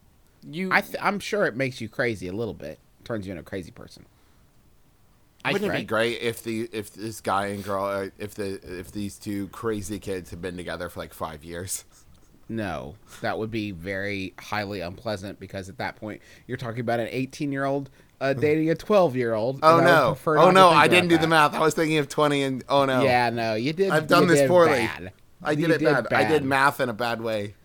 You, 0.49 0.71
I 0.73 0.81
th- 0.81 0.97
I'm 1.01 1.21
sure 1.21 1.47
it 1.47 1.57
makes 1.57 1.81
you 1.81 1.89
crazy 1.89 2.29
a 2.29 2.33
little 2.33 2.55
bit. 2.55 2.79
Turns 3.05 3.27
you 3.27 3.33
into 3.33 3.41
a 3.41 3.45
crazy 3.45 3.71
person. 3.71 4.05
Wouldn't 5.45 5.73
it 5.75 5.77
be 5.79 5.85
great 5.85 6.21
if 6.21 6.43
the 6.43 6.69
if 6.73 6.93
this 6.93 7.21
guy 7.21 7.47
and 7.47 7.65
girl 7.65 7.85
uh, 7.85 8.09
if 8.19 8.35
the 8.35 8.61
if 8.81 8.93
these 8.93 9.19
two 9.19 9.49
crazy 9.49 9.99
kids 9.99 10.31
had 10.31 10.41
been 10.43 10.57
together 10.57 10.89
for 10.89 11.01
like 11.01 11.15
five 11.15 11.45
years? 11.45 11.85
No, 12.49 12.97
that 13.23 13.39
would 13.39 13.51
be 13.51 13.71
very 13.71 14.35
highly 14.39 14.83
unpleasant 14.83 15.41
because 15.41 15.71
at 15.71 15.79
that 15.79 15.97
point 15.97 16.21
you're 16.47 16.59
talking 16.59 16.81
about 16.81 17.01
an 17.01 17.09
18 17.11 17.51
year 17.51 17.65
old 17.65 17.89
uh, 18.23 18.33
dating 18.33 18.71
a 18.71 18.75
12 18.75 19.17
year 19.17 19.35
old. 19.35 19.59
Oh 19.63 19.81
no! 19.81 20.17
Oh 20.27 20.51
no! 20.51 20.69
I 20.69 20.87
didn't 20.87 21.09
do 21.09 21.19
the 21.19 21.27
math. 21.27 21.53
math. 21.53 21.61
I 21.61 21.65
was 21.65 21.75
thinking 21.75 21.99
of 21.99 22.09
twenty 22.09 22.43
and 22.43 22.65
oh 22.69 22.85
no! 22.85 23.03
Yeah, 23.03 23.31
no, 23.31 23.55
you 23.55 23.73
did. 23.73 23.91
I've 23.91 24.07
done 24.07 24.29
this 24.29 24.41
did 24.41 24.49
poorly. 24.49 24.87
bad. 24.87 25.13
I 25.43 25.51
You 25.53 25.67
did 25.67 25.83
it 25.83 25.85
bad. 25.85 26.13
I 26.13 26.25
did 26.25 26.45
math 26.45 26.81
in 26.81 26.89
a 26.89 26.93
bad 26.93 27.21
way. 27.21 27.55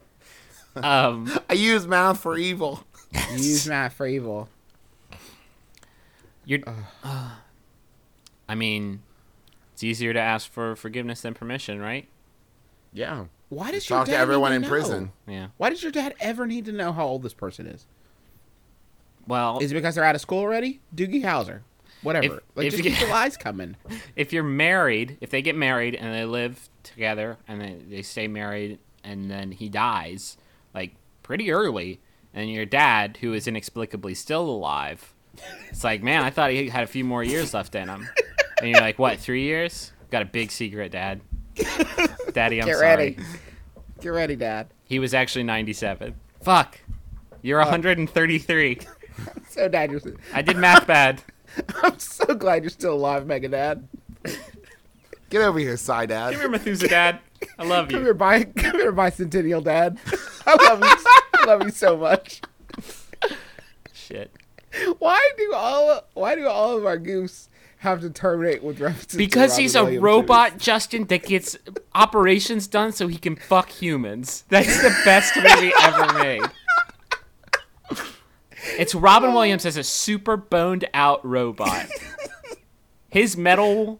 um, 0.76 1.32
I 1.50 1.54
use 1.54 1.88
math 1.88 2.20
for 2.20 2.38
evil. 2.38 2.84
You 3.32 3.38
used 3.38 3.70
math 3.70 3.94
for 3.94 4.08
evil. 4.08 4.50
you're. 6.46 6.60
I 8.50 8.56
mean, 8.56 9.04
it's 9.74 9.84
easier 9.84 10.14
to 10.14 10.20
ask 10.20 10.52
for 10.52 10.76
forgiveness 10.76 11.22
than 11.22 11.34
permission, 11.34 11.80
right? 11.80 12.08
Yeah. 12.94 13.26
Why 13.50 13.72
does 13.72 13.90
your 13.90 14.00
Talk 14.00 14.08
dad 14.08 14.14
to 14.14 14.18
everyone 14.18 14.54
in 14.54 14.62
know? 14.64 14.68
prison. 14.68 15.12
Yeah. 15.28 15.48
Why 15.58 15.70
does 15.70 15.84
your 15.84 15.92
dad 15.92 16.16
ever 16.20 16.48
need 16.48 16.66
to 16.66 16.72
know 16.72 16.92
how 16.92 17.06
old 17.06 17.24
this 17.24 17.34
person 17.34 17.68
is? 17.68 17.86
Well, 19.28 19.60
Is 19.60 19.72
it 19.72 19.76
because 19.76 19.96
they're 19.96 20.04
out 20.04 20.16
of 20.16 20.22
school 20.22 20.40
already? 20.40 20.80
Doogie 20.96 21.24
Howser, 21.24 21.62
whatever. 22.02 22.26
If- 22.38 22.42
like 22.56 22.68
if 22.68 22.74
just 22.74 22.84
you- 22.84 22.92
keep 22.92 23.00
the 23.00 23.08
lies 23.08 23.38
coming. 23.38 23.76
if 24.16 24.32
you're 24.34 24.44
married, 24.44 25.18
if 25.22 25.30
they 25.30 25.42
get 25.42 25.56
married 25.56 25.96
and 25.96 26.14
they 26.14 26.26
live 26.26 26.70
together 26.84 27.38
and 27.48 27.62
they, 27.62 27.76
they 27.90 28.02
stay 28.02 28.28
married 28.28 28.80
and 29.04 29.30
then 29.30 29.52
he 29.52 29.70
dies, 29.70 30.38
like 30.74 30.96
pretty 31.24 31.52
early, 31.52 32.00
and 32.34 32.50
your 32.52 32.66
dad, 32.66 33.18
who 33.22 33.34
is 33.34 33.48
inexplicably 33.48 34.14
still 34.14 34.44
alive, 34.50 35.14
it's 35.70 35.84
like, 35.84 36.02
man, 36.02 36.24
I 36.24 36.30
thought 36.30 36.52
he 36.52 36.70
had 36.70 36.84
a 36.84 36.88
few 36.88 37.04
more 37.04 37.24
years 37.24 37.54
left 37.54 37.76
in 37.76 37.88
him. 37.90 38.08
And 38.60 38.70
you're 38.72 38.82
like, 38.82 38.98
what, 38.98 39.20
three 39.20 39.44
years? 39.44 39.92
Got 40.10 40.24
a 40.24 40.26
big 40.26 40.52
secret, 40.52 40.92
Dad. 40.92 41.22
Daddy, 42.34 42.62
I'm 42.62 42.68
sorry. 42.68 42.72
Get 42.72 42.76
sorry. 42.78 42.96
ready. 42.96 43.18
Get 44.02 44.10
ready, 44.10 44.36
Dad. 44.36 44.68
He 44.86 45.00
was 45.00 45.14
actually 45.14 45.44
97. 45.44 46.16
Fuck. 46.42 46.80
You're 47.42 47.60
133. 47.60 48.80
So, 49.50 49.68
Dad, 49.68 49.90
you're. 49.92 50.02
I 50.34 50.44
did 50.44 50.58
math 50.58 50.86
bad. 50.86 51.24
I'm 51.84 51.98
so 51.98 52.36
glad 52.36 52.62
you're 52.62 52.70
still 52.70 52.94
alive, 52.94 53.26
Mega 53.26 53.48
Dad. 53.48 53.88
Get 55.30 55.42
over 55.42 55.58
here, 55.58 55.76
side 55.78 56.10
dad. 56.10 56.34
Come 56.34 56.42
here, 56.42 56.50
Methuselah 56.50 56.90
Dad. 56.90 57.20
I 57.58 57.64
love 57.66 57.90
Come 57.90 58.00
you. 58.00 58.06
here, 58.06 58.14
by 58.14 58.44
come 58.44 58.76
here, 58.78 58.94
bicentennial 58.94 59.64
Dad. 59.64 59.98
I 60.46 60.56
love 60.64 60.80
you. 60.80 60.88
I 61.34 61.46
love 61.46 61.64
you 61.64 61.72
so 61.72 61.98
much. 61.98 62.42
Shit. 63.94 64.32
Why 65.00 65.32
do 65.38 65.54
all 65.54 66.04
Why 66.14 66.36
do 66.36 66.48
all 66.48 66.78
of 66.78 66.86
our 66.86 66.98
goofs 66.98 67.50
have 67.80 68.02
to 68.02 68.10
terminate 68.10 68.64
with 68.64 68.80
references? 68.80 69.18
Because 69.18 69.52
Robin 69.52 69.62
he's 69.64 69.76
a 69.76 69.84
Williams 69.84 70.04
robot, 70.04 70.58
Justin, 70.60 71.06
that 71.06 71.24
gets 71.24 71.58
operations 71.94 72.68
done 72.68 72.92
so 72.94 73.08
he 73.08 73.18
can 73.18 73.36
fuck 73.36 73.70
humans. 73.70 74.46
That's 74.50 74.82
the 74.82 74.96
best 75.04 75.36
movie 75.36 75.74
ever 75.82 76.14
made. 76.20 76.44
It's 78.78 78.94
Robin 78.96 79.34
Williams 79.34 79.66
as 79.66 79.78
a 79.78 79.84
super 79.84 80.38
boned 80.38 80.86
out 80.94 81.26
robot. 81.26 81.88
His 83.10 83.38
metal 83.38 84.00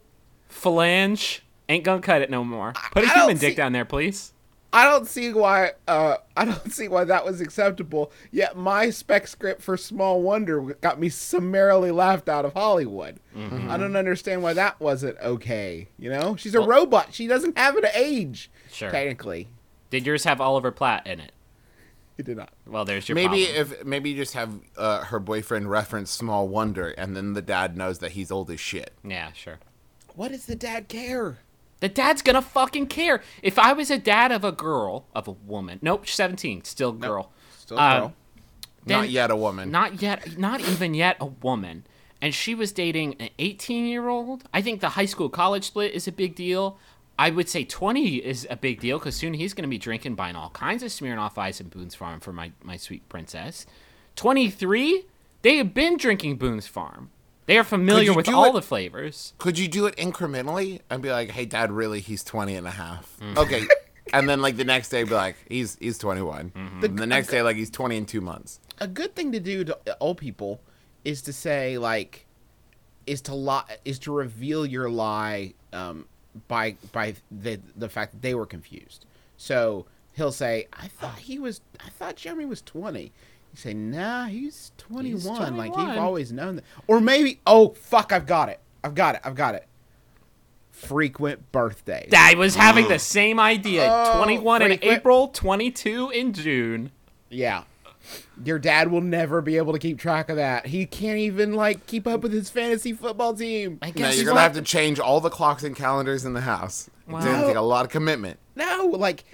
phalange 0.50 1.40
ain't 1.68 1.84
gonna 1.84 2.00
cut 2.02 2.22
it 2.22 2.30
no 2.30 2.44
more. 2.44 2.72
Put 2.92 3.04
a 3.04 3.06
I 3.08 3.14
human 3.14 3.38
dick 3.38 3.52
see- 3.52 3.56
down 3.56 3.72
there, 3.72 3.84
please. 3.84 4.32
I 4.70 4.84
don't 4.84 5.06
see 5.08 5.32
why. 5.32 5.72
Uh, 5.88 6.18
I 6.36 6.44
don't 6.44 6.70
see 6.70 6.88
why 6.88 7.04
that 7.04 7.24
was 7.24 7.40
acceptable. 7.40 8.12
Yet 8.30 8.54
my 8.54 8.90
spec 8.90 9.26
script 9.26 9.62
for 9.62 9.78
Small 9.78 10.20
Wonder 10.20 10.60
got 10.82 11.00
me 11.00 11.08
summarily 11.08 11.90
laughed 11.90 12.28
out 12.28 12.44
of 12.44 12.52
Hollywood. 12.52 13.18
Mm-hmm. 13.34 13.70
I 13.70 13.78
don't 13.78 13.96
understand 13.96 14.42
why 14.42 14.52
that 14.52 14.78
wasn't 14.78 15.16
okay. 15.20 15.88
You 15.98 16.10
know, 16.10 16.36
she's 16.36 16.54
a 16.54 16.60
robot. 16.60 17.14
She 17.14 17.26
doesn't 17.26 17.56
have 17.56 17.76
an 17.76 17.86
age. 17.94 18.50
Sure. 18.70 18.90
Technically, 18.90 19.48
Did 19.88 20.04
yours 20.04 20.24
have 20.24 20.38
Oliver 20.38 20.70
Platt 20.70 21.06
in 21.06 21.18
it? 21.20 21.32
He 22.18 22.22
did 22.22 22.36
not. 22.36 22.50
Well, 22.66 22.84
there's 22.84 23.08
your 23.08 23.14
Maybe 23.14 23.46
problem. 23.46 23.72
if 23.78 23.84
maybe 23.86 24.10
you 24.10 24.16
just 24.16 24.34
have 24.34 24.52
uh, 24.76 25.04
her 25.04 25.18
boyfriend 25.18 25.70
reference 25.70 26.10
Small 26.10 26.48
Wonder, 26.48 26.90
and 26.90 27.16
then 27.16 27.32
the 27.32 27.40
dad 27.40 27.76
knows 27.78 28.00
that 28.00 28.10
he's 28.10 28.30
old 28.30 28.50
as 28.50 28.60
shit. 28.60 28.92
Yeah, 29.02 29.32
sure. 29.32 29.58
What 30.14 30.32
does 30.32 30.44
the 30.46 30.56
dad 30.56 30.88
care? 30.88 31.38
The 31.80 31.88
dad's 31.88 32.20
gonna 32.22 32.42
fucking 32.42 32.88
care. 32.88 33.22
If 33.42 33.58
I 33.58 33.72
was 33.72 33.90
a 33.90 33.98
dad 33.98 34.32
of 34.32 34.42
a 34.44 34.50
girl, 34.52 35.06
of 35.14 35.28
a 35.28 35.30
woman, 35.30 35.78
nope, 35.80 36.06
17, 36.08 36.64
still 36.64 36.92
girl. 36.92 37.30
Still, 37.56 37.78
Um, 37.78 37.98
girl. 38.00 38.12
Then- 38.84 38.98
Not 38.98 39.10
yet 39.10 39.30
a 39.30 39.36
woman. 39.36 39.70
Not 39.70 40.02
yet, 40.02 40.36
not 40.38 40.60
even 40.60 40.94
yet 40.94 41.16
a 41.20 41.26
woman. 41.26 41.84
And 42.20 42.34
she 42.34 42.52
was 42.52 42.72
dating 42.72 43.14
an 43.20 43.28
18 43.38 43.86
year 43.86 44.08
old. 44.08 44.42
I 44.52 44.60
think 44.60 44.80
the 44.80 44.88
high 44.90 45.04
school 45.06 45.28
college 45.28 45.64
split 45.64 45.92
is 45.92 46.08
a 46.08 46.12
big 46.12 46.34
deal. 46.34 46.78
I 47.18 47.30
would 47.30 47.48
say 47.48 47.64
20 47.64 48.16
is 48.16 48.46
a 48.48 48.56
big 48.56 48.80
deal 48.80 48.98
because 48.98 49.16
soon 49.16 49.34
he's 49.34 49.52
going 49.52 49.62
to 49.64 49.68
be 49.68 49.78
drinking, 49.78 50.14
buying 50.14 50.36
all 50.36 50.50
kinds 50.50 50.82
of 50.84 50.90
Smirnoff 50.90 51.36
Ice 51.36 51.58
and 51.60 51.68
Boone's 51.68 51.94
Farm 51.96 52.20
for 52.20 52.32
my, 52.32 52.52
my 52.62 52.76
sweet 52.76 53.08
princess. 53.08 53.66
23, 54.16 55.04
they 55.42 55.56
have 55.56 55.74
been 55.74 55.96
drinking 55.96 56.36
Boone's 56.36 56.66
Farm. 56.66 57.10
They 57.46 57.56
are 57.56 57.64
familiar 57.64 58.12
with 58.12 58.28
all 58.28 58.46
it- 58.50 58.52
the 58.52 58.62
flavors. 58.62 59.32
Could 59.38 59.58
you 59.58 59.68
do 59.68 59.86
it 59.86 59.96
incrementally 59.96 60.80
and 60.90 61.02
be 61.02 61.10
like, 61.10 61.30
"Hey, 61.30 61.46
dad, 61.46 61.72
really, 61.72 62.00
he's 62.00 62.22
20 62.22 62.54
and 62.54 62.66
a 62.66 62.70
half." 62.70 63.16
Mm. 63.20 63.38
Okay. 63.38 63.66
and 64.12 64.28
then 64.28 64.42
like 64.42 64.56
the 64.58 64.64
next 64.64 64.90
day 64.90 65.02
be 65.04 65.14
like, 65.14 65.36
"He's 65.48 65.76
he's 65.80 65.96
21." 65.96 66.50
Mm-hmm. 66.50 66.84
And 66.84 66.98
the 66.98 67.06
next 67.06 67.28
day 67.28 67.40
like 67.42 67.56
he's 67.56 67.70
20 67.70 67.96
in 67.96 68.06
2 68.06 68.20
months. 68.20 68.60
a 68.80 68.86
good 68.86 69.16
thing 69.16 69.32
to 69.32 69.40
do 69.40 69.64
to 69.64 69.78
old 69.98 70.18
people 70.18 70.60
is 71.04 71.22
to 71.22 71.32
say 71.32 71.78
like 71.78 72.26
is 73.06 73.22
to 73.22 73.34
lie 73.34 73.78
is 73.84 73.98
to 74.00 74.12
reveal 74.12 74.66
your 74.66 74.90
lie 74.90 75.54
um, 75.72 76.04
by 76.46 76.76
by 76.92 77.14
the 77.30 77.60
the 77.76 77.88
fact 77.88 78.12
that 78.12 78.22
they 78.22 78.34
were 78.34 78.46
confused. 78.46 79.04
So 79.36 79.86
he'll 80.12 80.32
say, 80.32 80.68
"I 80.72 80.88
thought 80.88 81.18
he 81.18 81.38
was. 81.38 81.60
I 81.80 81.88
thought 81.90 82.16
Jeremy 82.16 82.46
was 82.46 82.62
20." 82.62 83.02
You 83.02 83.10
say, 83.54 83.74
"Nah, 83.74 84.26
he's 84.26 84.72
21. 84.78 85.56
Like 85.56 85.72
21. 85.72 85.88
you've 85.88 85.98
always 86.04 86.32
known 86.32 86.56
that." 86.56 86.64
Or 86.86 87.00
maybe, 87.00 87.40
"Oh 87.46 87.70
fuck, 87.70 88.12
I've 88.12 88.26
got 88.26 88.48
it." 88.48 88.60
I've 88.84 88.94
got 88.94 89.16
it. 89.16 89.20
I've 89.24 89.34
got 89.34 89.54
it. 89.54 89.66
Frequent 90.70 91.50
birthdays. 91.50 92.10
I 92.16 92.34
was 92.34 92.54
having 92.54 92.88
the 92.88 92.98
same 92.98 93.40
idea. 93.40 93.88
Oh, 93.90 94.18
21 94.18 94.62
in 94.62 94.78
April, 94.82 95.28
22 95.28 96.10
in 96.10 96.32
June. 96.32 96.92
Yeah. 97.28 97.64
Your 98.44 98.58
dad 98.58 98.90
will 98.90 99.00
never 99.00 99.40
be 99.40 99.56
able 99.56 99.72
to 99.72 99.78
keep 99.78 99.98
track 99.98 100.28
of 100.28 100.36
that. 100.36 100.66
He 100.66 100.86
can't 100.86 101.18
even 101.18 101.54
like 101.54 101.86
keep 101.86 102.06
up 102.06 102.20
with 102.20 102.32
his 102.32 102.50
fantasy 102.50 102.92
football 102.92 103.34
team. 103.34 103.78
I 103.82 103.88
No, 103.88 103.92
guess 103.92 104.16
you're 104.16 104.26
gonna 104.26 104.40
have 104.40 104.54
to 104.54 104.62
change 104.62 104.98
all 104.98 105.20
the 105.20 105.30
clocks 105.30 105.62
and 105.62 105.74
calendars 105.74 106.24
in 106.24 106.34
the 106.34 106.40
house. 106.40 106.90
It's 107.08 107.24
gonna 107.24 107.46
take 107.46 107.56
a 107.56 107.60
lot 107.60 107.84
of 107.84 107.90
commitment. 107.90 108.38
No, 108.54 108.92
like 108.96 109.24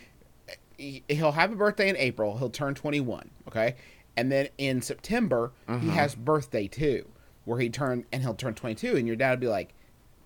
he- 0.79 1.03
he'll 1.09 1.33
have 1.33 1.53
a 1.53 1.57
birthday 1.57 1.89
in 1.89 1.97
April. 1.97 2.39
He'll 2.39 2.51
turn 2.51 2.75
21, 2.75 3.31
okay? 3.49 3.77
And 4.17 4.31
then 4.31 4.49
in 4.59 4.81
September, 4.83 5.53
he 5.67 5.73
mm-hmm. 5.73 5.89
has 5.91 6.15
birthday 6.15 6.69
too, 6.69 7.07
where 7.45 7.59
he 7.59 7.69
turn 7.69 8.05
and 8.13 8.23
he'll 8.23 8.35
turn 8.35 8.55
22 8.55 8.97
and 8.97 9.07
your 9.07 9.17
dad 9.17 9.31
would 9.31 9.41
be 9.41 9.49
like, 9.49 9.75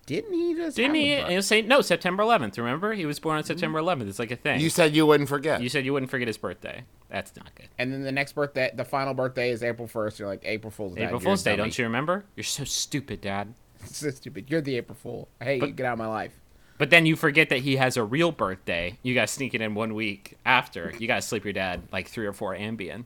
"Didn't 0.09 0.33
he 0.33 0.55
just 0.55 0.75
Didn't 0.75 0.95
have 0.95 1.03
a 1.03 1.05
he? 1.05 1.15
birth-" 1.15 1.23
And 1.23 1.31
he'll 1.33 1.41
say, 1.43 1.61
no, 1.61 1.81
September 1.81 2.23
11th. 2.23 2.57
Remember? 2.57 2.93
He 2.93 3.05
was 3.05 3.19
born 3.19 3.37
on 3.37 3.43
September 3.43 3.79
11th. 3.79 4.09
It's 4.09 4.17
like 4.19 4.31
a 4.31 4.35
thing. 4.35 4.59
You 4.59 4.69
said 4.69 4.95
you 4.95 5.05
wouldn't 5.05 5.29
forget. 5.29 5.61
You 5.61 5.69
said 5.69 5.85
you 5.85 5.93
wouldn't 5.93 6.09
forget 6.09 6.27
his 6.27 6.37
birthday. 6.37 6.83
That's 7.09 7.35
not 7.35 7.53
good. 7.55 7.67
And 7.77 7.93
then 7.93 8.01
the 8.03 8.11
next 8.11 8.33
birthday, 8.33 8.71
the 8.73 8.85
final 8.85 9.13
birthday 9.13 9.51
is 9.51 9.61
April 9.63 9.87
1st. 9.87 10.19
You're 10.19 10.27
like, 10.27 10.41
April 10.43 10.71
Fool's 10.71 10.95
Day. 10.95 11.03
April 11.05 11.19
Fool's 11.19 11.43
Day, 11.43 11.55
don't 11.55 11.77
you 11.77 11.85
remember? 11.85 12.25
You're 12.35 12.43
so 12.43 12.63
stupid, 12.63 13.21
Dad. 13.21 13.53
so 13.85 14.09
stupid. 14.09 14.49
You're 14.49 14.61
the 14.61 14.77
April 14.77 14.97
Fool. 15.01 15.27
Hey, 15.41 15.55
you. 15.55 15.61
But- 15.61 15.75
Get 15.75 15.85
out 15.85 15.93
of 15.93 15.99
my 15.99 16.07
life. 16.07 16.33
But 16.79 16.89
then 16.91 17.05
you 17.05 17.15
forget 17.17 17.49
that 17.49 17.59
he 17.59 17.75
has 17.75 17.97
a 17.97 18.03
real 18.03 18.31
birthday. 18.31 18.97
You 19.03 19.13
guys 19.13 19.31
sneak 19.31 19.53
it 19.53 19.59
in 19.61 19.75
one 19.75 19.93
week 19.93 20.37
after. 20.45 20.93
You 20.97 21.07
gotta 21.07 21.21
sleep 21.21 21.43
your 21.43 21.51
dad 21.51 21.81
like 21.91 22.07
three 22.07 22.25
or 22.25 22.31
four 22.31 22.55
Ambien. 22.55 23.03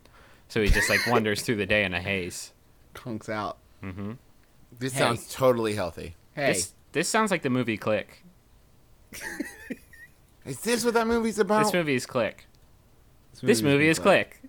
So 0.47 0.62
he 0.62 0.68
just 0.68 0.91
like 0.91 0.99
wanders 1.08 1.41
through 1.41 1.56
the 1.56 1.66
day 1.66 1.84
in 1.84 1.91
a 1.95 1.99
haze. 1.99 2.54
Conks 2.93 3.30
out. 3.30 3.58
Mm-hmm. 3.84 4.12
this 4.78 4.93
Hey. 4.93 4.99
sounds 4.99 5.34
totally 5.34 5.74
healthy. 5.74 6.16
Hey, 6.36 6.54
This 6.54 6.74
this 6.94 7.10
sounds 7.10 7.32
like 7.32 7.41
the 7.41 7.50
movie 7.50 7.76
Click. 7.78 8.24
Is 10.46 10.60
this 10.62 10.86
what 10.86 10.94
that 10.94 11.08
movie's 11.08 11.39
about? 11.39 11.64
This 11.66 11.74
movie 11.74 11.96
is 11.96 12.06
Click. 12.06 12.46
This 13.32 13.44
movie's 13.44 13.64
movie 13.64 13.88
is 13.88 13.98
been 13.98 14.04
Click. 14.04 14.41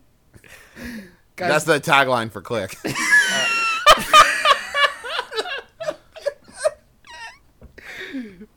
guys, 1.36 1.64
That's 1.64 1.64
the 1.64 1.80
tagline 1.80 2.32
for 2.32 2.42
Click. 2.42 2.76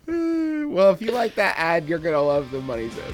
well, 0.07 0.91
if 0.91 1.01
you 1.01 1.11
like 1.11 1.35
that 1.35 1.55
ad, 1.57 1.87
you're 1.87 1.99
gonna 1.99 2.21
love 2.21 2.49
the 2.49 2.61
money 2.61 2.89
zone. 2.89 3.13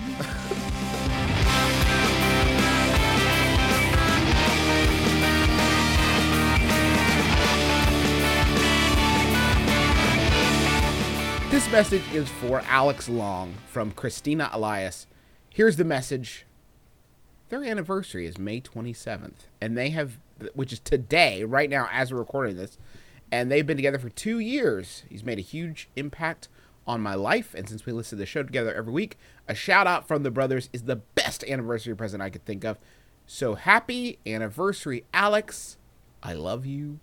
This 11.54 11.72
message 11.72 12.02
is 12.12 12.28
for 12.28 12.62
Alex 12.62 13.08
Long 13.08 13.54
from 13.68 13.92
Christina 13.92 14.50
Elias. 14.52 15.06
Here's 15.52 15.76
the 15.76 15.84
message. 15.84 16.48
Their 17.50 17.64
anniversary 17.64 18.26
is 18.26 18.40
May 18.40 18.60
27th, 18.60 19.50
and 19.62 19.78
they 19.78 19.92
have, 19.92 20.18
which 20.56 20.74
is 20.74 20.80
today, 20.80 21.44
right 21.44 21.70
now, 21.70 21.88
as 21.92 22.12
we're 22.12 22.18
recording 22.18 22.58
this, 22.58 22.80
and 23.32 23.52
they've 23.52 23.68
been 23.68 23.78
together 23.78 24.00
for 24.00 24.10
two 24.10 24.40
years. 24.40 25.04
He's 25.08 25.24
made 25.24 25.38
a 25.38 25.44
huge 25.44 25.90
impact 25.96 26.48
on 26.88 27.02
my 27.02 27.14
life, 27.14 27.54
and 27.54 27.70
since 27.70 27.86
we 27.86 27.94
listen 27.94 28.18
to 28.18 28.24
the 28.24 28.26
show 28.26 28.42
together 28.42 28.74
every 28.74 28.92
week, 28.92 29.20
a 29.48 29.54
shout 29.54 29.86
out 29.86 30.08
from 30.08 30.24
the 30.24 30.32
brothers 30.32 30.72
is 30.74 30.86
the 30.86 30.96
best 30.96 31.44
anniversary 31.44 31.96
present 31.96 32.24
I 32.24 32.32
could 32.32 32.46
think 32.46 32.64
of. 32.64 32.80
So 33.28 33.54
happy 33.54 34.18
anniversary, 34.26 35.06
Alex! 35.14 35.78
I 36.24 36.34
love 36.34 36.66
you 36.66 37.00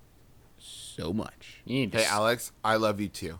so 0.58 1.12
much, 1.12 1.60
You 1.64 1.76
need 1.76 1.92
to 1.92 1.98
hey, 1.98 2.06
Alex, 2.06 2.50
I 2.64 2.74
love 2.74 3.00
you 3.00 3.06
too. 3.06 3.38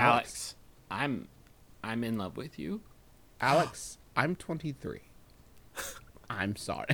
Alex. 0.00 0.54
I'm 0.90 1.28
I'm 1.82 2.04
in 2.04 2.18
love 2.18 2.36
with 2.36 2.58
you. 2.58 2.80
Alex, 3.40 3.98
I'm 4.16 4.36
23. 4.36 5.00
I'm 6.28 6.56
sorry. 6.56 6.88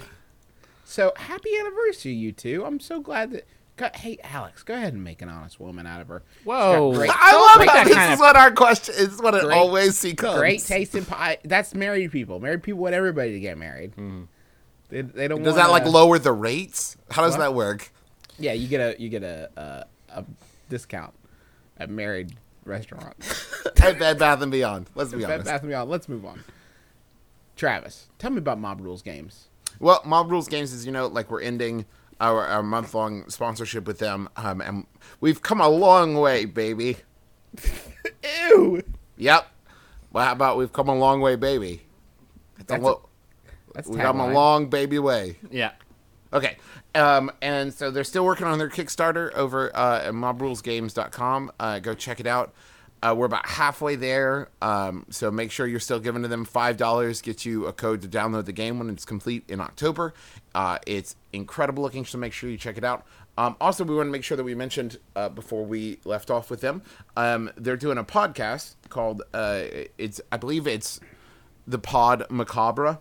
So 0.85 1.13
happy 1.17 1.51
anniversary, 1.59 2.13
you 2.13 2.33
two. 2.33 2.65
I'm 2.65 2.81
so 2.81 3.01
glad 3.01 3.33
that. 3.33 3.47
Go, 3.79 3.89
hey, 3.95 4.19
Alex, 4.23 4.63
go 4.63 4.75
ahead 4.75 4.93
and 4.93 5.03
make 5.03 5.23
an 5.23 5.31
honest 5.31 5.59
woman 5.59 5.87
out 5.87 6.03
of 6.03 6.09
her. 6.09 6.23
Whoa. 6.45 6.93
great, 6.93 7.11
I 7.11 7.33
love 7.35 7.59
make 7.61 7.71
how 7.71 7.85
this 7.85 8.13
is 8.15 8.21
what 8.21 8.37
our 8.37 8.51
question 8.53 8.95
is. 8.99 9.19
What 9.23 9.35
it 9.35 9.45
Great- 9.45 9.57
always 9.57 10.03
becomes. 10.03 10.39
great 10.39 10.61
taste 10.61 10.95
in 10.95 11.07
pie. 11.07 11.39
That's 11.43 11.75
married 11.75 12.13
people. 12.13 12.39
Married 12.39 12.63
people 12.63 12.83
want 12.83 12.95
everybody 12.95 13.33
to 13.33 13.41
get 13.41 13.57
married. 13.57 13.93
Mm-hmm. 13.93 14.25
They, 14.91 15.01
they 15.01 15.27
don't. 15.27 15.43
Does 15.43 15.55
want 15.57 15.67
that 15.67 15.71
like 15.71 15.87
lower 15.87 16.19
the 16.19 16.33
rates? 16.33 16.99
How 17.11 17.23
does 17.23 17.33
What? 17.33 17.39
that 17.41 17.55
work? 17.55 17.91
Yeah, 18.39 18.53
you 18.53 18.69
get 18.69 18.81
a 18.99 19.01
you 19.03 19.09
get 19.09 19.23
a 19.23 19.49
a, 19.57 20.19
a 20.21 20.25
discount 20.69 21.15
at 21.79 21.89
married 21.89 22.35
restaurants. 22.65 23.55
At 23.83 23.99
Bed 23.99 24.19
Bath 24.19 24.41
and 24.43 24.53
Beyond. 24.53 24.89
Let's 24.95 25.13
be 25.13 25.21
Bed 25.21 25.31
honest. 25.31 25.47
Bath 25.47 25.61
and 25.63 25.71
Beyond. 25.71 25.91
Let's 25.91 26.09
move 26.09 26.25
on. 26.25 26.43
Travis, 27.57 28.09
tell 28.19 28.31
me 28.31 28.39
about 28.39 28.59
Mob 28.59 28.81
Rules 28.81 29.03
games. 29.03 29.49
Well, 29.79 30.01
Mob 30.05 30.31
Rules 30.31 30.49
Games 30.49 30.73
is 30.73 30.87
you 30.87 30.93
know 30.93 31.07
like 31.07 31.31
we're 31.31 31.41
ending 31.41 31.87
our, 32.21 32.45
our 32.47 32.63
month 32.63 32.95
long 32.95 33.29
sponsorship 33.29 33.87
with 33.87 33.99
them, 33.99 34.29
um, 34.37 34.61
and 34.61 34.87
we've 35.21 35.43
come 35.43 35.61
a 35.61 35.69
long 35.69 36.15
way, 36.15 36.45
baby. 36.45 36.99
Ew. 38.51 38.83
Yep. 39.17 39.47
Well, 40.13 40.25
how 40.25 40.33
about 40.33 40.57
we've 40.57 40.73
come 40.73 40.89
a 40.89 40.95
long 40.95 41.21
way, 41.21 41.37
baby? 41.37 41.83
A 42.61 42.65
That's 42.65 42.83
lo- 42.83 43.09
That's 43.75 43.89
we've 43.89 44.01
come 44.01 44.21
a 44.21 44.33
long 44.33 44.69
baby 44.69 44.99
way. 44.99 45.37
Yeah. 45.51 45.73
Okay. 46.33 46.57
Um, 46.95 47.31
and 47.41 47.73
so 47.73 47.91
they're 47.91 48.05
still 48.05 48.25
working 48.25 48.47
on 48.47 48.59
their 48.59 48.69
Kickstarter 48.69 49.33
over 49.35 49.75
uh, 49.75 50.03
at 50.05 50.13
mobrulesgames.com. 50.13 51.53
Uh, 51.59 51.79
go 51.79 51.95
check 51.95 52.21
it 52.21 52.27
out. 52.27 52.53
Uh, 53.03 53.15
we're 53.17 53.27
about 53.27 53.47
halfway 53.47 53.97
there. 53.97 54.49
Um, 54.61 55.07
so 55.11 55.31
make 55.31 55.51
sure 55.51 55.67
you're 55.67 55.81
still 55.81 55.99
giving 55.99 56.23
to 56.23 56.29
them 56.29 56.47
$5. 56.47 57.23
Get 57.23 57.45
you 57.45 57.67
a 57.67 57.73
code 57.73 58.03
to 58.03 58.09
download 58.09 58.45
the 58.45 58.53
game 58.53 58.79
when 58.79 58.89
it's 58.91 59.05
complete 59.05 59.45
in 59.49 59.61
October. 59.61 60.15
Uh, 60.55 60.79
it's 60.87 61.17
incredible 61.33 61.83
looking, 61.83 62.05
so 62.05 62.19
make 62.19 62.33
sure 62.33 62.49
you 62.49 62.57
check 62.57 62.79
it 62.79 62.85
out. 62.85 63.05
Um, 63.37 63.57
also, 63.61 63.83
we 63.83 63.97
want 63.97 64.07
to 64.07 64.13
make 64.13 64.23
sure 64.23 64.37
that 64.37 64.45
we 64.45 64.55
mentioned 64.55 64.99
uh, 65.17 65.31
before 65.31 65.65
we 65.65 65.99
left 66.05 66.31
off 66.31 66.51
with 66.51 66.61
them, 66.61 66.83
um, 67.17 67.51
they're 67.57 67.77
doing 67.79 67.99
a 67.99 68.05
podcast 68.05 68.77
called, 68.89 69.23
uh, 69.33 69.63
it's 69.99 70.21
I 70.31 70.37
believe 70.37 70.67
it's 70.67 71.01
the 71.67 71.79
Pod 71.79 72.27
Macabre. 72.31 73.01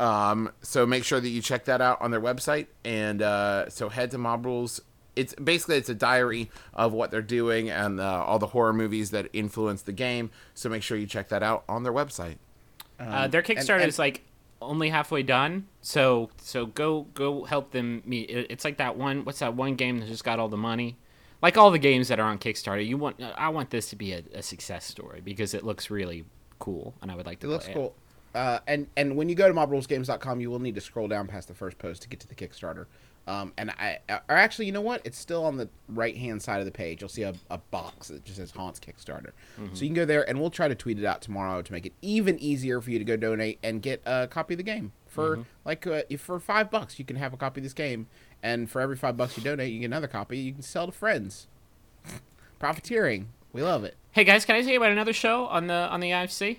Um, 0.00 0.50
so 0.60 0.86
make 0.86 1.04
sure 1.04 1.20
that 1.20 1.28
you 1.28 1.40
check 1.40 1.66
that 1.66 1.80
out 1.80 2.00
on 2.00 2.10
their 2.10 2.20
website. 2.20 2.66
And 2.84 3.22
uh, 3.22 3.68
so 3.68 3.88
head 3.88 4.10
to 4.12 4.18
Mob 4.18 4.44
Rules. 4.44 4.80
It's 5.16 5.34
basically 5.34 5.76
it's 5.76 5.88
a 5.88 5.94
diary 5.94 6.50
of 6.72 6.92
what 6.92 7.12
they're 7.12 7.22
doing 7.22 7.70
and 7.70 8.00
uh, 8.00 8.24
all 8.24 8.40
the 8.40 8.48
horror 8.48 8.72
movies 8.72 9.10
that 9.10 9.28
influence 9.32 9.82
the 9.82 9.92
game. 9.92 10.30
So 10.54 10.68
make 10.68 10.82
sure 10.82 10.96
you 10.96 11.06
check 11.06 11.28
that 11.28 11.42
out 11.42 11.64
on 11.68 11.84
their 11.84 11.92
website. 11.92 12.38
Uh, 12.98 13.28
their 13.28 13.42
Kickstarter 13.42 13.80
and- 13.80 13.88
is 13.88 13.98
like 13.98 14.22
only 14.60 14.88
halfway 14.88 15.22
done, 15.22 15.66
so 15.82 16.30
so 16.38 16.66
go 16.66 17.02
go 17.14 17.44
help 17.44 17.70
them 17.70 18.02
meet. 18.06 18.30
It's 18.30 18.64
like 18.64 18.78
that 18.78 18.96
one. 18.96 19.24
What's 19.24 19.40
that 19.40 19.54
one 19.54 19.74
game 19.74 19.98
that 19.98 20.08
just 20.08 20.24
got 20.24 20.38
all 20.38 20.48
the 20.48 20.56
money? 20.56 20.96
Like 21.42 21.58
all 21.58 21.70
the 21.70 21.78
games 21.78 22.08
that 22.08 22.18
are 22.18 22.26
on 22.26 22.38
Kickstarter, 22.38 22.84
you 22.84 22.96
want. 22.96 23.20
I 23.36 23.50
want 23.50 23.70
this 23.70 23.90
to 23.90 23.96
be 23.96 24.12
a, 24.14 24.22
a 24.32 24.42
success 24.42 24.84
story 24.86 25.20
because 25.20 25.54
it 25.54 25.64
looks 25.64 25.90
really 25.90 26.24
cool, 26.58 26.94
and 27.02 27.10
I 27.10 27.14
would 27.14 27.26
like 27.26 27.40
to. 27.40 27.46
It 27.46 27.50
looks 27.50 27.64
play 27.66 27.74
cool. 27.74 27.94
Uh, 28.34 28.58
and 28.66 28.88
and 28.96 29.16
when 29.16 29.28
you 29.28 29.34
go 29.34 29.46
to 29.48 29.54
mobrulesgames.com, 29.54 30.40
you 30.40 30.50
will 30.50 30.58
need 30.58 30.74
to 30.74 30.80
scroll 30.80 31.08
down 31.08 31.26
past 31.26 31.48
the 31.48 31.54
first 31.54 31.78
post 31.78 32.02
to 32.02 32.08
get 32.08 32.20
to 32.20 32.28
the 32.28 32.34
Kickstarter. 32.34 32.86
Um, 33.26 33.54
and 33.56 33.70
I, 33.70 34.00
or 34.10 34.36
actually, 34.36 34.66
you 34.66 34.72
know 34.72 34.82
what? 34.82 35.00
It's 35.04 35.16
still 35.16 35.44
on 35.46 35.56
the 35.56 35.68
right 35.88 36.14
hand 36.16 36.42
side 36.42 36.58
of 36.58 36.66
the 36.66 36.72
page. 36.72 37.00
You'll 37.00 37.08
see 37.08 37.22
a, 37.22 37.34
a 37.50 37.56
box 37.56 38.08
that 38.08 38.22
just 38.24 38.36
says 38.36 38.50
Haunts 38.50 38.78
Kickstarter. 38.78 39.30
So 39.72 39.82
you 39.82 39.88
can 39.88 39.94
go 39.94 40.04
there, 40.04 40.28
and 40.28 40.38
we'll 40.38 40.50
try 40.50 40.68
to 40.68 40.74
tweet 40.74 40.98
it 40.98 41.06
out 41.06 41.22
tomorrow 41.22 41.62
to 41.62 41.72
make 41.72 41.86
it 41.86 41.94
even 42.02 42.38
easier 42.38 42.82
for 42.82 42.90
you 42.90 42.98
to 42.98 43.04
go 43.04 43.16
donate 43.16 43.58
and 43.62 43.80
get 43.80 44.02
a 44.04 44.26
copy 44.26 44.54
of 44.54 44.58
the 44.58 44.64
game 44.64 44.92
for 45.06 45.46
like 45.64 45.86
uh, 45.86 46.02
if 46.10 46.20
for 46.20 46.38
five 46.38 46.70
bucks. 46.70 46.98
You 46.98 47.04
can 47.06 47.16
have 47.16 47.32
a 47.32 47.38
copy 47.38 47.60
of 47.60 47.62
this 47.62 47.72
game, 47.72 48.08
and 48.42 48.68
for 48.68 48.80
every 48.82 48.96
five 48.96 49.16
bucks 49.16 49.38
you 49.38 49.42
donate, 49.42 49.72
you 49.72 49.80
get 49.80 49.86
another 49.86 50.08
copy. 50.08 50.36
You 50.36 50.52
can 50.52 50.62
sell 50.62 50.86
to 50.86 50.92
friends. 50.92 51.46
Profiteering, 52.58 53.28
we 53.52 53.62
love 53.62 53.84
it. 53.84 53.96
Hey 54.12 54.24
guys, 54.24 54.44
can 54.44 54.56
I 54.56 54.60
tell 54.60 54.70
you 54.70 54.76
about 54.76 54.92
another 54.92 55.12
show 55.14 55.46
on 55.46 55.66
the 55.66 55.74
on 55.74 56.00
the 56.00 56.10
IFC? 56.10 56.58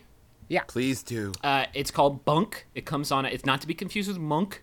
Please 0.67 1.03
do. 1.03 1.31
Uh, 1.43 1.65
it's 1.73 1.91
called 1.91 2.25
Bunk. 2.25 2.67
It 2.75 2.85
comes 2.85 3.11
on. 3.11 3.25
It's 3.25 3.45
not 3.45 3.61
to 3.61 3.67
be 3.67 3.73
confused 3.73 4.07
with 4.09 4.17
Monk. 4.19 4.61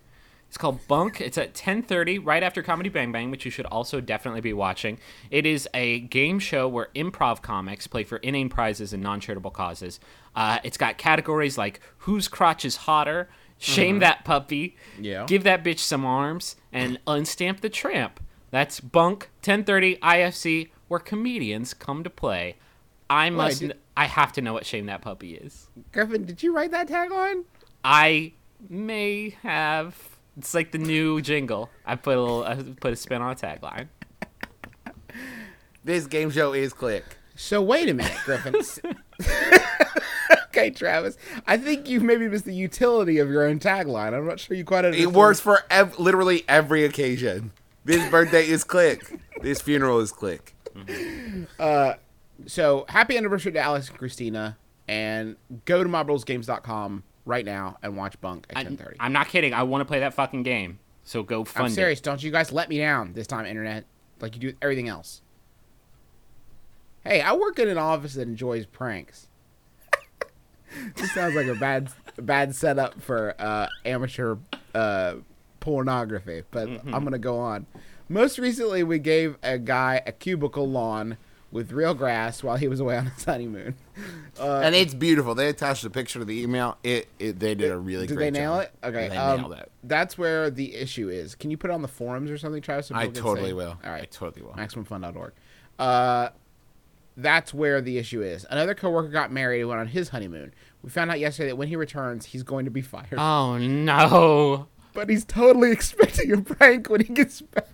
It's 0.48 0.58
called 0.58 0.86
Bunk. 0.86 1.20
It's 1.20 1.38
at 1.38 1.54
10:30, 1.54 2.18
right 2.22 2.42
after 2.42 2.62
Comedy 2.62 2.90
Bang 2.90 3.10
Bang, 3.10 3.30
which 3.30 3.44
you 3.46 3.50
should 3.50 3.64
also 3.66 4.00
definitely 4.02 4.42
be 4.42 4.52
watching. 4.52 4.98
It 5.30 5.46
is 5.46 5.66
a 5.72 6.00
game 6.00 6.38
show 6.38 6.68
where 6.68 6.88
improv 6.94 7.40
comics 7.40 7.86
play 7.86 8.04
for 8.04 8.18
inane 8.18 8.50
prizes 8.50 8.92
and 8.92 9.02
non-charitable 9.02 9.50
causes. 9.52 9.98
Uh, 10.36 10.58
it's 10.62 10.76
got 10.76 10.98
categories 10.98 11.56
like 11.56 11.80
whose 11.98 12.28
crotch 12.28 12.66
is 12.66 12.76
hotter, 12.76 13.30
shame 13.58 14.00
that 14.00 14.24
puppy, 14.26 14.76
Yeah. 15.00 15.24
give 15.26 15.42
that 15.44 15.64
bitch 15.64 15.78
some 15.78 16.04
arms, 16.04 16.56
and 16.70 16.98
unstamp 17.06 17.60
the 17.60 17.70
tramp. 17.70 18.20
That's 18.50 18.78
Bunk 18.78 19.30
10:30 19.40 19.98
IFC, 20.02 20.70
where 20.88 21.00
comedians 21.00 21.72
come 21.72 22.04
to 22.04 22.10
play. 22.10 22.56
I 23.08 23.30
must. 23.30 23.60
did- 23.60 23.78
I 23.96 24.06
have 24.06 24.32
to 24.32 24.40
know 24.40 24.52
what 24.52 24.64
shame 24.66 24.86
that 24.86 25.02
puppy 25.02 25.34
is. 25.34 25.68
Griffin, 25.92 26.24
did 26.24 26.42
you 26.42 26.54
write 26.54 26.70
that 26.70 26.88
tagline? 26.88 27.44
I 27.84 28.32
may 28.68 29.36
have. 29.42 29.96
It's 30.38 30.54
like 30.54 30.72
the 30.72 30.78
new 30.78 31.20
jingle. 31.20 31.68
I 31.84 31.96
put 31.96 32.16
a 32.16 32.20
little, 32.20 32.44
I 32.44 32.54
put 32.80 32.92
a 32.92 32.96
spin 32.96 33.20
on 33.20 33.32
a 33.32 33.34
tagline. 33.34 33.88
This 35.84 36.06
game 36.06 36.30
show 36.30 36.52
is 36.52 36.72
click. 36.72 37.04
So 37.34 37.60
wait 37.60 37.88
a 37.88 37.94
minute, 37.94 38.16
Griffin. 38.24 38.54
Okay, 40.54 40.68
Travis. 40.68 41.16
I 41.46 41.56
think 41.56 41.88
you've 41.88 42.02
maybe 42.02 42.28
missed 42.28 42.44
the 42.44 42.54
utility 42.54 43.16
of 43.18 43.30
your 43.30 43.46
own 43.46 43.58
tagline. 43.58 44.12
I'm 44.12 44.26
not 44.26 44.38
sure 44.38 44.54
you 44.54 44.66
quite 44.66 44.84
understand. 44.84 45.10
It 45.10 45.16
works 45.16 45.40
for 45.40 45.60
ev- 45.70 45.98
literally 45.98 46.44
every 46.46 46.84
occasion. 46.84 47.52
This 47.86 48.08
birthday 48.10 48.46
is 48.46 48.62
click. 48.62 49.18
This 49.40 49.62
funeral 49.62 50.00
is 50.00 50.12
click. 50.12 50.54
Uh, 51.58 51.94
So 52.46 52.84
happy 52.88 53.16
anniversary 53.16 53.52
to 53.52 53.60
Alex 53.60 53.88
and 53.88 53.98
Christina, 53.98 54.56
and 54.88 55.36
go 55.64 55.82
to 55.82 55.88
mobrulesgames.com 55.88 57.04
right 57.24 57.44
now 57.44 57.78
and 57.82 57.96
watch 57.96 58.20
Bunk 58.20 58.46
at 58.50 58.66
10:30. 58.66 58.96
I'm 59.00 59.12
not 59.12 59.28
kidding. 59.28 59.54
I 59.54 59.62
want 59.62 59.82
to 59.82 59.84
play 59.84 60.00
that 60.00 60.14
fucking 60.14 60.42
game. 60.42 60.78
So 61.04 61.22
go 61.22 61.44
fund 61.44 61.64
it. 61.64 61.66
I'm 61.66 61.72
it. 61.72 61.74
serious. 61.74 62.00
Don't 62.00 62.22
you 62.22 62.30
guys 62.30 62.52
let 62.52 62.68
me 62.68 62.78
down 62.78 63.12
this 63.14 63.26
time, 63.26 63.46
internet, 63.46 63.84
like 64.20 64.34
you 64.34 64.40
do 64.40 64.46
with 64.48 64.56
everything 64.62 64.88
else. 64.88 65.22
Hey, 67.04 67.20
I 67.20 67.32
work 67.32 67.58
in 67.58 67.68
an 67.68 67.78
office 67.78 68.14
that 68.14 68.28
enjoys 68.28 68.64
pranks. 68.66 69.26
this 70.94 71.12
sounds 71.12 71.34
like 71.34 71.48
a 71.48 71.56
bad, 71.56 71.90
bad 72.16 72.54
setup 72.54 73.00
for 73.02 73.34
uh, 73.40 73.66
amateur 73.84 74.36
uh, 74.74 75.14
pornography, 75.58 76.44
but 76.52 76.68
I'm 76.68 77.04
gonna 77.04 77.18
go 77.18 77.38
on. 77.38 77.66
Most 78.08 78.38
recently, 78.38 78.82
we 78.82 78.98
gave 78.98 79.36
a 79.42 79.58
guy 79.58 80.02
a 80.06 80.12
cubicle 80.12 80.68
lawn 80.68 81.16
with 81.52 81.70
real 81.70 81.94
grass 81.94 82.42
while 82.42 82.56
he 82.56 82.66
was 82.66 82.80
away 82.80 82.96
on 82.96 83.06
his 83.06 83.24
honeymoon. 83.26 83.74
Uh, 84.40 84.60
and 84.64 84.74
it's 84.74 84.94
beautiful. 84.94 85.34
They 85.34 85.48
attached 85.48 85.84
a 85.84 85.90
picture 85.90 86.18
to 86.18 86.24
the 86.24 86.42
email. 86.42 86.78
It, 86.82 87.08
it 87.18 87.38
they 87.38 87.54
did 87.54 87.70
a 87.70 87.78
really 87.78 88.06
Did 88.06 88.16
great 88.16 88.26
Did 88.32 88.34
they 88.34 88.40
nail 88.40 88.54
job. 88.56 88.62
it? 88.62 88.86
Okay, 88.86 89.08
They 89.10 89.16
um, 89.16 89.40
nailed 89.42 89.52
it. 89.52 89.70
That's 89.84 90.16
where 90.18 90.50
the 90.50 90.74
issue 90.74 91.08
is. 91.10 91.34
Can 91.34 91.50
you 91.50 91.56
put 91.58 91.70
it 91.70 91.74
on 91.74 91.82
the 91.82 91.88
forums 91.88 92.30
or 92.30 92.38
something, 92.38 92.62
Travis? 92.62 92.86
so 92.88 92.96
I 92.96 93.06
totally 93.08 93.50
see? 93.50 93.52
will. 93.52 93.78
All 93.84 93.90
right, 93.92 94.02
I 94.02 94.06
totally 94.06 94.42
will. 94.42 94.54
MaximumFun.org. 94.54 95.32
Uh, 95.78 96.28
that's 97.16 97.52
where 97.52 97.80
the 97.82 97.98
issue 97.98 98.22
is. 98.22 98.46
Another 98.48 98.74
coworker 98.74 99.08
got 99.10 99.30
married 99.30 99.60
and 99.60 99.68
went 99.68 99.80
on 99.80 99.88
his 99.88 100.08
honeymoon. 100.08 100.54
We 100.82 100.88
found 100.90 101.10
out 101.10 101.20
yesterday 101.20 101.50
that 101.50 101.56
when 101.56 101.68
he 101.68 101.76
returns, 101.76 102.24
he's 102.26 102.42
going 102.42 102.64
to 102.64 102.70
be 102.70 102.80
fired. 102.82 103.14
Oh 103.18 103.58
no. 103.58 104.68
but 104.94 105.10
he's 105.10 105.24
totally 105.26 105.70
expecting 105.72 106.32
a 106.32 106.40
prank 106.40 106.88
when 106.88 107.02
he 107.02 107.12
gets 107.12 107.42
back. 107.42 107.68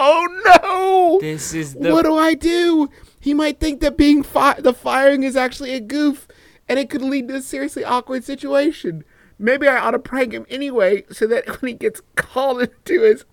Oh 0.00 0.28
no! 0.62 1.18
This 1.20 1.52
is 1.52 1.74
the 1.74 1.92
what 1.92 2.04
do 2.04 2.14
I 2.14 2.34
do? 2.34 2.88
He 3.20 3.34
might 3.34 3.58
think 3.58 3.80
that 3.80 3.96
being 3.96 4.22
fi- 4.22 4.60
the 4.60 4.72
firing 4.72 5.24
is 5.24 5.36
actually 5.36 5.74
a 5.74 5.80
goof, 5.80 6.28
and 6.68 6.78
it 6.78 6.88
could 6.88 7.02
lead 7.02 7.26
to 7.28 7.34
a 7.34 7.42
seriously 7.42 7.84
awkward 7.84 8.22
situation. 8.22 9.04
Maybe 9.40 9.66
I 9.66 9.76
ought 9.76 9.90
to 9.90 9.98
prank 9.98 10.32
him 10.32 10.46
anyway, 10.48 11.04
so 11.10 11.26
that 11.26 11.46
when 11.60 11.70
he 11.70 11.74
gets 11.74 12.00
called 12.14 12.62
into 12.62 13.02
his 13.02 13.24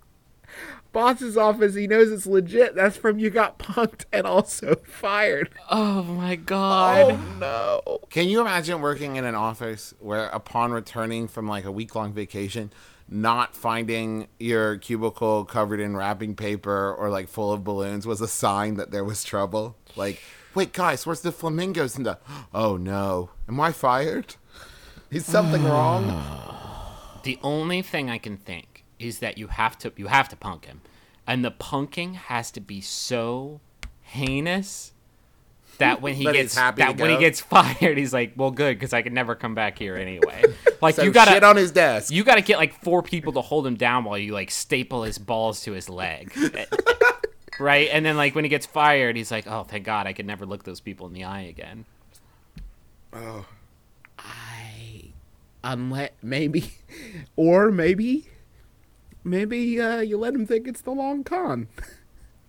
boss's 0.91 1.37
office, 1.37 1.75
he 1.75 1.85
knows 1.85 2.11
it's 2.11 2.25
legit. 2.25 2.73
That's 2.73 2.97
from 2.97 3.19
you 3.19 3.29
got 3.29 3.59
punked 3.59 4.05
and 4.11 4.25
also 4.25 4.75
fired. 4.85 5.51
Oh 5.69 6.01
my 6.01 6.33
oh, 6.33 6.37
god. 6.37 7.11
Oh 7.11 7.37
no! 7.39 7.99
Can 8.09 8.27
you 8.27 8.41
imagine 8.41 8.81
working 8.81 9.17
in 9.17 9.25
an 9.25 9.35
office 9.35 9.93
where, 9.99 10.29
upon 10.29 10.71
returning 10.71 11.27
from 11.27 11.47
like 11.47 11.65
a 11.65 11.71
week 11.71 11.93
long 11.93 12.11
vacation, 12.11 12.71
not 13.07 13.55
finding 13.55 14.27
your 14.39 14.77
cubicle 14.77 15.45
covered 15.45 15.79
in 15.79 15.95
wrapping 15.95 16.35
paper 16.35 16.93
or 16.93 17.09
like 17.09 17.27
full 17.27 17.51
of 17.51 17.63
balloons 17.63 18.07
was 18.07 18.21
a 18.21 18.27
sign 18.27 18.75
that 18.75 18.91
there 18.91 19.03
was 19.03 19.23
trouble? 19.23 19.75
Like, 19.95 20.21
wait, 20.53 20.73
guys, 20.73 21.05
where's 21.05 21.21
the 21.21 21.31
flamingos 21.31 21.97
and 21.97 22.05
the? 22.05 22.17
Oh 22.53 22.77
no, 22.77 23.29
am 23.47 23.59
I 23.59 23.71
fired? 23.71 24.35
Is 25.11 25.25
something 25.25 25.63
wrong? 25.65 26.07
The 27.23 27.39
only 27.43 27.81
thing 27.81 28.09
I 28.09 28.17
can 28.17 28.37
think 28.37 28.83
is 28.99 29.19
that 29.19 29.37
you 29.37 29.47
have 29.47 29.77
to 29.79 29.91
you 29.95 30.07
have 30.07 30.29
to 30.29 30.35
punk 30.35 30.65
him, 30.65 30.81
and 31.27 31.43
the 31.43 31.51
punking 31.51 32.15
has 32.15 32.51
to 32.51 32.61
be 32.61 32.81
so 32.81 33.61
heinous 34.01 34.93
that 35.75 36.01
when 36.01 36.13
he 36.15 36.25
That 36.25 36.33
gets 36.33 36.55
happy 36.55 36.81
that 36.81 36.97
when 36.97 37.09
he 37.11 37.17
gets 37.17 37.39
fired, 37.41 37.97
he's 37.97 38.13
like, 38.13 38.33
"Well, 38.35 38.51
good, 38.51 38.77
because 38.77 38.93
I 38.93 39.01
can 39.01 39.13
never 39.13 39.35
come 39.35 39.55
back 39.55 39.77
here 39.77 39.95
anyway." 39.95 40.43
Like 40.81 40.95
So 40.95 41.03
you 41.03 41.11
gotta 41.11 41.31
shit 41.31 41.43
on 41.43 41.55
his 41.55 41.71
desk. 41.71 42.11
you 42.11 42.23
gotta 42.23 42.41
get 42.41 42.57
like 42.57 42.83
four 42.83 43.01
people 43.01 43.31
to 43.33 43.41
hold 43.41 43.65
him 43.65 43.75
down 43.75 44.03
while 44.03 44.17
you 44.17 44.33
like 44.33 44.51
staple 44.51 45.03
his 45.03 45.17
balls 45.17 45.61
to 45.63 45.71
his 45.71 45.89
leg. 45.89 46.33
Right, 47.59 47.87
and 47.91 48.05
then 48.05 48.17
like 48.17 48.35
when 48.35 48.43
he 48.43 48.49
gets 48.49 48.65
fired, 48.65 49.15
he's 49.15 49.31
like, 49.31 49.47
"Oh, 49.47 49.63
thank 49.63 49.85
God, 49.85 50.07
I 50.07 50.13
can 50.13 50.25
never 50.25 50.45
look 50.45 50.63
those 50.65 50.81
people 50.81 51.07
in 51.07 51.13
the 51.13 51.23
eye 51.23 51.43
again." 51.43 51.85
Oh, 53.13 53.45
I 54.19 55.13
unless 55.63 56.11
maybe, 56.21 56.73
or 57.37 57.71
maybe, 57.71 58.27
maybe 59.23 59.79
uh, 59.79 60.01
you 60.01 60.17
let 60.17 60.33
him 60.35 60.45
think 60.45 60.67
it's 60.67 60.81
the 60.81 60.91
long 60.91 61.23
con. 61.23 61.69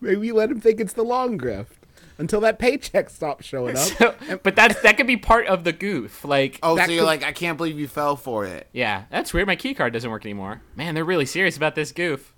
maybe 0.00 0.26
you 0.26 0.34
let 0.34 0.50
him 0.50 0.60
think 0.60 0.80
it's 0.80 0.92
the 0.92 1.04
long 1.04 1.38
grift 1.38 1.75
until 2.18 2.40
that 2.40 2.58
paycheck 2.58 3.10
stops 3.10 3.44
showing 3.44 3.76
up. 3.76 3.86
So, 3.98 4.14
but 4.42 4.56
that's 4.56 4.80
that 4.82 4.96
could 4.96 5.06
be 5.06 5.16
part 5.16 5.46
of 5.46 5.64
the 5.64 5.72
goof. 5.72 6.24
Like, 6.24 6.58
oh, 6.62 6.76
so 6.76 6.84
you're 6.90 7.00
could- 7.02 7.06
like, 7.06 7.22
I 7.24 7.32
can't 7.32 7.56
believe 7.56 7.78
you 7.78 7.88
fell 7.88 8.16
for 8.16 8.44
it. 8.44 8.68
yeah, 8.72 9.04
that's 9.10 9.32
weird. 9.34 9.46
My 9.46 9.56
key 9.56 9.74
card 9.74 9.92
doesn't 9.92 10.10
work 10.10 10.24
anymore. 10.24 10.62
Man, 10.74 10.94
they're 10.94 11.04
really 11.04 11.26
serious 11.26 11.56
about 11.56 11.74
this 11.74 11.92
goof. 11.92 12.32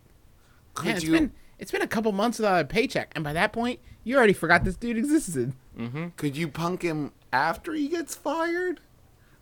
Could 0.74 0.86
Man, 0.86 0.96
it's 0.96 1.04
you? 1.04 1.12
been 1.12 1.32
it's 1.58 1.70
been 1.72 1.82
a 1.82 1.86
couple 1.88 2.12
months 2.12 2.38
without 2.38 2.60
a 2.60 2.64
paycheck, 2.64 3.12
and 3.14 3.24
by 3.24 3.32
that 3.32 3.52
point, 3.52 3.80
you 4.04 4.16
already 4.16 4.32
forgot 4.32 4.64
this 4.64 4.76
dude 4.76 4.96
existed. 4.96 5.52
Mm-hmm. 5.78 6.08
Could 6.16 6.36
you 6.36 6.48
punk 6.48 6.82
him 6.82 7.12
after 7.32 7.72
he 7.72 7.88
gets 7.88 8.14
fired? 8.14 8.80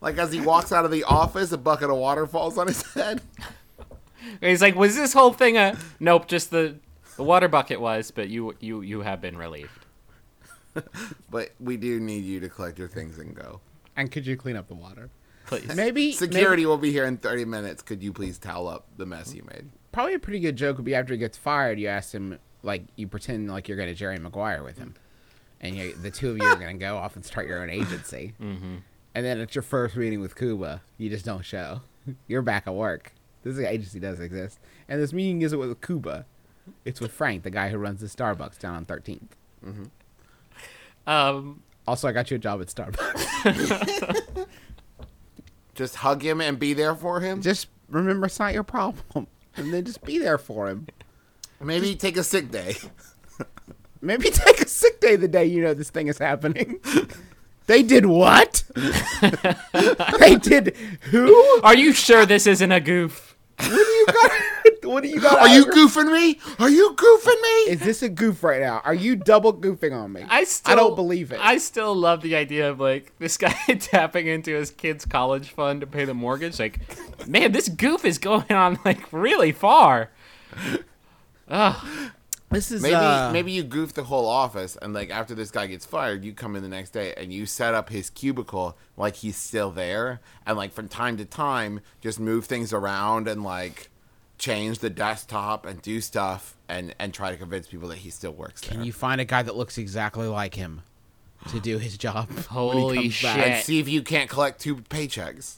Like 0.01 0.19
as 0.19 0.33
he 0.33 0.41
walks 0.41 0.73
out 0.73 0.85
of 0.85 0.91
the 0.91 1.05
office, 1.05 1.53
a 1.53 1.59
bucket 1.59 1.89
of 1.91 1.97
water 1.97 2.27
falls 2.27 2.59
on 2.59 2.67
his 2.67 2.83
head. 2.95 3.23
He's 4.41 4.61
like, 4.63 4.75
"Was 4.75 4.97
this 4.97 5.13
whole 5.13 5.33
thing 5.33 5.57
a 5.57 5.77
nope? 6.01 6.27
Just 6.29 6.51
the 6.51 6.77
the 7.17 7.23
water 7.23 7.49
bucket 7.49 7.81
was, 7.81 8.11
but 8.11 8.29
you 8.29 8.55
you 8.61 8.81
you 8.83 9.01
have 9.01 9.21
been 9.21 9.37
relieved." 9.37 9.86
But 11.31 11.51
we 11.61 11.77
do 11.77 12.01
need 12.01 12.25
you 12.25 12.41
to 12.41 12.49
collect 12.49 12.79
your 12.79 12.89
things 12.89 13.19
and 13.19 13.35
go. 13.35 13.61
And 13.97 14.11
could 14.11 14.27
you 14.27 14.37
clean 14.37 14.57
up 14.57 14.69
the 14.69 14.75
water? 14.75 15.11
Please. 15.47 15.75
Maybe 15.75 16.13
Security 16.13 16.63
maybe- 16.63 16.67
will 16.67 16.79
be 16.79 16.93
here 16.93 17.05
in 17.05 17.19
30 17.19 17.45
minutes. 17.45 17.83
Could 17.83 18.03
you 18.03 18.13
please 18.13 18.39
towel 18.39 18.69
up 18.69 18.87
the 18.97 19.07
mess 19.07 19.35
you 19.35 19.45
made? 19.51 19.71
probably 19.97 20.13
a 20.13 20.19
pretty 20.19 20.41
good 20.41 20.57
joke 20.57 20.77
would 20.77 20.85
be 20.85 20.95
after 20.95 21.15
he 21.15 21.19
gets 21.19 21.39
fired, 21.39 21.81
you 21.81 21.89
ask 21.89 22.13
him 22.13 22.39
like 22.63 22.83
you 22.97 23.09
pretend 23.09 23.51
like 23.51 23.67
you're 23.67 23.79
going 23.79 23.89
to 23.89 23.95
Jerry 23.95 24.19
Maguire 24.19 24.63
with 24.63 24.77
him, 24.77 24.95
and 25.59 25.75
you, 25.75 25.95
the 25.95 26.11
two 26.11 26.33
of 26.33 26.37
you 26.37 26.45
are 26.45 26.57
going 26.57 26.79
to 26.79 26.85
go 26.85 26.99
off 26.99 27.17
and 27.17 27.25
start 27.25 27.49
your 27.49 27.63
own 27.63 27.71
agency. 27.71 28.35
Mm-hmm. 28.39 28.77
And 29.15 29.25
then 29.25 29.41
at 29.41 29.55
your 29.55 29.63
first 29.63 29.97
meeting 29.97 30.21
with 30.21 30.37
Cuba, 30.37 30.83
you 30.99 31.09
just 31.09 31.25
don't 31.25 31.47
show. 31.47 31.81
You're 32.29 32.43
back 32.43 32.67
at 32.67 32.75
work. 32.75 33.15
This 33.43 33.59
agency 33.59 33.99
does 33.99 34.21
exist, 34.21 34.61
and 34.87 35.01
this 35.01 35.15
meeting 35.15 35.41
isn't 35.41 35.59
with 35.59 35.81
Cuba. 35.81 36.27
It's 36.85 37.01
with 37.01 37.13
Frank, 37.13 37.43
the 37.43 37.51
guy 37.51 37.71
who 37.71 37.79
runs 37.79 38.03
the 38.03 38.07
Starbucks 38.07 38.59
down 38.59 38.75
on 38.75 38.85
13th. 38.85 39.31
Um, 41.07 41.63
Also, 41.87 42.09
I 42.09 42.13
got 42.13 42.31
you 42.31 42.37
a 42.37 42.39
job 42.39 42.61
at 42.61 42.67
Starbucks. 42.69 44.47
Just 45.75 45.97
hug 45.97 46.23
him 46.23 46.41
and 46.41 46.59
be 46.59 46.73
there 46.73 46.95
for 46.95 47.21
him. 47.21 47.43
just 47.43 47.69
remember, 47.91 48.27
it's 48.27 48.39
not 48.39 48.55
your 48.55 48.63
problem, 48.63 49.27
and 49.57 49.73
then 49.75 49.85
just 49.85 50.03
be 50.05 50.19
there 50.19 50.39
for 50.39 50.69
him. 50.71 50.87
Maybe 51.61 51.95
take 51.95 52.17
a 52.17 52.25
sick 52.25 52.51
day. 52.51 52.77
Maybe 54.01 54.31
take 54.31 54.61
a 54.63 54.69
sick 54.69 55.01
day 55.01 55.17
the 55.17 55.29
day 55.29 55.45
you 55.45 55.61
know 55.63 55.75
this 55.75 55.91
thing 55.91 56.07
is 56.07 56.17
happening. 56.19 56.81
they 57.67 57.83
did 57.83 58.07
what? 58.07 58.63
they 60.19 60.37
did 60.37 60.75
who? 61.11 61.61
are 61.63 61.77
you 61.77 61.93
sure 61.93 62.25
this 62.25 62.47
isn't 62.47 62.73
a 62.73 62.81
goof? 62.81 63.36
What 63.59 63.69
do 63.69 63.75
you 63.75 64.07
got? 64.07 64.31
What 64.87 65.03
do 65.03 65.09
you 65.09 65.21
got? 65.21 65.41
Are 65.41 65.49
you 65.49 65.67
goofing 65.67 66.13
me? 66.13 66.39
Are 66.61 66.71
you 66.71 66.91
goofing 66.95 67.43
me? 67.43 67.73
Is 67.73 67.81
this 67.81 68.03
a 68.03 68.09
goof 68.09 68.45
right 68.45 68.61
now? 68.61 68.81
Are 68.85 68.95
you 68.95 69.17
double 69.17 69.53
goofing 69.53 69.93
on 69.93 70.13
me? 70.13 70.25
I 70.29 70.45
still 70.45 70.73
I 70.73 70.77
don't 70.77 70.95
believe 70.95 71.33
it. 71.33 71.41
I 71.43 71.59
still 71.59 71.93
love 71.93 72.23
the 72.23 72.37
idea 72.37 72.71
of 72.71 72.79
like 72.79 73.13
this 73.19 73.37
guy 73.37 73.51
tapping 73.81 74.29
into 74.29 74.55
his 74.55 74.71
kid's 74.71 75.05
college 75.05 75.51
fund 75.51 75.81
to 75.81 75.89
pay 75.89 76.05
the 76.05 76.15
mortgage. 76.15 76.61
Like, 76.61 76.79
man, 77.27 77.51
this 77.51 77.69
goof 77.69 78.05
is 78.05 78.19
going 78.19 78.53
on 78.53 78.79
like 78.85 79.13
really 79.13 79.51
far. 79.51 80.11
This 82.51 82.71
is 82.71 82.83
Maybe 82.83 82.95
uh, 82.95 83.33
maybe 83.33 83.53
you 83.53 83.65
goof 83.65 83.95
the 83.95 84.05
whole 84.05 84.27
office, 84.27 84.77
and 84.81 84.95
like 84.95 85.11
after 85.11 85.35
this 85.35 85.51
guy 85.51 85.67
gets 85.67 85.85
fired, 85.85 86.25
you 86.25 86.33
come 86.33 86.55
in 86.55 86.63
the 86.63 86.69
next 86.69 86.91
day 86.91 87.13
and 87.17 87.33
you 87.33 87.45
set 87.47 87.75
up 87.75 87.89
his 87.89 88.09
cubicle 88.11 88.77
like 88.97 89.17
he's 89.17 89.37
still 89.37 89.71
there, 89.71 90.21
and 90.47 90.57
like 90.57 90.73
from 90.73 90.89
time 90.89 91.17
to 91.17 91.25
time 91.25 91.81
just 92.01 92.21
move 92.21 92.45
things 92.45 92.73
around 92.73 93.27
and 93.27 93.43
like 93.43 93.91
change 94.39 94.79
the 94.79 94.91
desktop 94.91 95.67
and 95.67 95.83
do 95.83 96.01
stuff 96.01 96.57
and 96.69 96.95
and 96.99 97.13
try 97.13 97.31
to 97.31 97.37
convince 97.37 97.67
people 97.67 97.89
that 97.89 97.99
he 97.99 98.11
still 98.11 98.33
works 98.33 98.61
there. 98.61 98.77
Can 98.77 98.85
you 98.85 98.93
find 98.93 99.21
a 99.21 99.25
guy 99.25 99.43
that 99.43 99.57
looks 99.57 99.77
exactly 99.79 100.29
like 100.29 100.55
him 100.55 100.83
to 101.49 101.59
do 101.59 101.79
his 101.79 101.99
job? 101.99 102.31
Holy 102.49 102.95
comes 102.95 103.23
back? 103.23 103.37
shit. 103.37 103.47
and 103.49 103.65
see 103.65 103.81
if 103.81 103.89
you 103.89 104.03
can't 104.03 104.31
collect 104.31 104.61
two 104.61 104.77
paychecks. 104.77 105.57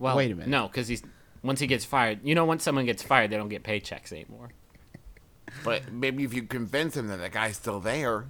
Well, 0.00 0.16
Wait 0.16 0.32
a 0.32 0.34
minute. 0.34 0.48
No, 0.48 0.66
because 0.66 0.88
he's 0.88 1.02
once 1.44 1.60
he 1.60 1.66
gets 1.68 1.84
fired. 1.84 2.20
You 2.24 2.34
know, 2.34 2.44
once 2.44 2.64
someone 2.64 2.86
gets 2.86 3.02
fired, 3.02 3.30
they 3.30 3.36
don't 3.36 3.48
get 3.48 3.62
paychecks 3.62 4.10
anymore. 4.12 4.50
But 5.62 5.92
maybe 5.92 6.24
if 6.24 6.34
you 6.34 6.42
convince 6.42 6.96
him 6.96 7.08
that 7.08 7.18
the 7.18 7.28
guy's 7.28 7.56
still 7.56 7.80
there. 7.80 8.26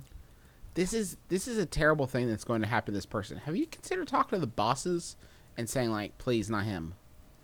This 0.74 0.92
is 0.92 1.16
this 1.28 1.46
is 1.46 1.56
a 1.56 1.66
terrible 1.66 2.06
thing 2.06 2.28
that's 2.28 2.42
going 2.44 2.60
to 2.62 2.66
happen 2.66 2.92
to 2.92 2.98
this 2.98 3.06
person. 3.06 3.36
Have 3.38 3.54
you 3.56 3.66
considered 3.66 4.08
talking 4.08 4.36
to 4.36 4.40
the 4.40 4.46
bosses 4.48 5.16
and 5.56 5.70
saying 5.70 5.90
like, 5.90 6.18
please, 6.18 6.50
not 6.50 6.64
him? 6.64 6.94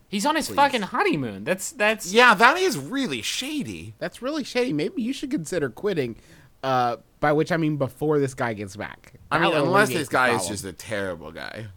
He's 0.09 0.27
on 0.27 0.35
his 0.35 0.49
fucking 0.49 0.83
honeymoon. 0.83 1.45
That's 1.45 1.71
that's 1.71 2.13
Yeah, 2.13 2.35
that 2.35 2.57
is 2.57 2.77
really 2.77 3.23
shady. 3.23 3.95
That's 3.99 4.21
really 4.21 4.43
shady. 4.43 4.73
Maybe 4.73 5.03
you 5.03 5.13
should 5.13 5.31
consider 5.31 5.71
quitting 5.71 6.17
Uh, 6.65 6.97
by 7.21 7.33
which 7.33 7.53
I 7.53 7.57
mean 7.57 7.77
before 7.77 8.19
this 8.19 8.35
guy 8.35 8.53
gets 8.55 8.77
back. 8.77 9.15
I 9.31 9.39
mean, 9.39 9.55
unless 9.55 9.89
this 9.89 10.09
the 10.09 10.13
guy 10.13 10.35
is 10.35 10.49
just 10.49 10.65
a 10.65 10.73
terrible 10.73 11.31
guy. 11.31 11.69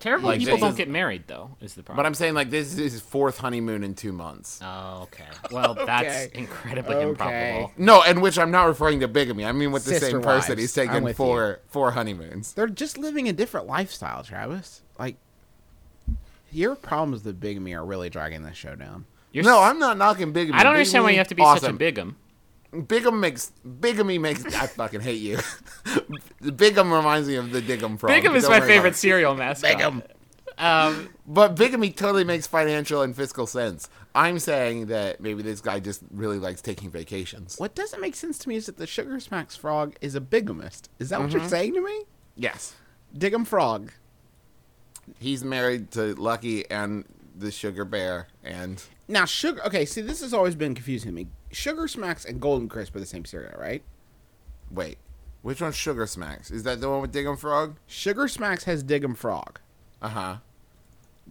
Terrible 0.00 0.28
Like, 0.28 0.38
people 0.40 0.58
don't 0.58 0.70
is- 0.70 0.76
get 0.76 0.88
married 0.88 1.24
though. 1.26 1.56
Is 1.60 1.74
the 1.74 1.82
problem? 1.82 1.96
But 2.02 2.06
I'm 2.06 2.14
saying 2.14 2.34
like 2.34 2.50
this 2.50 2.72
is 2.72 2.92
his 2.92 3.00
fourth 3.00 3.38
honeymoon 3.38 3.82
in 3.84 3.94
two 3.94 4.12
months. 4.12 4.60
Oh, 4.62 5.02
okay. 5.04 5.24
Well, 5.50 5.74
that's 5.86 6.26
incredibly 6.32 6.94
Okay. 6.96 7.08
improbable. 7.08 7.72
No, 7.76 8.02
and 8.02 8.22
which 8.22 8.38
I'm 8.38 8.50
not 8.50 8.64
referring 8.64 9.00
to 9.00 9.08
bigamy. 9.08 9.44
I 9.44 9.52
mean 9.52 9.72
with 9.72 9.84
the 9.84 9.90
Sister 9.90 10.10
same 10.10 10.22
person. 10.22 10.58
He's 10.58 10.72
taken 10.74 11.02
with 11.04 11.16
four 11.16 11.60
four 11.68 11.90
honeymoons. 11.92 12.52
They're 12.52 12.66
just 12.68 12.98
living 12.98 13.28
a 13.28 13.32
different 13.32 13.66
lifestyle, 13.66 14.22
Travis. 14.22 14.82
Like, 14.98 15.16
your 16.50 16.74
problems 16.74 17.24
with 17.24 17.40
bigamy 17.40 17.74
are 17.74 17.84
really 17.84 18.08
dragging 18.10 18.42
this 18.42 18.56
show 18.56 18.74
down. 18.74 19.04
You're 19.32 19.44
no, 19.44 19.60
I'm 19.60 19.78
not 19.78 19.98
knocking 19.98 20.32
bigamy. 20.32 20.58
I 20.58 20.62
don't 20.62 20.72
understand 20.72 21.04
why 21.04 21.10
you 21.10 21.18
have 21.18 21.28
to 21.28 21.34
be 21.34 21.42
such 21.42 21.62
a 21.62 21.66
awesome. 21.66 21.76
bigum. 21.76 22.16
Bigum 22.84 23.18
makes 23.20 23.52
bigamy 23.80 24.18
makes. 24.18 24.44
I 24.44 24.66
fucking 24.66 25.00
hate 25.00 25.20
you. 25.20 25.38
Bigum 26.42 26.92
reminds 26.92 27.28
me 27.28 27.36
of 27.36 27.50
the 27.50 27.60
Dig 27.60 27.82
'Em 27.82 27.96
frog. 27.96 28.10
Bigum 28.12 28.34
is 28.36 28.44
Don't 28.44 28.52
my 28.52 28.60
favorite 28.66 28.96
cereal 28.96 29.34
mascot. 29.34 29.70
Bigum. 29.72 30.02
Um, 30.58 31.10
But 31.26 31.54
bigamy 31.56 31.90
totally 31.90 32.24
makes 32.24 32.46
financial 32.46 33.02
and 33.02 33.14
fiscal 33.14 33.46
sense. 33.46 33.88
I'm 34.14 34.38
saying 34.38 34.86
that 34.86 35.20
maybe 35.20 35.42
this 35.42 35.60
guy 35.60 35.80
just 35.80 36.00
really 36.10 36.38
likes 36.38 36.62
taking 36.62 36.90
vacations. 36.90 37.56
What 37.58 37.74
doesn't 37.74 38.00
make 38.00 38.14
sense 38.16 38.38
to 38.38 38.48
me 38.48 38.56
is 38.56 38.64
that 38.66 38.78
the 38.78 38.86
Sugar 38.86 39.20
Smacks 39.20 39.54
frog 39.56 39.96
is 40.00 40.14
a 40.14 40.20
bigamist. 40.20 40.88
Is 40.98 41.10
that 41.10 41.20
what 41.20 41.28
Mm-hmm. 41.28 41.38
you're 41.38 41.48
saying 41.48 41.74
to 41.74 41.82
me? 41.82 42.04
Yes, 42.36 42.74
Dig 43.16 43.34
'Em 43.34 43.44
frog. 43.44 43.92
he's 45.18 45.44
married 45.44 45.90
to 45.92 46.14
Lucky 46.14 46.68
and 46.70 47.04
the 47.36 47.50
Sugar 47.50 47.84
Bear, 47.84 48.28
and 48.42 48.82
Now, 49.08 49.24
sugar. 49.26 49.64
Okay, 49.66 49.84
see, 49.84 50.00
this 50.00 50.20
has 50.22 50.32
always 50.34 50.54
been 50.54 50.74
confusing 50.74 51.10
to 51.10 51.14
me. 51.14 51.28
Sugar 51.56 51.88
Smacks 51.88 52.26
and 52.26 52.38
Golden 52.38 52.68
Crisp 52.68 52.94
are 52.94 53.00
the 53.00 53.06
same 53.06 53.24
cereal, 53.24 53.58
right? 53.58 53.82
wait, 54.70 54.98
which 55.42 55.62
one's 55.62 55.74
Sugar 55.76 56.06
Smacks? 56.06 56.50
Is 56.50 56.64
that 56.64 56.80
the 56.82 56.90
one 56.90 57.00
with 57.00 57.12
Dig 57.12 57.24
'Em 57.24 57.36
Frog? 57.36 57.76
Sugar 57.86 58.28
Smacks 58.28 58.64
has 58.64 58.82
Dig 58.82 59.02
'Em 59.04 59.14
frog. 59.14 59.58
Uh 60.02 60.08
huh. 60.08 60.36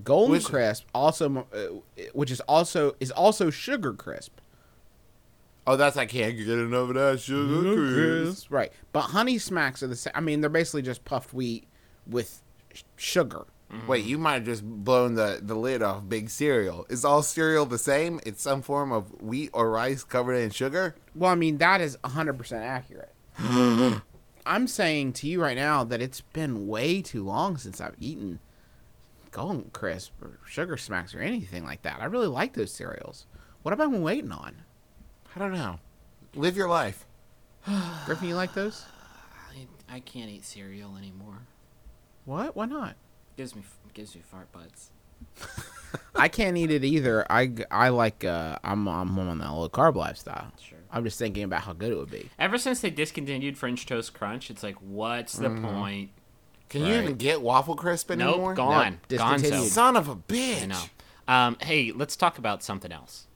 Golden 0.04 0.32
Which- 0.32 0.46
Crisp 0.46 0.86
also, 0.96 1.46
uh, 1.54 2.08
which 2.14 2.32
is 2.32 2.40
also 2.42 2.96
is 3.00 3.12
also 3.12 3.50
Sugar 3.52 3.94
Crisp. 3.94 4.40
Oh, 5.68 5.76
that's 5.76 5.96
I 5.98 6.06
can't 6.08 6.36
get 6.38 6.48
enough 6.48 6.90
of 6.90 6.96
that 6.96 7.20
sugar 7.20 7.76
crisp. 7.76 8.48
Right, 8.52 8.72
but 8.94 9.02
Honey 9.02 9.38
Smacks 9.38 9.84
are 9.84 9.88
the 9.88 9.96
same. 9.96 10.14
I 10.16 10.22
mean, 10.22 10.42
they're 10.42 10.50
basically 10.50 10.82
just 10.84 11.06
puffed 11.06 11.34
wheat 11.34 11.68
with 12.08 12.42
sh- 12.74 12.84
sugar. 13.72 13.86
Wait, 13.88 14.06
you 14.06 14.18
might 14.18 14.34
have 14.36 14.46
just 14.46 14.64
blown 14.64 15.16
the, 15.16 15.40
the 15.42 15.56
lid 15.56 15.82
off 15.82 16.08
big 16.08 16.30
cereal. 16.30 16.86
Is 16.90 17.06
all 17.06 17.22
cereal 17.22 17.66
the 17.66 17.78
same? 17.78 18.20
It's 18.26 18.42
some 18.42 18.62
form 18.62 18.92
of 18.92 19.22
wheat 19.22 19.50
or 19.54 19.70
rice 19.70 20.04
covered 20.04 20.36
in 20.36 20.52
sugar? 20.52 20.96
Well, 21.14 21.32
I 21.32 21.36
mean, 21.36 21.58
that 21.58 21.82
is 21.82 21.98
100% 22.04 22.62
accurate. 22.62 23.14
I'm 24.46 24.68
saying 24.68 25.14
to 25.14 25.28
you 25.28 25.42
right 25.42 25.58
now 25.58 25.84
that 25.84 26.02
it's 26.02 26.22
been 26.22 26.68
way 26.68 27.02
too 27.02 27.24
long 27.24 27.58
since 27.58 27.82
I've 27.82 27.96
eaten 28.00 28.40
Golden 29.32 29.70
Crisp 29.72 30.14
or 30.22 30.40
Sugar 30.46 30.78
Smacks 30.78 31.16
or 31.16 31.20
anything 31.20 31.66
like 31.66 31.82
that. 31.82 31.98
I 32.00 32.06
really 32.06 32.28
like 32.28 32.54
those 32.54 32.72
cereals. 32.72 33.26
What 33.64 33.72
have 33.72 33.82
I 33.82 33.92
been 33.92 34.04
waiting 34.04 34.32
on? 34.32 34.62
I 35.36 35.40
don't 35.40 35.54
know. 35.54 35.80
Live 36.36 36.56
your 36.56 36.70
life. 36.70 37.06
Griffin, 38.06 38.30
you 38.30 38.36
like 38.36 38.54
those? 38.54 38.86
I, 39.90 39.96
I 39.96 40.00
can't 40.02 40.30
eat 40.30 40.46
cereal 40.46 40.96
anymore. 40.96 41.42
What? 42.26 42.56
Why 42.56 42.66
not? 42.66 42.96
Gives 43.38 43.56
me 43.56 43.64
gives 43.94 44.16
me 44.16 44.22
fart 44.22 44.52
butts. 44.52 44.92
I 46.16 46.28
can't 46.28 46.58
eat 46.58 46.72
it 46.72 46.84
either. 46.84 47.26
I, 47.32 47.52
I 47.72 47.90
like, 47.90 48.24
uh, 48.26 48.58
I'm, 48.64 48.88
I'm 48.88 49.18
on 49.18 49.38
that 49.40 49.52
low 49.52 49.70
carb 49.70 49.96
lifestyle. 49.96 50.52
Sure. 50.62 50.78
I'm 50.92 51.04
just 51.04 51.18
thinking 51.20 51.44
about 51.44 51.62
how 51.62 51.74
good 51.74 51.92
it 51.92 51.96
would 51.98 52.12
be. 52.12 52.30
Ever 52.40 52.58
since 52.58 52.82
they 52.82 52.90
discontinued 52.90 53.58
French 53.58 53.86
Toast 53.86 54.14
Crunch, 54.14 54.50
it's 54.50 54.64
like, 54.64 54.76
what's 54.82 55.34
the 55.38 55.50
point? 55.50 56.12
Can 56.70 56.86
you 56.86 56.96
even 56.96 57.16
get 57.16 57.42
waffle 57.42 57.76
crisp 57.76 58.12
anymore? 58.12 58.50
Nope, 58.50 58.58
gone, 58.58 59.00
Nope, 59.10 59.20
gone. 59.20 59.40
So. 59.40 59.64
Son 59.64 59.96
of 59.96 60.10
a 60.10 60.16
bitch. 60.16 60.64
I 60.64 60.66
know. 60.66 60.84
Um, 61.28 61.58
hey, 61.62 61.92
let's 61.94 62.16
talk 62.16 62.38
about 62.38 62.64
something 62.64 62.92
else. 62.92 63.28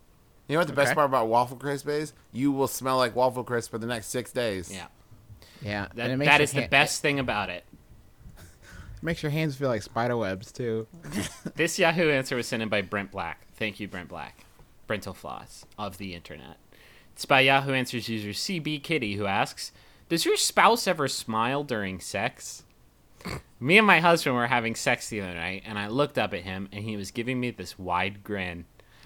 You 0.47 0.53
know 0.55 0.61
what 0.61 0.67
the 0.67 0.73
best 0.73 0.95
part 0.95 1.05
about 1.05 1.27
waffle 1.27 1.57
crisp 1.57 1.87
is? 1.87 2.13
You 2.33 2.51
will 2.51 2.67
smell 2.67 2.97
like 2.97 3.15
waffle 3.15 3.43
crisp 3.43 3.71
for 3.71 3.77
the 3.77 3.87
next 3.87 4.07
six 4.07 4.31
days. 4.31 4.71
Yeah, 4.73 4.87
Yeah. 5.61 5.87
that, 5.95 6.03
and 6.05 6.13
it 6.13 6.17
makes 6.17 6.29
that 6.31 6.37
your 6.39 6.43
is 6.43 6.51
the 6.51 6.59
hand- 6.61 6.71
best 6.71 7.01
thing 7.01 7.19
about 7.19 7.49
it. 7.49 7.63
It 9.01 9.03
makes 9.05 9.23
your 9.23 9.31
hands 9.31 9.55
feel 9.55 9.69
like 9.69 9.81
spider 9.81 10.17
webs, 10.17 10.51
too. 10.51 10.87
This 11.55 11.79
Yahoo 11.79 12.09
answer 12.09 12.35
was 12.35 12.47
sent 12.47 12.61
in 12.63 12.69
by 12.69 12.81
Brent 12.81 13.11
Black. 13.11 13.47
Thank 13.53 13.79
you, 13.79 13.87
Brent 13.87 14.09
Black. 14.09 14.45
brentalfloss 14.87 15.63
of 15.77 15.97
the 15.97 16.13
internet. 16.15 16.57
It's 17.13 17.25
by 17.25 17.41
Yahoo 17.41 17.73
Answers 17.73 18.07
user 18.07 18.29
CB 18.29 18.81
Kitty 18.83 19.15
who 19.15 19.25
asks, 19.25 19.71
Does 20.07 20.25
your 20.25 20.37
spouse 20.37 20.87
ever 20.87 21.07
smile 21.09 21.63
during 21.63 21.99
sex? 21.99 22.63
Me 23.59 23.77
and 23.77 23.85
my 23.85 23.99
husband 23.99 24.35
were 24.37 24.47
having 24.47 24.73
sex 24.75 25.09
the 25.09 25.19
other 25.19 25.33
night, 25.33 25.63
and 25.65 25.77
I 25.77 25.87
looked 25.87 26.17
up 26.17 26.33
at 26.33 26.43
him, 26.43 26.69
and 26.71 26.83
he 26.85 26.95
was 26.95 27.11
giving 27.11 27.39
me 27.39 27.51
this 27.51 27.77
wide 27.77 28.23
grin. 28.23 28.65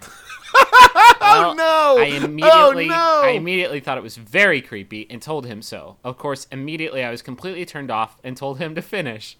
Oh 1.26 1.54
no! 1.56 1.96
I 1.98 2.10
oh, 2.12 2.24
immediately, 2.24 2.84
oh, 2.86 2.88
no! 2.88 3.20
I 3.24 3.30
immediately 3.30 3.80
thought 3.80 3.98
it 3.98 4.02
was 4.02 4.16
very 4.16 4.60
creepy 4.60 5.06
and 5.10 5.20
told 5.20 5.46
him 5.46 5.62
so. 5.62 5.96
Of 6.04 6.18
course, 6.18 6.46
immediately 6.52 7.02
I 7.02 7.10
was 7.10 7.22
completely 7.22 7.64
turned 7.64 7.90
off 7.90 8.18
and 8.22 8.36
told 8.36 8.58
him 8.58 8.74
to 8.74 8.82
finish. 8.82 9.36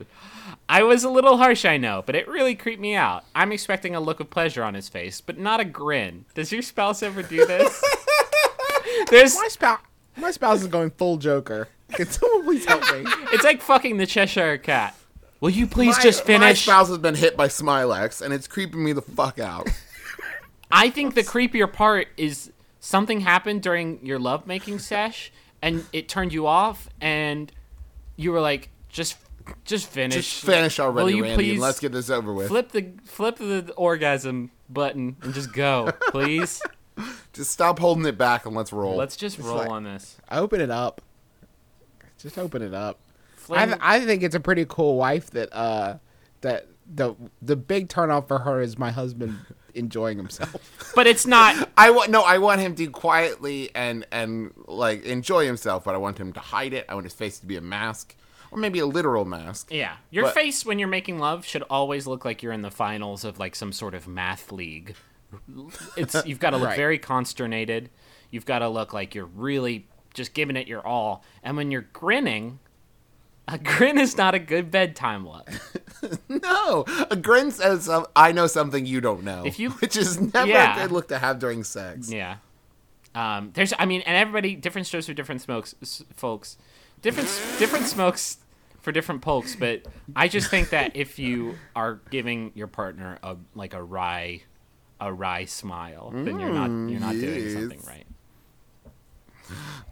I 0.68 0.83
was 0.83 1.05
a 1.05 1.11
little 1.11 1.37
harsh, 1.37 1.64
I 1.64 1.77
know, 1.77 2.03
but 2.05 2.14
it 2.14 2.27
really 2.27 2.55
creeped 2.55 2.81
me 2.81 2.95
out. 2.95 3.25
I'm 3.35 3.53
expecting 3.53 3.95
a 3.95 4.01
look 4.01 4.20
of 4.20 4.31
pleasure 4.31 4.64
on 4.64 4.75
his 4.75 4.89
face, 4.89 5.20
but 5.20 5.39
not 5.39 5.61
a 5.61 5.64
grin. 5.64 6.25
Does 6.35 6.53
your 6.53 6.62
spouse 6.62 7.03
ever 7.03 7.22
do 7.22 7.45
this? 7.47 7.85
There's, 9.11 9.35
My 9.35 9.49
spouse, 9.49 9.81
my 10.16 10.31
spouse 10.31 10.62
is 10.62 10.68
going 10.68 10.91
full 10.91 11.16
Joker. 11.16 11.68
Can 11.93 12.07
someone 12.07 12.45
please 12.45 12.64
help 12.64 12.83
me? 12.93 13.05
it's 13.33 13.45
like 13.45 13.61
fucking 13.61 13.99
the 13.99 14.07
Cheshire 14.07 14.59
Cat. 14.59 14.97
Will 15.41 15.51
you 15.51 15.66
please 15.66 15.97
my, 15.99 16.03
just 16.03 16.25
finish? 16.25 16.41
My 16.41 16.55
spouse 16.55 16.89
has 16.89 16.99
been 16.99 17.14
hit 17.14 17.37
by 17.37 17.49
Smilex, 17.49 18.22
and 18.22 18.33
it's 18.33 18.47
creeping 18.49 18.83
me 18.83 18.93
the 18.93 19.03
fuck 19.03 19.39
out. 19.39 19.68
I 20.75 20.91
think 20.91 21.14
the 21.14 21.22
creepier 21.22 21.72
part 21.72 22.09
is 22.16 22.51
something 22.81 23.20
happened 23.20 23.62
during 23.62 24.05
your 24.05 24.18
lovemaking 24.18 24.81
sesh 24.81 25.33
and 25.62 25.87
it 25.93 26.09
turned 26.09 26.33
you 26.33 26.49
off 26.49 26.89
and 27.01 27.51
you 28.16 28.33
were 28.33 28.41
like 28.41 28.70
just 28.89 29.16
just 29.64 29.89
finish. 29.89 30.16
Just 30.16 30.45
finish 30.45 30.79
Will 30.79 30.87
already, 30.87 31.16
you 31.16 31.22
Randy, 31.22 31.37
please 31.37 31.53
and 31.53 31.61
let's 31.61 31.79
get 31.79 31.93
this 31.93 32.11
over 32.11 32.33
with. 32.33 32.49
flip 32.49 32.72
the 32.72 32.89
flip 33.05 33.37
the 33.37 33.72
orgasm 33.77 34.51
button 34.68 35.16
and 35.22 35.33
just 35.33 35.53
go, 35.53 35.93
please. 36.09 36.61
Just 37.33 37.51
stop 37.51 37.79
holding 37.79 38.05
it 38.07 38.18
back 38.18 38.45
and 38.45 38.55
let's 38.55 38.72
roll. 38.72 38.97
Let's 38.97 39.16
just 39.16 39.39
roll 39.39 39.59
like- 39.59 39.70
on 39.70 39.85
this. 39.85 40.16
Open 40.31 40.61
it 40.61 40.70
up. 40.70 41.03
Just 42.18 42.37
open 42.37 42.62
it 42.62 42.75
up. 42.75 42.99
I, 43.51 43.77
I 43.81 44.01
think 44.01 44.22
it's 44.22 44.35
a 44.35 44.41
pretty 44.41 44.64
cool 44.68 44.97
wife 44.97 45.31
that 45.31 45.55
uh 45.55 45.99
that 46.41 46.66
the 46.93 47.14
the 47.41 47.55
big 47.55 47.89
turnoff 47.89 48.27
for 48.27 48.41
her 48.41 48.61
is 48.61 48.77
my 48.77 48.91
husband 48.91 49.39
enjoying 49.75 50.16
himself. 50.18 50.93
but 50.95 51.07
it's 51.07 51.27
not 51.27 51.68
I 51.77 51.91
want 51.91 52.11
no. 52.11 52.22
I 52.22 52.39
want 52.39 52.61
him 52.61 52.75
to 52.77 52.87
quietly 52.89 53.70
and 53.75 54.07
and 54.12 54.53
like 54.66 55.05
enjoy 55.05 55.47
himself, 55.47 55.85
but 55.85 55.95
I 55.95 55.99
want 55.99 56.18
him 56.18 56.33
to 56.33 56.41
hide 56.41 56.72
it. 56.72 56.87
I 56.89 56.95
want 56.95 57.05
his 57.05 57.14
face 57.14 57.39
to 57.41 57.47
be 57.47 57.57
a 57.57 57.61
mask, 57.61 58.14
or 58.51 58.59
maybe 58.59 58.79
a 58.79 58.87
literal 58.87 59.25
mask. 59.25 59.68
Yeah, 59.72 59.97
your 60.11 60.25
But- 60.25 60.35
face 60.35 60.64
when 60.64 60.79
you're 60.79 60.89
making 60.89 61.18
love 61.18 61.45
should 61.45 61.62
always 61.70 62.07
look 62.07 62.25
like 62.25 62.43
you're 62.43 62.53
in 62.53 62.62
the 62.62 62.70
finals 62.70 63.25
of 63.25 63.39
like 63.39 63.55
some 63.57 63.72
sort 63.72 63.95
of 63.95 64.07
math 64.09 64.51
league. 64.53 64.95
It's 65.97 66.14
you've 66.27 66.39
got 66.41 66.51
to 66.51 66.57
look 66.57 66.68
Right. 66.68 66.77
very 66.77 66.99
consternated. 66.99 67.91
You've 68.31 68.47
got 68.47 68.61
to 68.61 68.68
look 68.68 68.93
like 68.93 69.14
you're 69.14 69.27
really 69.27 69.87
just 70.12 70.33
giving 70.35 70.57
it 70.57 70.68
your 70.68 70.87
all. 70.87 71.25
And 71.43 71.57
when 71.57 71.70
you're 71.72 71.87
grinning, 71.93 72.61
a 73.49 73.59
grin 73.59 73.99
is 73.99 74.17
not 74.17 74.35
a 74.35 74.39
good 74.39 74.71
bedtime 74.71 75.27
look. 75.29 75.49
No, 76.29 76.85
a 77.11 77.17
grin 77.17 77.51
says 77.51 77.85
some, 77.85 78.07
I 78.15 78.33
know 78.33 78.47
something 78.47 78.85
you 78.85 79.01
don't 79.01 79.25
know. 79.25 79.43
If 79.47 79.59
you- 79.59 79.71
which 79.81 79.97
is 79.97 80.21
never 80.21 80.47
Yeah. 80.47 80.77
a 80.77 80.83
good 80.83 80.93
look 80.93 81.09
to 81.09 81.19
have 81.19 81.39
during 81.39 81.65
sex. 81.65 82.13
Yeah. 82.13 82.37
Um, 83.15 83.53
there's, 83.55 83.73
I 83.79 83.87
mean, 83.87 84.03
and 84.03 84.15
everybody, 84.15 84.55
different 84.55 84.87
strokes 84.87 85.07
for 85.07 85.15
different 85.15 85.41
smokes, 85.41 85.75
folks, 86.15 86.59
different, 87.01 87.29
different 87.59 87.87
smokes 87.87 88.37
for 88.83 88.93
different 88.93 89.23
pokes. 89.23 89.57
But 89.57 89.87
I 90.15 90.29
just 90.29 90.51
think 90.51 90.71
that 90.71 90.95
if 90.95 91.19
you 91.19 91.55
are 91.75 92.01
giving 92.11 92.53
your 92.55 92.67
partner 92.67 93.19
a 93.23 93.37
like 93.55 93.73
a 93.73 93.83
wry, 93.83 94.43
a 95.01 95.11
wry 95.11 95.47
smile, 95.47 96.11
then 96.13 96.39
you're 96.39 96.53
not, 96.53 96.69
you're 96.91 97.01
not 97.01 97.13
doing 97.13 97.51
something 97.51 97.81
right. 97.87 98.07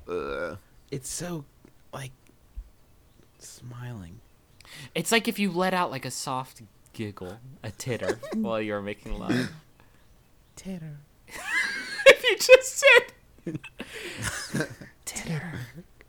Ugh. 0.08 0.58
It's 0.90 1.08
so 1.08 1.44
like 1.92 2.10
smiling. 3.42 4.20
It's 4.94 5.12
like 5.12 5.28
if 5.28 5.38
you 5.38 5.50
let 5.50 5.74
out 5.74 5.90
like 5.90 6.04
a 6.04 6.10
soft 6.10 6.62
giggle, 6.92 7.38
a 7.62 7.70
titter 7.70 8.18
while 8.34 8.60
you're 8.60 8.82
making 8.82 9.18
love. 9.18 9.50
Titter. 10.56 10.98
if 12.06 12.22
you 12.24 12.36
just 12.36 12.84
said 13.44 13.58
titter. 15.04 15.52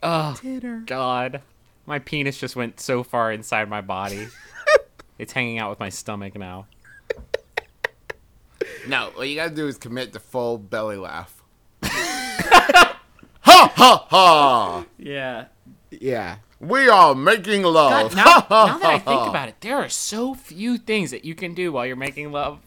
Oh 0.01 0.35
Titter. 0.39 0.83
God, 0.85 1.41
my 1.85 1.99
penis 1.99 2.37
just 2.37 2.55
went 2.55 2.79
so 2.79 3.03
far 3.03 3.31
inside 3.31 3.69
my 3.69 3.81
body. 3.81 4.27
it's 5.17 5.33
hanging 5.33 5.59
out 5.59 5.69
with 5.69 5.79
my 5.79 5.89
stomach 5.89 6.35
now. 6.37 6.67
No, 8.87 9.11
what 9.15 9.29
you 9.29 9.35
gotta 9.35 9.55
do 9.55 9.67
is 9.67 9.77
commit 9.77 10.13
to 10.13 10.19
full 10.19 10.57
belly 10.57 10.97
laugh. 10.97 11.41
ha 11.83 12.99
ha 13.41 14.07
ha. 14.09 14.85
Yeah. 14.97 15.45
Yeah. 15.89 16.37
We 16.67 16.87
are 16.89 17.13
making 17.13 17.63
love. 17.63 18.13
God, 18.13 18.15
now, 18.15 18.47
now 18.67 18.77
that 18.77 18.85
I 18.85 18.99
think 18.99 19.21
about 19.29 19.49
it, 19.49 19.55
there 19.61 19.77
are 19.77 19.89
so 19.89 20.33
few 20.33 20.77
things 20.77 21.11
that 21.11 21.25
you 21.25 21.35
can 21.35 21.53
do 21.53 21.71
while 21.71 21.85
you're 21.85 21.95
making 21.95 22.31
love. 22.31 22.59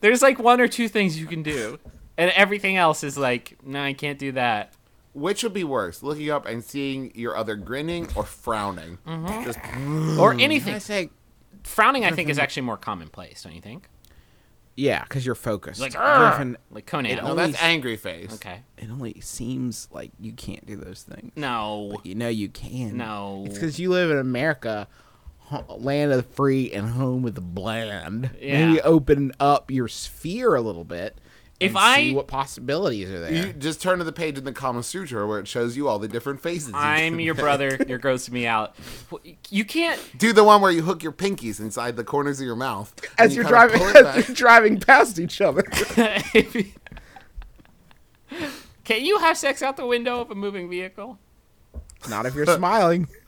There's 0.00 0.22
like 0.22 0.38
one 0.38 0.60
or 0.60 0.68
two 0.68 0.88
things 0.88 1.18
you 1.18 1.26
can 1.26 1.42
do, 1.42 1.78
and 2.16 2.30
everything 2.32 2.76
else 2.76 3.02
is 3.04 3.16
like, 3.18 3.56
no, 3.64 3.82
I 3.82 3.92
can't 3.92 4.18
do 4.18 4.32
that. 4.32 4.72
Which 5.14 5.42
would 5.42 5.54
be 5.54 5.64
worse, 5.64 6.02
looking 6.02 6.30
up 6.30 6.44
and 6.46 6.62
seeing 6.62 7.10
your 7.14 7.36
other 7.36 7.56
grinning 7.56 8.08
or 8.14 8.24
frowning? 8.24 8.98
Mm-hmm. 9.06 9.44
Just 9.44 9.58
Or 10.20 10.34
I 10.34 10.38
anything. 10.40 10.78
say, 10.80 11.10
Frowning, 11.62 12.04
I 12.04 12.12
think, 12.12 12.28
is 12.28 12.38
actually 12.38 12.62
more 12.62 12.76
commonplace, 12.76 13.42
don't 13.42 13.54
you 13.54 13.60
think? 13.60 13.88
Yeah, 14.76 15.02
because 15.02 15.24
you're 15.24 15.34
focused. 15.34 15.80
Like, 15.80 15.94
Griffin, 15.94 16.58
like 16.70 16.86
Conan. 16.86 17.16
no, 17.16 17.34
that's 17.34 17.60
angry 17.62 17.96
face. 17.96 18.34
okay. 18.34 18.60
it 18.76 18.90
only 18.90 19.18
seems 19.20 19.88
like 19.90 20.12
you 20.20 20.32
can't 20.32 20.66
do 20.66 20.76
those 20.76 21.02
things. 21.02 21.32
No. 21.34 21.98
You 22.04 22.14
know 22.14 22.28
you 22.28 22.50
can. 22.50 22.96
No. 22.96 23.44
It's 23.46 23.54
because 23.54 23.78
you 23.78 23.90
live 23.90 24.10
in 24.10 24.18
America, 24.18 24.86
land 25.68 26.12
of 26.12 26.18
the 26.18 26.34
free 26.34 26.70
and 26.72 26.90
home 26.90 27.24
of 27.24 27.34
the 27.34 27.40
bland. 27.40 28.30
Yeah. 28.38 28.66
Maybe 28.66 28.80
open 28.82 29.32
up 29.40 29.70
your 29.70 29.88
sphere 29.88 30.54
a 30.54 30.60
little 30.60 30.84
bit. 30.84 31.18
If 31.58 31.70
and 31.70 31.78
I- 31.78 31.96
see 31.96 32.14
what 32.14 32.26
possibilities 32.26 33.10
are 33.10 33.20
there. 33.20 33.32
You 33.32 33.52
just 33.54 33.80
turn 33.80 33.98
to 33.98 34.04
the 34.04 34.12
page 34.12 34.36
in 34.36 34.44
the 34.44 34.52
Kama 34.52 34.82
Sutra 34.82 35.26
where 35.26 35.38
it 35.38 35.48
shows 35.48 35.74
you 35.76 35.88
all 35.88 35.98
the 35.98 36.08
different 36.08 36.42
faces. 36.42 36.72
I'm 36.74 37.12
can 37.14 37.20
your 37.20 37.34
make. 37.34 37.42
brother. 37.42 37.78
You're 37.88 37.98
grossing 37.98 38.32
me 38.32 38.46
out. 38.46 38.74
You 39.48 39.64
can't. 39.64 39.98
Do 40.18 40.34
the 40.34 40.44
one 40.44 40.60
where 40.60 40.70
you 40.70 40.82
hook 40.82 41.02
your 41.02 41.12
pinkies 41.12 41.58
inside 41.58 41.96
the 41.96 42.04
corners 42.04 42.40
of 42.40 42.46
your 42.46 42.56
mouth 42.56 42.94
as 43.18 43.34
you 43.34 43.42
you're 43.42 43.50
kinda 43.50 43.78
driving, 43.78 44.06
as 44.06 44.28
you're 44.28 44.34
driving 44.36 44.80
past 44.80 45.18
each 45.18 45.40
other. 45.40 45.62
Can 48.84 49.04
you 49.04 49.18
have 49.18 49.36
sex 49.36 49.62
out 49.62 49.76
the 49.76 49.86
window 49.86 50.20
of 50.20 50.30
a 50.30 50.34
moving 50.34 50.68
vehicle? 50.70 51.18
Not 52.08 52.26
if 52.26 52.34
you're 52.34 52.46
smiling. 52.46 53.08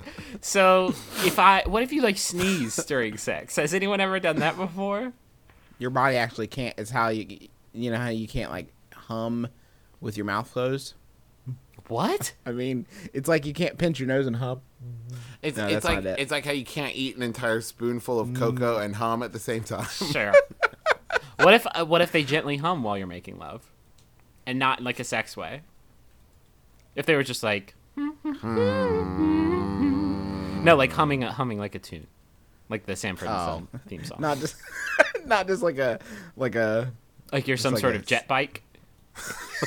So, 0.40 0.94
if 1.26 1.38
I, 1.38 1.64
what 1.66 1.82
if 1.82 1.92
you 1.92 2.00
like 2.00 2.16
sneeze 2.16 2.76
during 2.86 3.18
sex? 3.18 3.56
Has 3.56 3.74
anyone 3.74 4.00
ever 4.00 4.18
done 4.20 4.36
that 4.36 4.56
before? 4.56 5.12
Your 5.78 5.90
body 5.90 6.16
actually 6.16 6.46
can't. 6.46 6.74
It's 6.78 6.90
how 6.90 7.08
you, 7.08 7.48
you 7.82 7.90
know 7.90 7.96
how 7.98 8.08
you 8.08 8.28
can't 8.28 8.50
like 8.50 8.72
hum 8.92 9.48
with 10.00 10.16
your 10.16 10.26
mouth 10.26 10.50
closed. 10.52 10.94
What? 11.88 12.34
I 12.44 12.52
mean, 12.52 12.86
it's 13.14 13.28
like 13.28 13.46
you 13.46 13.54
can't 13.54 13.78
pinch 13.78 13.98
your 13.98 14.08
nose 14.08 14.26
and 14.26 14.36
hum. 14.36 14.60
It's, 15.40 15.56
No, 15.56 15.66
it's 15.66 15.84
like 15.86 16.04
not 16.04 16.06
it. 16.06 16.18
it's 16.18 16.30
like 16.30 16.44
how 16.44 16.52
you 16.52 16.64
can't 16.64 16.94
eat 16.94 17.16
an 17.16 17.22
entire 17.22 17.60
spoonful 17.62 18.20
of 18.20 18.34
cocoa 18.34 18.78
and 18.78 18.96
hum 18.96 19.22
at 19.22 19.32
the 19.32 19.38
same 19.38 19.64
time. 19.64 19.86
Sure. 19.86 20.32
what 21.36 21.54
if 21.54 21.66
uh, 21.74 21.84
what 21.86 22.02
if 22.02 22.12
they 22.12 22.22
gently 22.24 22.58
hum 22.58 22.82
while 22.82 22.98
you're 22.98 23.06
making 23.06 23.38
love, 23.38 23.72
and 24.46 24.58
not 24.58 24.80
in 24.80 24.84
like 24.84 25.00
a 25.00 25.04
sex 25.04 25.36
way? 25.36 25.62
If 26.94 27.06
they 27.06 27.14
were 27.14 27.22
just 27.22 27.42
like, 27.42 27.74
no, 30.62 30.74
like 30.76 30.92
humming 30.92 31.24
a, 31.24 31.32
humming 31.32 31.58
like 31.58 31.74
a 31.74 31.78
tune, 31.78 32.06
like 32.68 32.86
the 32.86 32.96
Sanford 32.96 33.28
and 33.28 33.68
Son 33.70 33.80
theme 33.86 34.04
song, 34.04 34.18
Not 34.20 34.38
just, 34.38 34.56
not 35.26 35.46
just 35.46 35.62
like 35.62 35.78
a, 35.78 36.00
like 36.36 36.54
a. 36.56 36.92
like 37.32 37.48
you're 37.48 37.56
some 37.56 37.74
like 37.74 37.80
sort 37.80 37.94
a 37.94 37.98
of 37.98 38.06
jet 38.06 38.26
bike. 38.28 38.62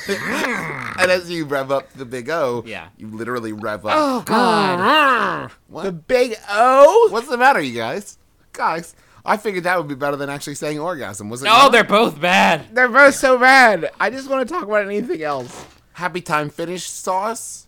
and 0.08 1.10
as 1.10 1.30
you 1.30 1.44
rev 1.44 1.70
up 1.70 1.92
the 1.92 2.04
big 2.04 2.30
O, 2.30 2.62
Yeah. 2.66 2.88
you 2.96 3.08
literally 3.08 3.52
rev 3.52 3.84
up. 3.86 3.94
Oh 3.96 4.22
God! 4.22 5.50
What? 5.68 5.84
The 5.84 5.92
big 5.92 6.34
O. 6.48 7.08
What's 7.10 7.28
the 7.28 7.36
matter, 7.36 7.60
you 7.60 7.74
guys? 7.74 8.18
Guys, 8.52 8.94
I 9.24 9.36
figured 9.36 9.64
that 9.64 9.76
would 9.78 9.88
be 9.88 9.94
better 9.94 10.16
than 10.16 10.30
actually 10.30 10.54
saying 10.54 10.78
orgasm. 10.78 11.28
Was 11.28 11.42
it? 11.42 11.46
Oh, 11.48 11.50
not? 11.50 11.72
they're 11.72 11.84
both 11.84 12.20
bad. 12.20 12.74
They're 12.74 12.88
both 12.88 13.14
so 13.14 13.38
bad. 13.38 13.90
I 14.00 14.10
just 14.10 14.28
want 14.30 14.46
to 14.46 14.52
talk 14.54 14.64
about 14.64 14.86
anything 14.86 15.22
else. 15.22 15.66
happy 15.92 16.20
time 16.22 16.48
finish 16.48 16.84
sauce. 16.84 17.66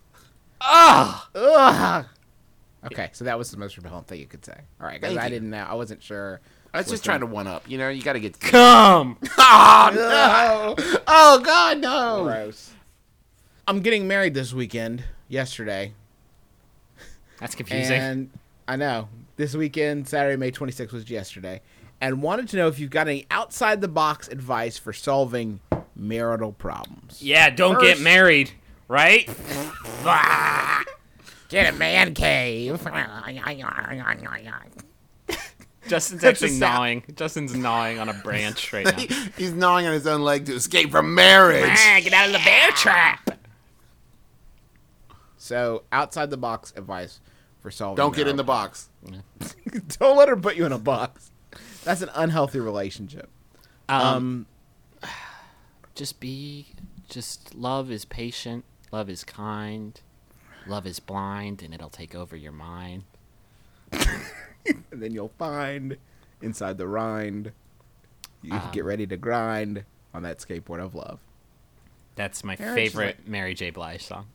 Ah! 0.60 1.28
Ugh. 1.34 2.06
Okay, 2.86 3.10
so 3.12 3.24
that 3.24 3.38
was 3.38 3.50
the 3.50 3.56
most 3.56 3.76
repellent 3.76 4.06
thing 4.06 4.20
you 4.20 4.26
could 4.26 4.44
say. 4.44 4.58
All 4.80 4.86
right, 4.86 5.00
guys, 5.00 5.16
I 5.16 5.28
didn't 5.28 5.50
know. 5.50 5.64
I 5.68 5.74
wasn't 5.74 6.02
sure. 6.02 6.40
I 6.74 6.78
was 6.78 6.88
just 6.88 7.04
trying 7.04 7.20
to 7.20 7.26
one 7.26 7.46
up. 7.46 7.68
You 7.70 7.78
know, 7.78 7.88
you 7.88 8.02
got 8.02 8.14
to 8.14 8.20
get. 8.20 8.38
Come. 8.40 9.16
Oh, 9.38 10.74
Oh 11.06 11.40
God, 11.44 11.78
no! 11.80 12.24
gross. 12.24 12.72
I'm 13.66 13.80
getting 13.80 14.06
married 14.08 14.34
this 14.34 14.52
weekend. 14.52 15.04
Yesterday, 15.28 15.92
That's 17.40 17.54
confusing. 17.54 17.98
and 17.98 18.30
I 18.68 18.76
know 18.76 19.08
this 19.36 19.54
weekend, 19.54 20.06
Saturday, 20.08 20.36
May 20.36 20.50
26th, 20.50 20.92
was 20.92 21.08
yesterday, 21.08 21.62
and 22.00 22.20
wanted 22.22 22.48
to 22.50 22.56
know 22.56 22.68
if 22.68 22.78
you've 22.78 22.90
got 22.90 23.08
any 23.08 23.26
outside 23.30 23.80
the 23.80 23.88
box 23.88 24.28
advice 24.28 24.76
for 24.76 24.92
solving 24.92 25.60
marital 25.96 26.52
problems. 26.52 27.22
yeah, 27.22 27.48
don't 27.50 27.80
get 27.80 27.92
First- 27.94 28.02
married, 28.02 28.50
right? 28.88 29.26
Get 31.48 31.72
a 31.72 31.76
man 31.76 32.14
cave. 32.14 32.80
Justin's 35.88 36.24
actually 36.24 36.58
gnawing. 36.58 37.04
Justin's 37.14 37.54
gnawing 37.54 37.98
on 37.98 38.08
a 38.08 38.14
branch 38.14 38.72
right 38.72 38.84
now. 38.86 39.16
He's 39.36 39.52
gnawing 39.52 39.86
on 39.86 39.92
his 39.92 40.06
own 40.06 40.22
leg 40.22 40.46
to 40.46 40.54
escape 40.54 40.90
from 40.90 41.14
marriage. 41.14 41.78
get 42.02 42.12
out 42.12 42.26
of 42.26 42.32
the 42.32 42.38
bear 42.44 42.70
trap. 42.72 43.30
So, 45.36 45.84
outside 45.92 46.30
the 46.30 46.36
box 46.38 46.72
advice 46.76 47.20
for 47.60 47.70
solving. 47.70 47.96
Don't 47.96 48.16
get 48.16 48.26
in 48.28 48.36
the 48.36 48.44
box. 48.44 48.88
Don't 49.98 50.16
let 50.16 50.28
her 50.28 50.36
put 50.36 50.56
you 50.56 50.64
in 50.64 50.72
a 50.72 50.78
box. 50.78 51.30
That's 51.84 52.00
an 52.00 52.08
unhealthy 52.14 52.60
relationship. 52.60 53.28
Um, 53.88 54.46
Um, 55.02 55.10
just 55.94 56.18
be, 56.18 56.68
just 57.08 57.54
love 57.54 57.90
is 57.90 58.04
patient. 58.06 58.64
Love 58.90 59.10
is 59.10 59.22
kind. 59.24 60.00
Love 60.66 60.86
is 60.86 60.98
blind, 60.98 61.62
and 61.62 61.74
it'll 61.74 61.90
take 61.90 62.14
over 62.14 62.36
your 62.36 62.52
mind. 62.52 63.02
and 64.90 65.02
then 65.02 65.12
you'll 65.12 65.32
find 65.38 65.96
inside 66.42 66.78
the 66.78 66.86
rind. 66.88 67.52
You 68.42 68.60
get 68.72 68.84
ready 68.84 69.06
to 69.06 69.16
grind 69.16 69.84
on 70.12 70.22
that 70.22 70.38
skateboard 70.38 70.80
of 70.80 70.94
love. 70.94 71.18
That's 72.14 72.44
my 72.44 72.56
Marriage 72.58 72.86
is 72.86 72.92
favorite 72.92 73.26
Mary 73.26 73.54
J. 73.54 73.70
Blige 73.70 74.02
song. 74.02 74.26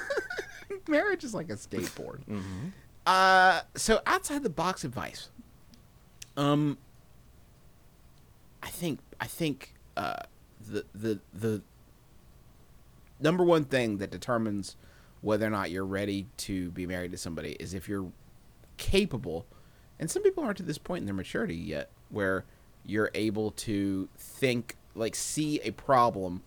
Marriage 0.88 1.24
is 1.24 1.34
like 1.34 1.48
a 1.48 1.54
skateboard. 1.54 2.20
Uh, 3.06 3.60
so 3.74 4.00
outside 4.06 4.42
the 4.42 4.50
box 4.50 4.84
advice. 4.84 5.30
Um, 6.36 6.78
I 8.62 8.68
think 8.68 9.00
I 9.20 9.26
think 9.26 9.74
uh, 9.96 10.16
the 10.66 10.84
the 10.94 11.20
the 11.32 11.62
number 13.20 13.44
one 13.44 13.64
thing 13.64 13.98
that 13.98 14.10
determines 14.10 14.76
whether 15.20 15.46
or 15.46 15.50
not 15.50 15.70
you're 15.70 15.86
ready 15.86 16.26
to 16.36 16.70
be 16.70 16.86
married 16.86 17.10
to 17.10 17.16
somebody 17.16 17.52
is 17.58 17.74
if 17.74 17.88
you're 17.88 18.12
capable, 18.78 19.46
and 19.98 20.10
some 20.10 20.22
people 20.22 20.42
aren't 20.42 20.56
to 20.56 20.62
this 20.62 20.78
point 20.78 21.02
in 21.02 21.06
their 21.06 21.14
maturity 21.14 21.56
yet, 21.56 21.90
where 22.08 22.44
you're 22.84 23.10
able 23.14 23.50
to 23.50 24.08
think 24.16 24.76
like 24.94 25.14
see 25.14 25.60
a 25.60 25.70
problem 25.72 26.42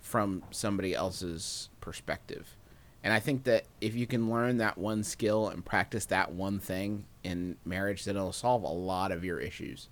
from 0.00 0.42
somebody 0.50 0.94
else's 0.94 1.68
perspective. 1.80 2.56
And 3.04 3.12
I 3.12 3.18
think 3.18 3.44
that 3.44 3.64
if 3.80 3.94
you 3.94 4.06
can 4.06 4.30
learn 4.30 4.58
that 4.58 4.78
one 4.78 5.02
skill 5.02 5.48
and 5.48 5.64
practice 5.64 6.06
that 6.06 6.32
one 6.32 6.60
thing 6.60 7.04
in 7.24 7.56
marriage, 7.64 8.04
then 8.04 8.16
it'll 8.16 8.32
solve 8.32 8.62
a 8.62 8.68
lot 8.68 9.10
of 9.10 9.24
your 9.24 9.40
issues. 9.40 9.88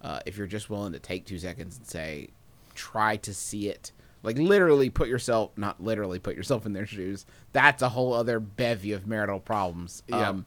Uh, 0.00 0.20
if 0.24 0.38
you're 0.38 0.46
just 0.46 0.70
willing 0.70 0.92
to 0.94 0.98
take 0.98 1.26
two 1.26 1.38
seconds 1.38 1.76
and 1.76 1.86
say, 1.86 2.30
try 2.74 3.16
to 3.18 3.34
see 3.34 3.68
it, 3.68 3.92
like 4.22 4.38
literally 4.38 4.88
put 4.88 5.08
yourself, 5.08 5.50
not 5.56 5.82
literally 5.82 6.18
put 6.18 6.36
yourself 6.36 6.64
in 6.64 6.72
their 6.72 6.86
shoes. 6.86 7.26
That's 7.52 7.82
a 7.82 7.90
whole 7.90 8.14
other 8.14 8.40
bevy 8.40 8.92
of 8.92 9.06
marital 9.06 9.40
problems. 9.40 10.02
Yeah. 10.08 10.30
Um, 10.30 10.46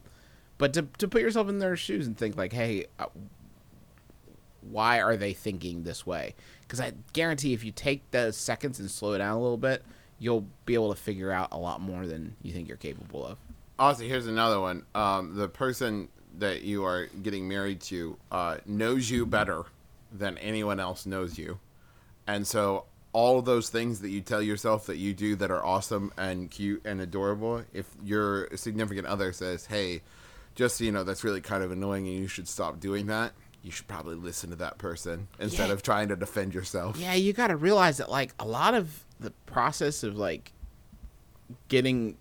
but 0.58 0.72
to, 0.74 0.82
to 0.98 1.08
put 1.08 1.22
yourself 1.22 1.48
in 1.48 1.58
their 1.58 1.76
shoes 1.76 2.06
and 2.06 2.18
think 2.18 2.36
like, 2.36 2.52
hey, 2.52 2.86
uh, 2.98 3.06
why 4.70 5.00
are 5.00 5.16
they 5.16 5.32
thinking 5.32 5.84
this 5.84 6.04
way? 6.04 6.34
Because 6.62 6.80
I 6.80 6.92
guarantee 7.12 7.54
if 7.54 7.64
you 7.64 7.72
take 7.72 8.10
the 8.10 8.32
seconds 8.32 8.78
and 8.78 8.90
slow 8.90 9.12
it 9.12 9.18
down 9.18 9.36
a 9.36 9.40
little 9.40 9.56
bit, 9.56 9.82
you'll 10.18 10.46
be 10.66 10.74
able 10.74 10.92
to 10.92 11.00
figure 11.00 11.30
out 11.30 11.48
a 11.52 11.58
lot 11.58 11.80
more 11.80 12.06
than 12.06 12.34
you 12.42 12.52
think 12.52 12.68
you're 12.68 12.76
capable 12.76 13.24
of. 13.24 13.38
Also, 13.78 14.02
here's 14.04 14.26
another 14.26 14.60
one. 14.60 14.84
Um, 14.94 15.36
the 15.36 15.48
person 15.48 16.08
that 16.38 16.62
you 16.62 16.84
are 16.84 17.06
getting 17.22 17.48
married 17.48 17.80
to 17.82 18.16
uh, 18.30 18.58
knows 18.66 19.08
you 19.10 19.24
better 19.24 19.64
than 20.12 20.36
anyone 20.38 20.80
else 20.80 21.06
knows 21.06 21.38
you, 21.38 21.58
and 22.26 22.46
so 22.46 22.84
all 23.12 23.40
those 23.40 23.68
things 23.68 24.00
that 24.00 24.10
you 24.10 24.20
tell 24.20 24.42
yourself 24.42 24.86
that 24.86 24.96
you 24.96 25.14
do 25.14 25.36
that 25.36 25.50
are 25.50 25.64
awesome 25.64 26.12
and 26.18 26.50
cute 26.50 26.82
and 26.84 27.00
adorable, 27.00 27.62
if 27.72 27.86
your 28.02 28.48
significant 28.56 29.06
other 29.06 29.32
says, 29.32 29.66
"Hey, 29.66 30.02
just 30.58 30.76
so 30.76 30.84
you 30.84 30.90
know, 30.90 31.04
that's 31.04 31.22
really 31.22 31.40
kind 31.40 31.62
of 31.62 31.70
annoying, 31.70 32.08
and 32.08 32.16
you 32.16 32.26
should 32.26 32.48
stop 32.48 32.80
doing 32.80 33.06
that," 33.06 33.32
you 33.62 33.70
should 33.70 33.86
probably 33.86 34.16
listen 34.16 34.50
to 34.50 34.56
that 34.56 34.76
person 34.76 35.28
instead 35.38 35.68
Yeah. 35.68 35.74
of 35.74 35.82
trying 35.82 36.08
to 36.08 36.16
defend 36.16 36.52
yourself. 36.52 36.98
Yeah, 36.98 37.14
you 37.14 37.32
got 37.32 37.46
to 37.46 37.56
realize 37.56 37.98
that 37.98 38.10
like 38.10 38.34
a 38.40 38.44
lot 38.44 38.74
of 38.74 39.04
the 39.20 39.30
process 39.46 40.02
of 40.02 40.16
like 40.16 40.52
getting 41.68 42.16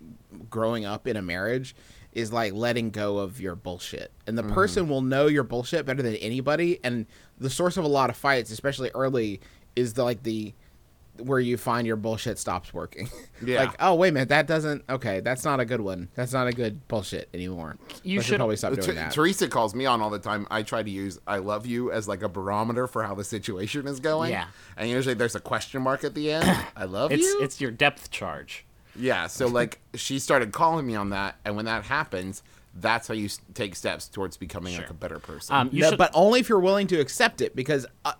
growing 0.51 0.85
up 0.85 1.07
in 1.07 1.17
a 1.17 1.21
marriage 1.21 1.75
is 2.13 2.31
like 2.31 2.53
letting 2.53 2.91
go 2.91 3.17
of 3.17 3.41
your 3.41 3.55
bullshit. 3.55 4.11
And 4.27 4.37
the 4.37 4.43
mm-hmm. 4.43 4.53
person 4.53 4.87
will 4.87 5.01
know 5.01 5.25
your 5.25 5.43
bullshit 5.43 5.85
better 5.87 6.03
than 6.03 6.15
anybody 6.15 6.79
and 6.83 7.07
the 7.39 7.49
source 7.49 7.75
of 7.75 7.85
a 7.85 7.87
lot 7.87 8.11
of 8.11 8.17
fights, 8.17 8.51
especially 8.51 8.91
early, 8.93 9.41
is 9.75 9.93
the 9.93 10.03
like 10.03 10.21
the 10.21 10.53
where 11.21 11.39
you 11.39 11.57
find 11.57 11.85
your 11.87 11.95
bullshit 11.95 12.37
stops 12.39 12.73
working. 12.73 13.09
Yeah. 13.45 13.65
like, 13.65 13.75
oh 13.79 13.93
wait 13.93 14.09
a 14.09 14.11
minute, 14.13 14.29
that 14.29 14.47
doesn't. 14.47 14.83
Okay, 14.89 15.19
that's 15.19 15.43
not 15.45 15.59
a 15.59 15.65
good 15.65 15.79
one. 15.81 16.09
That's 16.15 16.33
not 16.33 16.47
a 16.47 16.51
good 16.51 16.87
bullshit 16.87 17.29
anymore. 17.35 17.77
You 18.03 18.19
I 18.19 18.23
should- 18.23 18.37
probably 18.37 18.55
stop 18.55 18.73
T- 18.73 18.81
doing 18.81 18.95
that. 18.95 19.11
Teresa 19.11 19.47
calls 19.47 19.75
me 19.75 19.85
on 19.85 20.01
all 20.01 20.09
the 20.09 20.17
time. 20.17 20.47
I 20.49 20.63
try 20.63 20.81
to 20.81 20.89
use 20.89 21.19
"I 21.27 21.37
love 21.37 21.67
you" 21.67 21.91
as 21.91 22.07
like 22.07 22.23
a 22.23 22.29
barometer 22.29 22.87
for 22.87 23.03
how 23.03 23.13
the 23.13 23.23
situation 23.23 23.85
is 23.87 23.99
going. 23.99 24.31
Yeah. 24.31 24.47
and 24.75 24.89
usually 24.89 25.13
there's 25.13 25.35
a 25.35 25.39
question 25.39 25.83
mark 25.83 26.03
at 26.03 26.15
the 26.15 26.31
end. 26.31 26.49
I 26.75 26.85
love 26.97 27.11
It's 27.11 27.21
you. 27.21 27.39
it's 27.43 27.61
your 27.61 27.69
depth 27.69 28.09
charge. 28.09 28.65
Yeah, 28.95 29.27
so 29.27 29.45
like 29.45 29.79
she 29.93 30.17
started 30.17 30.51
calling 30.51 30.87
me 30.87 30.95
on 30.95 31.11
that, 31.11 31.35
and 31.45 31.55
when 31.55 31.65
that 31.65 31.83
happens, 31.83 32.41
that's 32.73 33.07
how 33.07 33.13
you 33.13 33.29
take 33.53 33.75
steps 33.75 34.07
towards 34.07 34.35
becoming 34.37 34.75
like 34.75 34.89
a 34.89 34.93
better 34.95 35.19
person. 35.19 35.55
Um, 35.55 35.69
you 35.71 35.81
No, 35.81 35.89
should, 35.91 35.99
but 35.99 36.09
only 36.15 36.39
if 36.39 36.49
you're 36.49 36.59
willing 36.59 36.87
to 36.87 36.99
accept 36.99 37.39
it, 37.41 37.55
because 37.55 37.85
uh, 38.03 38.13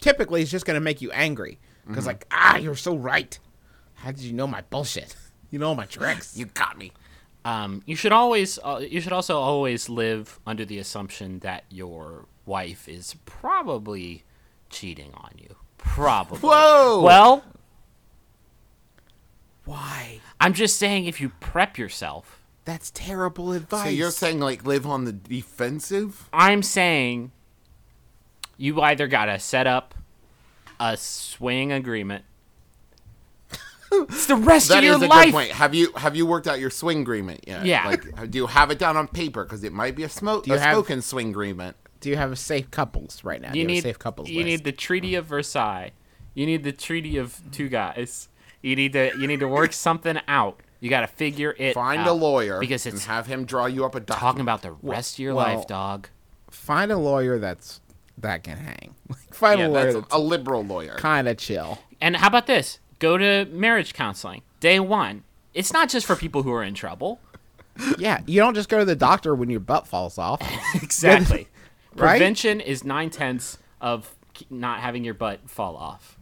typically 0.00 0.40
it's 0.42 0.50
just 0.50 0.64
going 0.64 0.76
to 0.76 0.80
make 0.80 1.02
you 1.02 1.10
angry. 1.12 1.58
Because 1.86 2.02
Mm-hmm. 2.04 2.08
like, 2.08 2.26
ah, 2.30 2.56
you're 2.56 2.74
so 2.74 2.96
right. 2.96 3.38
How 3.94 4.10
did 4.10 4.20
you 4.22 4.32
know 4.32 4.46
my 4.46 4.62
bullshit? 4.70 5.14
You 5.50 5.60
know 5.60 5.74
my 5.76 5.86
tricks. 5.86 6.36
you 6.36 6.46
got 6.46 6.76
me. 6.76 6.90
um, 7.44 7.80
you 7.86 7.94
should 7.94 8.10
always 8.10 8.58
uh, 8.64 8.80
you 8.86 9.00
should 9.00 9.12
also 9.12 9.38
always 9.38 9.88
live 9.88 10.40
under 10.44 10.64
the 10.64 10.78
assumption 10.78 11.38
that 11.38 11.62
your 11.70 12.26
wife 12.44 12.88
is 12.88 13.14
probably 13.26 14.24
cheating 14.68 15.12
on 15.14 15.30
you. 15.38 15.54
Probably. 15.78 16.38
Whoa! 16.40 17.00
Well, 17.00 17.44
Why? 19.64 20.20
I'm 20.40 20.52
just 20.52 20.76
saying 20.78 21.06
if 21.06 21.20
you 21.20 21.30
prep 21.40 21.78
yourself, 21.78 22.40
That's 22.64 22.90
terrible 22.90 23.52
advice. 23.52 23.84
So 23.84 23.90
you're 23.90 24.10
saying 24.10 24.40
like 24.40 24.64
live 24.64 24.86
on 24.86 25.04
the 25.04 25.12
defensive? 25.12 26.28
I'm 26.32 26.62
saying 26.62 27.30
you 28.56 28.80
either 28.80 29.06
gotta 29.06 29.38
set 29.38 29.66
up 29.66 29.94
a 30.80 30.96
swing 30.96 31.72
agreement. 31.72 32.24
it's 33.92 34.26
the 34.26 34.36
rest 34.36 34.68
That 34.68 34.78
of 34.78 34.84
your 34.84 34.94
life. 34.94 35.02
is 35.02 35.06
a 35.06 35.08
life. 35.08 35.24
good 35.26 35.32
point. 35.32 35.50
Have 35.52 35.74
you 35.74 35.92
have 35.96 36.16
you 36.16 36.26
worked 36.26 36.46
out 36.48 36.58
your 36.58 36.70
swing 36.70 37.00
agreement 37.00 37.44
yet? 37.46 37.64
Yeah. 37.64 37.86
Like, 37.86 38.30
do 38.30 38.38
you 38.38 38.46
have 38.46 38.70
it 38.70 38.78
down 38.78 38.96
on 38.96 39.06
paper? 39.08 39.44
Because 39.44 39.64
it 39.64 39.72
might 39.72 39.94
be 39.94 40.02
a 40.02 40.08
smoke 40.08 40.46
a 40.48 40.58
have- 40.58 40.72
spoken 40.74 41.02
swing 41.02 41.30
agreement. 41.30 41.76
Do 42.00 42.10
you 42.10 42.16
have 42.16 42.30
a 42.30 42.36
safe 42.36 42.70
couples 42.70 43.24
right 43.24 43.40
now? 43.40 43.52
You 43.54 43.62
a 43.62 43.66
need 43.66 43.82
safe 43.82 43.98
couples. 43.98 44.28
you 44.28 44.36
list? 44.38 44.46
need 44.46 44.64
the 44.64 44.72
Treaty 44.72 45.14
of 45.14 45.26
Versailles. 45.26 45.92
You 46.34 46.44
need 46.46 46.62
the 46.62 46.72
Treaty 46.72 47.16
of 47.16 47.40
Two 47.52 47.68
Guys. 47.68 48.28
You 48.62 48.76
need 48.76 48.92
to 48.92 49.12
you 49.18 49.26
need 49.26 49.40
to 49.40 49.48
work 49.48 49.72
something 49.72 50.18
out. 50.28 50.60
You 50.80 50.90
got 50.90 51.00
to 51.00 51.06
figure 51.06 51.54
it. 51.58 51.72
Find 51.74 52.02
out. 52.02 52.08
a 52.08 52.12
lawyer 52.12 52.60
because 52.60 52.84
it's 52.86 52.96
and 52.96 53.02
have 53.04 53.26
him 53.26 53.44
draw 53.46 53.64
you 53.66 53.84
up 53.84 53.94
a 53.94 54.00
document. 54.00 54.20
talking 54.20 54.40
about 54.42 54.62
the 54.62 54.72
rest 54.82 55.14
of 55.14 55.20
your 55.20 55.34
well, 55.34 55.56
life, 55.58 55.66
dog. 55.66 56.08
find 56.50 56.92
a 56.92 56.98
lawyer 56.98 57.38
that's 57.38 57.80
that 58.18 58.42
can 58.44 58.56
hang. 58.58 58.94
Like 59.08 59.34
find 59.34 59.60
Yeah, 59.60 59.66
a 59.66 59.68
lawyer 59.68 59.84
That's 59.92 59.94
that's 59.96 60.14
a 60.14 60.18
liberal 60.18 60.64
lawyer. 60.64 60.94
kind 60.96 61.28
of 61.28 61.36
chill. 61.36 61.78
And 62.00 62.16
how 62.16 62.26
about 62.28 62.46
this? 62.46 62.78
Go 62.98 63.16
to 63.18 63.44
marriage 63.50 63.94
counseling 63.94 64.42
day 64.60 64.80
one. 64.80 65.22
It's 65.54 65.72
not 65.72 65.88
just 65.88 66.06
for 66.06 66.16
people 66.16 66.42
who 66.42 66.52
are 66.52 66.62
in 66.64 66.74
trouble. 66.74 67.20
Yeah, 67.98 68.20
you 68.26 68.40
don't 68.40 68.54
just 68.54 68.70
go 68.70 68.78
to 68.78 68.86
the 68.86 68.96
doctor 68.96 69.34
when 69.34 69.50
your 69.50 69.60
butt 69.60 69.86
falls 69.86 70.16
off. 70.16 70.40
Exactly. 70.82 71.48
Right? 71.94 72.12
Prevention 72.12 72.60
is 72.60 72.84
nine 72.84 73.10
tenths 73.10 73.58
of 73.82 74.14
not 74.48 74.80
having 74.80 75.04
your 75.04 75.12
butt 75.12 75.40
fall 75.50 75.76
off. 75.76 76.16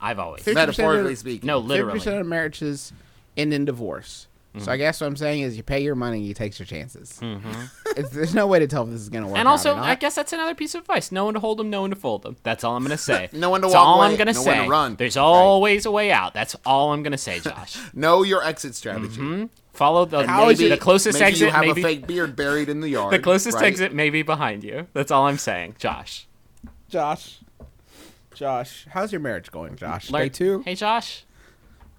I've 0.00 0.18
always. 0.18 0.46
Metaphorically 0.46 1.12
of- 1.12 1.18
speaking. 1.18 1.46
No, 1.46 1.60
Fifty 1.66 1.82
percent 1.90 2.20
of 2.22 2.26
marriages 2.26 2.92
end 3.36 3.52
in 3.52 3.66
divorce. 3.66 4.27
Mm-hmm. 4.54 4.64
So 4.64 4.72
I 4.72 4.76
guess 4.78 5.00
what 5.00 5.06
I'm 5.06 5.16
saying 5.16 5.42
is 5.42 5.56
you 5.58 5.62
pay 5.62 5.80
your 5.82 5.94
money, 5.94 6.20
you 6.22 6.32
take 6.34 6.58
your 6.58 6.66
chances. 6.66 7.18
Mm-hmm. 7.22 7.50
It's, 7.98 8.10
there's 8.10 8.34
no 8.34 8.46
way 8.46 8.60
to 8.60 8.66
tell 8.68 8.84
if 8.84 8.90
this 8.90 9.00
is 9.00 9.08
gonna 9.08 9.26
work. 9.26 9.38
And 9.38 9.48
out 9.48 9.52
also, 9.52 9.72
or 9.72 9.76
not. 9.76 9.84
I 9.84 9.94
guess 9.96 10.14
that's 10.14 10.32
another 10.32 10.54
piece 10.54 10.74
of 10.76 10.82
advice: 10.82 11.10
no 11.10 11.24
one 11.24 11.34
to 11.34 11.40
hold 11.40 11.58
them, 11.58 11.68
no 11.68 11.80
one 11.80 11.90
to 11.90 11.96
fold 11.96 12.22
them. 12.22 12.36
That's 12.44 12.62
all 12.62 12.76
I'm 12.76 12.82
gonna 12.84 12.96
say. 12.96 13.28
Know 13.32 13.50
when 13.50 13.60
to 13.62 13.66
That's 13.66 13.74
walk 13.74 13.86
all 13.86 13.96
away, 14.02 14.12
I'm 14.12 14.16
gonna 14.16 14.32
know 14.34 14.42
when 14.44 14.56
say. 14.58 14.64
to 14.64 14.70
run. 14.70 14.94
There's 14.96 15.16
always 15.16 15.84
a 15.84 15.90
way 15.90 16.12
out. 16.12 16.32
That's 16.32 16.54
all 16.64 16.92
I'm 16.92 17.02
gonna 17.02 17.18
say, 17.18 17.40
Josh. 17.42 17.76
Know 17.94 18.22
your 18.22 18.44
exit 18.44 18.74
strategy. 18.76 19.20
Mm-hmm. 19.20 19.46
Follow 19.72 20.04
the 20.04 20.26
How 20.26 20.48
is 20.48 20.58
maybe 20.58 20.70
it- 20.72 20.76
the 20.76 20.80
closest 20.80 21.18
maybe 21.18 21.28
exit. 21.32 21.46
you 21.48 21.52
have 21.52 21.64
maybe 21.64 21.80
a 21.80 21.84
fake 21.84 22.06
beard 22.06 22.36
buried 22.36 22.68
in 22.68 22.80
the 22.80 22.88
yard. 22.88 23.12
the 23.12 23.18
closest 23.18 23.56
right? 23.56 23.64
exit 23.66 23.92
may 23.92 24.10
be 24.10 24.22
behind 24.22 24.62
you. 24.64 24.86
That's 24.92 25.10
all 25.10 25.26
I'm 25.26 25.38
saying, 25.38 25.74
Josh. 25.78 26.26
Josh, 26.88 27.38
Josh, 28.34 28.86
how's 28.90 29.10
your 29.12 29.20
marriage 29.20 29.50
going, 29.50 29.74
Josh? 29.76 30.10
Learn- 30.10 30.22
Day 30.22 30.28
two. 30.28 30.62
Hey, 30.64 30.74
Josh. 30.76 31.24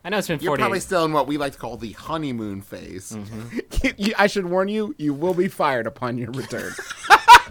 I 0.04 0.10
know 0.10 0.18
it's 0.18 0.28
been 0.28 0.40
You're 0.40 0.56
probably 0.56 0.80
still 0.80 1.04
in 1.06 1.12
what 1.12 1.28
we 1.28 1.38
like 1.38 1.54
to 1.54 1.60
call 1.60 1.76
the 1.78 1.92
honeymoon 1.92 2.62
phase. 2.62 3.12
Mm-hmm. 3.12 3.60
You- 3.98 4.14
I 4.18 4.28
should 4.28 4.46
warn 4.46 4.68
you, 4.68 4.94
you 4.98 5.14
will 5.14 5.34
be 5.34 5.48
fired 5.48 5.88
upon 5.88 6.18
your 6.18 6.32
return. 6.32 6.74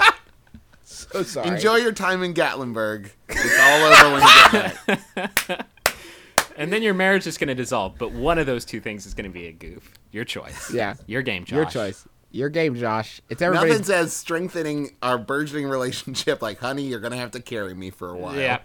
so 0.84 1.22
sorry. 1.22 1.48
Enjoy 1.48 1.76
your 1.76 1.92
time 1.92 2.22
in 2.22 2.34
Gatlinburg. 2.34 3.10
It's 3.28 3.58
all 3.58 3.82
over 3.84 4.12
when 4.12 4.22
you 4.22 4.84
get 4.92 5.44
back. 5.54 5.66
and 6.56 6.72
then 6.72 6.82
your 6.82 6.94
marriage 6.94 7.26
is 7.26 7.38
going 7.38 7.48
to 7.48 7.54
dissolve, 7.54 7.96
but 7.98 8.12
one 8.12 8.38
of 8.38 8.46
those 8.46 8.64
two 8.64 8.80
things 8.80 9.06
is 9.06 9.14
going 9.14 9.24
to 9.24 9.32
be 9.32 9.46
a 9.46 9.52
goof. 9.52 9.92
Your 10.10 10.24
choice. 10.24 10.70
Yeah. 10.72 10.94
Your 11.06 11.22
game, 11.22 11.44
Josh. 11.44 11.56
Your 11.56 11.64
choice. 11.66 12.06
Your 12.30 12.48
game, 12.50 12.74
Josh. 12.76 13.22
It's 13.30 13.40
everybody's. 13.40 13.70
Nothing 13.72 13.84
says 13.84 14.12
strengthening 14.12 14.96
our 15.02 15.16
burgeoning 15.16 15.66
relationship 15.68 16.42
like, 16.42 16.58
honey, 16.58 16.82
you're 16.82 17.00
going 17.00 17.12
to 17.12 17.18
have 17.18 17.30
to 17.32 17.40
carry 17.40 17.72
me 17.74 17.88
for 17.90 18.10
a 18.10 18.16
while. 18.18 18.36
Yeah. 18.36 18.58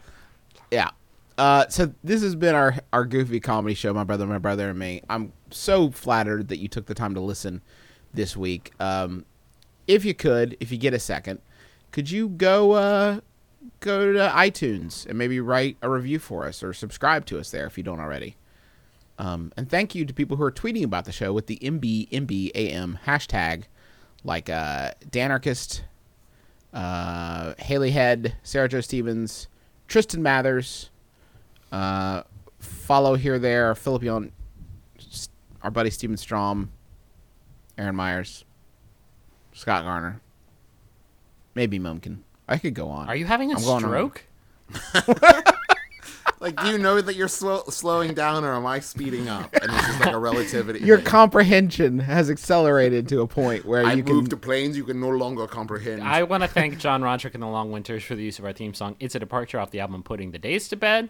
Yeah. 0.72 0.90
Uh, 1.38 1.68
so 1.68 1.94
this 2.04 2.22
has 2.22 2.36
been 2.36 2.56
our 2.56 2.76
our 2.92 3.06
goofy 3.06 3.40
comedy 3.40 3.74
show, 3.74 3.94
my 3.94 4.04
brother, 4.04 4.26
my 4.28 4.38
brother, 4.38 4.70
and 4.70 4.78
me. 4.78 5.02
I'm 5.10 5.34
so 5.50 5.90
flattered 5.90 6.48
that 6.50 6.58
you 6.58 6.68
took 6.68 6.86
the 6.86 6.94
time 6.94 7.16
to 7.16 7.22
listen 7.22 7.62
this 8.14 8.38
week. 8.38 8.72
Um, 8.80 9.26
if 9.88 10.06
you 10.06 10.14
could, 10.14 10.56
if 10.60 10.72
you 10.72 10.78
get 10.78 10.94
a 10.94 11.00
second, 11.00 11.42
could 11.92 12.10
you 12.10 12.30
go 12.30 12.74
uh, 12.74 13.20
go 13.80 14.14
to 14.14 14.20
iTunes 14.20 15.06
and 15.06 15.18
maybe 15.18 15.40
write 15.40 15.78
a 15.82 15.90
review 15.90 16.20
for 16.20 16.46
us 16.46 16.64
or 16.64 16.74
subscribe 16.74 17.26
to 17.28 17.40
us 17.40 17.52
there 17.52 17.66
if 17.66 17.78
you 17.78 17.84
don't 17.84 18.00
already. 18.00 18.36
Um, 19.20 19.52
and 19.56 19.70
thank 19.70 19.94
you 19.94 20.06
to 20.06 20.14
people 20.14 20.38
who 20.38 20.44
are 20.44 20.52
tweeting 20.52 20.84
about 20.84 21.06
the 21.06 21.12
show 21.12 21.34
with 21.34 21.48
the 21.48 21.60
MBMBAM 21.62 23.02
hashtag, 23.06 23.66
like 24.24 24.50
uh, 24.50 24.92
Danarchist, 25.10 25.82
uh, 26.74 27.54
Haley 27.60 27.92
Head, 27.92 28.36
Sarah 28.44 28.68
Jo 28.68 28.82
Stevens, 28.82 29.48
Tristan 29.88 30.24
Mathers. 30.24 30.90
Uh, 31.74 32.22
follow 32.60 33.16
here, 33.16 33.40
there, 33.40 33.74
Philip 33.74 34.04
Young, 34.04 34.32
our 35.64 35.72
buddy 35.72 35.90
Steven 35.90 36.18
Strom, 36.18 36.72
Aaron 37.78 37.96
Myers, 37.96 38.46
Scott 39.54 39.84
Garner, 39.84 40.22
maybe 41.56 41.80
Mumkin. 41.80 42.24
I 42.48 42.60
could 42.60 42.76
go 42.76 42.90
on. 42.90 43.10
Are 43.10 43.16
you 43.16 43.26
having 43.26 43.52
a 43.52 43.58
I'm 43.58 43.64
going 43.64 43.80
stroke? 43.80 44.24
Like, 46.40 46.62
do 46.62 46.68
you 46.68 46.78
know 46.78 47.00
that 47.00 47.16
you're 47.16 47.30
slow, 47.30 47.64
slowing 47.70 48.14
down 48.14 48.44
or 48.44 48.54
am 48.54 48.66
I 48.66 48.82
speeding 48.82 49.30
up? 49.30 49.54
And 49.54 49.72
it's 49.72 49.88
just 49.88 50.00
like 50.02 50.14
a 50.14 50.18
relativity. 50.18 50.80
Your 50.80 50.98
thing. 50.98 51.06
comprehension 51.06 52.00
has 52.00 52.30
accelerated 52.30 53.08
to 53.08 53.22
a 53.22 53.28
point 53.28 53.64
where 53.64 53.86
I 53.86 53.94
you 53.94 54.04
moved 54.04 54.30
can. 54.30 54.38
to 54.42 54.46
planes 54.46 54.76
you 54.76 54.84
can 54.84 55.00
no 55.00 55.08
longer 55.12 55.48
comprehend. 55.48 56.04
I 56.04 56.24
want 56.24 56.44
to 56.44 56.50
thank 56.50 56.80
John 56.80 57.02
Roderick 57.02 57.34
and 57.34 57.42
the 57.42 57.48
Long 57.48 57.72
Winters 57.72 58.04
for 58.04 58.16
the 58.16 58.24
use 58.24 58.40
of 58.40 58.46
our 58.46 58.52
theme 58.52 58.74
song. 58.74 58.98
It's 59.00 59.16
a 59.16 59.20
departure 59.20 59.58
off 59.58 59.72
the 59.72 59.80
album 59.80 60.04
Putting 60.04 60.32
the 60.32 60.38
Days 60.38 60.68
to 60.68 60.76
Bed. 60.76 61.10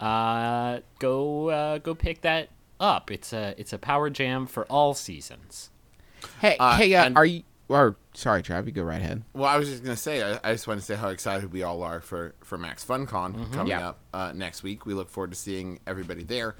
Uh, 0.00 0.80
go 0.98 1.48
uh, 1.50 1.78
go 1.78 1.94
pick 1.94 2.20
that 2.22 2.48
up. 2.80 3.10
It's 3.10 3.32
a 3.32 3.54
it's 3.58 3.72
a 3.72 3.78
power 3.78 4.10
jam 4.10 4.46
for 4.46 4.64
all 4.66 4.94
seasons. 4.94 5.70
Hey, 6.40 6.56
Uh, 6.58 6.76
hey, 6.76 6.94
uh, 6.94 7.04
and- 7.04 7.16
are 7.16 7.26
you? 7.26 7.42
Or 7.66 7.96
sorry, 8.12 8.42
Trav, 8.42 8.66
you 8.66 8.72
go 8.72 8.82
right 8.82 9.00
ahead. 9.00 9.22
Well, 9.32 9.46
I 9.48 9.56
was 9.56 9.70
just 9.70 9.82
gonna 9.82 9.96
say, 9.96 10.22
I, 10.22 10.38
I 10.44 10.52
just 10.52 10.66
want 10.68 10.80
to 10.80 10.84
say 10.84 10.96
how 10.96 11.08
excited 11.08 11.50
we 11.50 11.62
all 11.62 11.82
are 11.82 12.00
for 12.02 12.34
for 12.42 12.58
Max 12.58 12.84
FunCon 12.84 13.08
coming 13.08 13.44
Mm-hmm. 13.50 13.66
Yeah. 13.68 13.88
up 13.88 13.98
uh, 14.12 14.32
next 14.34 14.62
week. 14.62 14.84
We 14.84 14.92
look 14.92 15.08
forward 15.08 15.30
to 15.30 15.36
seeing 15.36 15.80
everybody 15.86 16.24
there. 16.24 16.56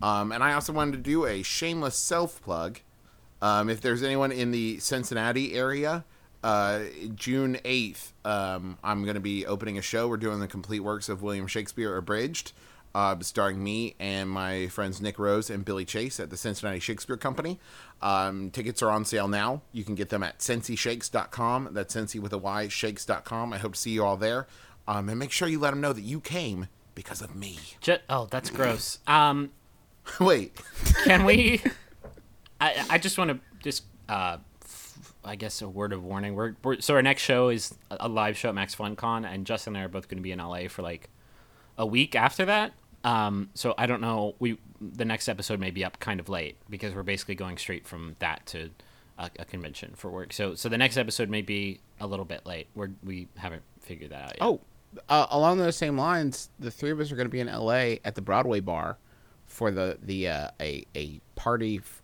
Um, 0.00 0.30
and 0.30 0.44
I 0.44 0.52
also 0.52 0.72
wanted 0.72 0.92
to 0.92 0.98
do 0.98 1.26
a 1.26 1.42
shameless 1.42 1.96
self 1.96 2.40
plug. 2.42 2.78
Um, 3.42 3.68
if 3.68 3.80
there's 3.80 4.02
anyone 4.04 4.30
in 4.30 4.52
the 4.52 4.78
Cincinnati 4.78 5.54
area, 5.54 6.04
uh, 6.44 6.80
June 7.16 7.58
eighth, 7.64 8.12
um, 8.24 8.78
I'm 8.84 9.02
going 9.02 9.14
to 9.14 9.20
be 9.20 9.44
opening 9.46 9.76
a 9.76 9.82
show. 9.82 10.06
We're 10.08 10.18
doing 10.18 10.38
the 10.38 10.46
complete 10.48 10.80
works 10.80 11.08
of 11.08 11.20
William 11.22 11.46
Shakespeare 11.48 11.96
abridged, 11.96 12.52
uh, 12.94 13.16
starring 13.20 13.62
me 13.62 13.94
and 13.98 14.30
my 14.30 14.68
friends 14.68 15.00
Nick 15.00 15.18
Rose 15.18 15.50
and 15.50 15.64
Billy 15.64 15.84
Chase 15.84 16.20
at 16.20 16.30
the 16.30 16.36
Cincinnati 16.36 16.78
Shakespeare 16.78 17.16
Company. 17.16 17.58
Um, 18.02 18.50
tickets 18.50 18.82
are 18.82 18.90
on 18.90 19.04
sale 19.04 19.28
now. 19.28 19.62
You 19.72 19.82
can 19.84 19.94
get 19.94 20.10
them 20.10 20.22
at 20.22 20.38
cincyshakes.com. 20.38 21.70
That's 21.72 21.94
Cincy 21.94 22.20
with 22.20 22.32
a 22.32 22.38
Y, 22.38 22.68
shakes.com. 22.68 23.52
I 23.52 23.58
hope 23.58 23.72
to 23.74 23.80
see 23.80 23.90
you 23.90 24.04
all 24.04 24.16
there. 24.16 24.46
Um, 24.86 25.08
and 25.08 25.18
make 25.18 25.30
sure 25.32 25.48
you 25.48 25.58
let 25.58 25.70
them 25.70 25.80
know 25.80 25.92
that 25.92 26.02
you 26.02 26.20
came 26.20 26.68
because 26.94 27.22
of 27.22 27.34
me. 27.34 27.58
Ju- 27.80 27.96
oh, 28.08 28.26
that's 28.30 28.50
gross. 28.50 28.98
Um, 29.06 29.50
Wait. 30.20 30.60
can 31.04 31.24
we? 31.24 31.62
I 32.60 32.84
I 32.90 32.98
just 32.98 33.16
want 33.18 33.30
to 33.30 33.40
just 33.62 33.84
uh, 34.08 34.36
I 35.24 35.36
guess 35.36 35.62
a 35.62 35.68
word 35.68 35.92
of 35.94 36.04
warning. 36.04 36.34
We're, 36.34 36.54
we're 36.62 36.80
so 36.80 36.94
our 36.94 37.02
next 37.02 37.22
show 37.22 37.48
is 37.48 37.74
a- 37.90 37.96
a 38.00 38.08
live 38.08 38.36
show 38.36 38.50
at 38.50 38.54
Max 38.54 38.74
FunCon, 38.76 39.26
and 39.26 39.46
Justin 39.46 39.74
and 39.74 39.80
I 39.82 39.86
are 39.86 39.88
both 39.88 40.08
going 40.08 40.18
to 40.18 40.22
be 40.22 40.30
in 40.32 40.38
LA 40.38 40.68
for 40.68 40.82
like 40.82 41.08
a 41.78 41.86
week 41.86 42.14
after 42.14 42.44
that. 42.44 42.72
Um, 43.04 43.50
so 43.54 43.74
I 43.76 43.86
don't 43.86 44.00
know. 44.00 44.34
We 44.38 44.58
the 44.80 45.04
next 45.04 45.28
episode 45.28 45.60
may 45.60 45.70
be 45.70 45.84
up 45.84 46.00
kind 46.00 46.20
of 46.20 46.28
late 46.28 46.56
because 46.68 46.94
we're 46.94 47.02
basically 47.02 47.34
going 47.34 47.58
straight 47.58 47.86
from 47.86 48.16
that 48.18 48.44
to 48.46 48.70
a, 49.18 49.30
a 49.38 49.44
convention 49.44 49.92
for 49.94 50.10
work. 50.10 50.32
So 50.32 50.54
so 50.54 50.68
the 50.68 50.78
next 50.78 50.96
episode 50.96 51.28
may 51.28 51.42
be 51.42 51.80
a 52.00 52.06
little 52.06 52.24
bit 52.24 52.46
late. 52.46 52.68
We're 52.74 52.90
we 53.04 53.28
haven't 53.36 53.62
figured 53.80 54.10
that 54.10 54.22
out 54.22 54.28
yet. 54.30 54.38
Oh, 54.40 54.60
uh, 55.08 55.26
along 55.30 55.58
those 55.58 55.76
same 55.76 55.98
lines, 55.98 56.50
the 56.58 56.70
three 56.70 56.90
of 56.90 57.00
us 57.00 57.10
are 57.12 57.16
going 57.16 57.26
to 57.26 57.32
be 57.32 57.40
in 57.40 57.48
L.A. 57.48 58.00
at 58.04 58.14
the 58.14 58.22
Broadway 58.22 58.60
Bar 58.60 58.96
for 59.46 59.70
the 59.70 59.98
the 60.02 60.28
uh, 60.28 60.48
a 60.60 60.86
a 60.96 61.20
party 61.36 61.78
f- 61.78 62.02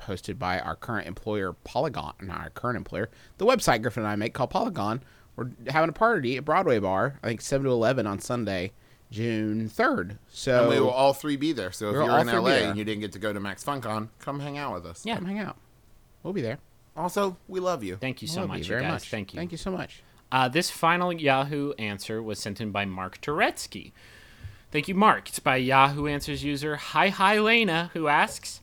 hosted 0.00 0.38
by 0.38 0.58
our 0.58 0.74
current 0.74 1.06
employer 1.06 1.52
Polygon, 1.64 2.14
not 2.20 2.40
our 2.40 2.50
current 2.50 2.76
employer, 2.76 3.10
the 3.38 3.46
website 3.46 3.82
Griffin 3.82 4.02
and 4.02 4.10
I 4.10 4.16
make 4.16 4.34
called 4.34 4.50
Polygon. 4.50 5.02
We're 5.36 5.50
having 5.68 5.88
a 5.88 5.94
party 5.94 6.36
at 6.36 6.44
Broadway 6.44 6.78
Bar. 6.78 7.18
I 7.22 7.28
think 7.28 7.40
seven 7.40 7.64
to 7.66 7.70
eleven 7.70 8.06
on 8.06 8.18
Sunday, 8.18 8.72
June 9.12 9.68
third. 9.68 10.18
So 10.30 10.62
And 10.62 10.68
we 10.70 10.80
will 10.80 10.90
all 10.90 11.12
three 11.12 11.36
be 11.36 11.52
there. 11.52 11.70
So 11.70 11.90
if 11.90 11.94
you're 11.94 12.18
in 12.18 12.26
LA 12.26 12.68
and 12.68 12.78
you 12.78 12.84
didn't 12.84 13.02
get 13.02 13.12
to 13.12 13.18
go 13.18 13.32
to 13.32 13.38
Max 13.38 13.62
FunCon, 13.62 14.08
come 14.18 14.40
hang 14.40 14.58
out 14.58 14.72
with 14.74 14.86
us. 14.86 15.04
Yeah. 15.04 15.16
come 15.16 15.26
hang 15.26 15.38
out. 15.38 15.56
We'll 16.22 16.32
be 16.32 16.40
there. 16.42 16.58
Also, 16.96 17.36
we 17.48 17.60
love 17.60 17.84
you. 17.84 17.96
Thank 17.96 18.22
you 18.22 18.28
so 18.28 18.46
much, 18.46 18.58
you 18.58 18.64
you 18.64 18.68
very 18.68 18.82
guys. 18.82 18.92
much. 18.92 19.10
Thank 19.10 19.32
you. 19.32 19.38
Thank 19.38 19.52
you 19.52 19.58
so 19.58 19.70
much. 19.70 20.02
Uh, 20.30 20.48
this 20.48 20.70
final 20.70 21.12
Yahoo 21.12 21.72
answer 21.74 22.22
was 22.22 22.38
sent 22.38 22.60
in 22.60 22.70
by 22.70 22.84
Mark 22.86 23.20
Turetsky. 23.20 23.92
Thank 24.70 24.88
you, 24.88 24.94
Mark. 24.94 25.28
It's 25.28 25.38
by 25.38 25.56
Yahoo 25.56 26.06
Answers 26.06 26.42
user 26.42 26.76
Hi 26.76 27.08
Hi 27.08 27.38
Lena, 27.38 27.90
who 27.92 28.08
asks, 28.08 28.62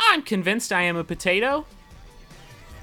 "I'm 0.00 0.22
convinced 0.22 0.72
I 0.72 0.82
am 0.82 0.96
a 0.96 1.04
potato. 1.04 1.64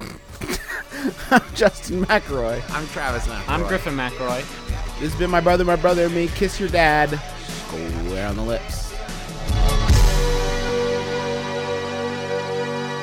I'm 1.30 1.42
Justin 1.54 2.06
McElroy. 2.06 2.62
I'm 2.70 2.86
Travis 2.88 3.26
McElroy. 3.26 3.48
I'm 3.48 3.66
Griffin 3.68 3.94
McElroy. 3.94 4.63
This 5.00 5.10
has 5.10 5.18
been 5.18 5.30
my 5.30 5.40
brother, 5.40 5.64
my 5.64 5.76
brother, 5.76 6.04
and 6.04 6.14
me. 6.14 6.28
Kiss 6.28 6.60
your 6.60 6.68
dad. 6.68 7.20
Square 7.66 8.28
on 8.28 8.36
the 8.36 8.42
lips. 8.42 8.94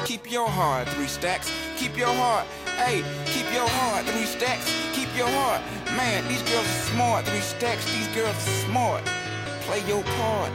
Keep 0.06 0.32
your 0.32 0.48
heart, 0.48 0.88
three 0.89 1.08
stacks. 1.08 1.52
Keep 1.78 1.98
your 1.98 2.14
heart. 2.14 2.48
Hey, 2.78 3.04
keep 3.26 3.52
your 3.54 3.68
heart, 3.68 4.06
three 4.06 4.26
stacks. 4.26 4.66
Keep 4.94 5.16
your 5.18 5.28
heart. 5.28 5.62
Man, 5.98 6.26
these 6.28 6.42
girls 6.44 6.66
are 6.66 6.92
smart, 6.94 7.26
three 7.26 7.42
stacks. 7.42 7.86
These 7.94 8.08
girls 8.16 8.36
are 8.36 8.66
smart. 8.66 9.04
Play 9.62 9.86
your 9.88 10.04
part. 10.04 10.52